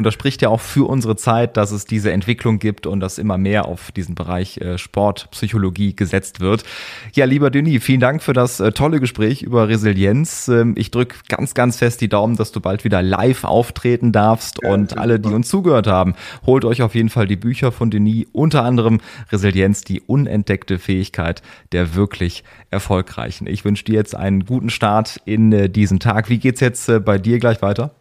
Und 0.00 0.04
das 0.04 0.14
spricht 0.14 0.40
ja 0.40 0.48
auch 0.48 0.62
für 0.62 0.88
unsere 0.88 1.14
Zeit, 1.14 1.58
dass 1.58 1.72
es 1.72 1.84
diese 1.84 2.10
Entwicklung 2.10 2.58
gibt 2.58 2.86
und 2.86 3.00
dass 3.00 3.18
immer 3.18 3.36
mehr 3.36 3.66
auf 3.66 3.92
diesen 3.92 4.14
Bereich 4.14 4.56
äh, 4.56 4.78
Sportpsychologie 4.78 5.94
gesetzt 5.94 6.40
wird. 6.40 6.64
Ja, 7.12 7.26
lieber 7.26 7.50
Denis, 7.50 7.84
vielen 7.84 8.00
Dank 8.00 8.22
für 8.22 8.32
das 8.32 8.60
äh, 8.60 8.72
tolle 8.72 8.98
Gespräch 8.98 9.42
über 9.42 9.68
Resilienz. 9.68 10.48
Ähm, 10.48 10.72
ich 10.78 10.90
drücke 10.90 11.16
ganz, 11.28 11.52
ganz 11.52 11.76
fest 11.76 12.00
die 12.00 12.08
Daumen, 12.08 12.36
dass 12.36 12.50
du 12.50 12.62
bald 12.62 12.84
wieder 12.84 13.02
live 13.02 13.44
auftreten 13.44 14.10
darfst. 14.10 14.60
Ja, 14.62 14.72
und 14.72 14.96
alle, 14.96 15.20
die 15.20 15.34
uns 15.34 15.50
zugehört 15.50 15.86
haben, 15.86 16.14
holt 16.46 16.64
euch 16.64 16.80
auf 16.80 16.94
jeden 16.94 17.10
Fall 17.10 17.26
die 17.26 17.36
Bücher 17.36 17.70
von 17.70 17.90
Denis, 17.90 18.26
unter 18.32 18.64
anderem 18.64 19.02
Resilienz, 19.30 19.82
die 19.82 20.00
unentdeckte 20.00 20.78
Fähigkeit 20.78 21.42
der 21.72 21.94
wirklich 21.94 22.42
Erfolgreichen. 22.70 23.46
Ich 23.46 23.66
wünsche 23.66 23.84
dir 23.84 23.96
jetzt 23.96 24.16
einen 24.16 24.46
guten 24.46 24.70
Start 24.70 25.20
in 25.26 25.52
äh, 25.52 25.68
diesen 25.68 26.00
Tag. 26.00 26.30
Wie 26.30 26.38
geht's 26.38 26.60
jetzt 26.60 26.90
bei 27.04 27.18
dir 27.18 27.38
gleich 27.38 27.60
weiter? 27.60 27.99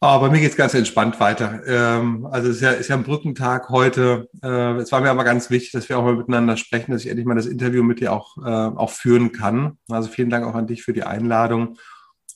Bei 0.00 0.28
mir 0.28 0.40
geht's 0.40 0.56
ganz 0.56 0.74
entspannt 0.74 1.18
weiter. 1.18 1.62
Ähm, 1.66 2.26
also 2.30 2.50
es 2.50 2.56
ist 2.56 2.62
ja, 2.62 2.70
ist 2.72 2.88
ja 2.88 2.96
ein 2.96 3.04
Brückentag 3.04 3.70
heute. 3.70 4.28
Äh, 4.42 4.76
es 4.76 4.92
war 4.92 5.00
mir 5.00 5.10
aber 5.10 5.24
ganz 5.24 5.48
wichtig, 5.48 5.72
dass 5.72 5.88
wir 5.88 5.98
auch 5.98 6.04
mal 6.04 6.16
miteinander 6.16 6.58
sprechen, 6.58 6.92
dass 6.92 7.02
ich 7.02 7.08
endlich 7.08 7.26
mal 7.26 7.34
das 7.34 7.46
Interview 7.46 7.82
mit 7.82 8.00
dir 8.00 8.12
auch, 8.12 8.36
äh, 8.36 8.50
auch 8.50 8.90
führen 8.90 9.32
kann. 9.32 9.78
Also 9.88 10.10
vielen 10.10 10.28
Dank 10.28 10.44
auch 10.44 10.54
an 10.54 10.66
dich 10.66 10.82
für 10.82 10.92
die 10.92 11.04
Einladung. 11.04 11.78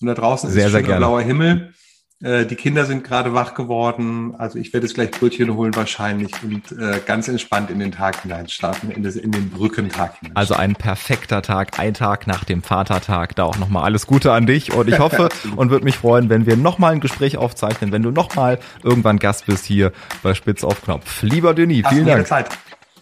Und 0.01 0.07
da 0.07 0.15
draußen 0.15 0.51
sehr, 0.51 0.67
ist 0.67 0.73
sehr 0.73 0.83
gerne. 0.83 1.01
blauer 1.01 1.21
Himmel. 1.21 1.75
Äh, 2.21 2.47
die 2.47 2.57
Kinder 2.57 2.85
sind 2.85 3.05
gerade 3.05 3.33
wach 3.33 3.55
geworden. 3.55 4.35
Also 4.37 4.59
ich 4.59 4.73
werde 4.73 4.87
jetzt 4.87 4.95
gleich 4.95 5.13
Brötchen 5.13 5.55
holen 5.55 5.75
wahrscheinlich 5.77 6.33
und 6.43 6.73
äh, 6.73 7.01
ganz 7.07 7.29
entspannt 7.29 7.71
in 7.71 7.79
den 7.79 7.93
Tag 7.93 8.23
hineinstarten, 8.23 8.91
in, 8.91 9.05
das, 9.05 9.15
in 9.15 9.31
den 9.31 9.51
Brückentag 9.51 10.19
hinein. 10.19 10.35
Also 10.35 10.55
ein 10.55 10.75
perfekter 10.75 11.43
Tag, 11.43 11.79
ein 11.79 11.95
Tag 11.95 12.27
nach 12.27 12.43
dem 12.43 12.63
Vatertag. 12.65 13.37
Da 13.37 13.45
auch 13.45 13.59
nochmal 13.59 13.85
alles 13.85 14.09
Gute 14.09 14.33
an 14.33 14.47
dich 14.47 14.73
und 14.73 14.89
ich 14.89 14.99
hoffe 14.99 15.29
und 15.57 15.71
würde 15.71 15.85
mich 15.85 15.99
freuen, 15.99 16.29
wenn 16.29 16.45
wir 16.45 16.57
nochmal 16.57 16.93
ein 16.93 17.01
Gespräch 17.01 17.37
aufzeichnen, 17.37 17.93
wenn 17.93 18.03
du 18.03 18.11
nochmal 18.11 18.59
irgendwann 18.83 19.21
Gast 19.21 19.47
bist 19.47 19.65
hier 19.65 19.93
bei 20.25 20.35
Spitz 20.35 20.65
auf 20.65 20.83
Knopf. 20.83 21.23
Lieber 21.23 21.55
Denis, 21.55 21.87
vielen 21.89 22.07
Dank. 22.07 22.19
Jederzeit. 22.19 22.49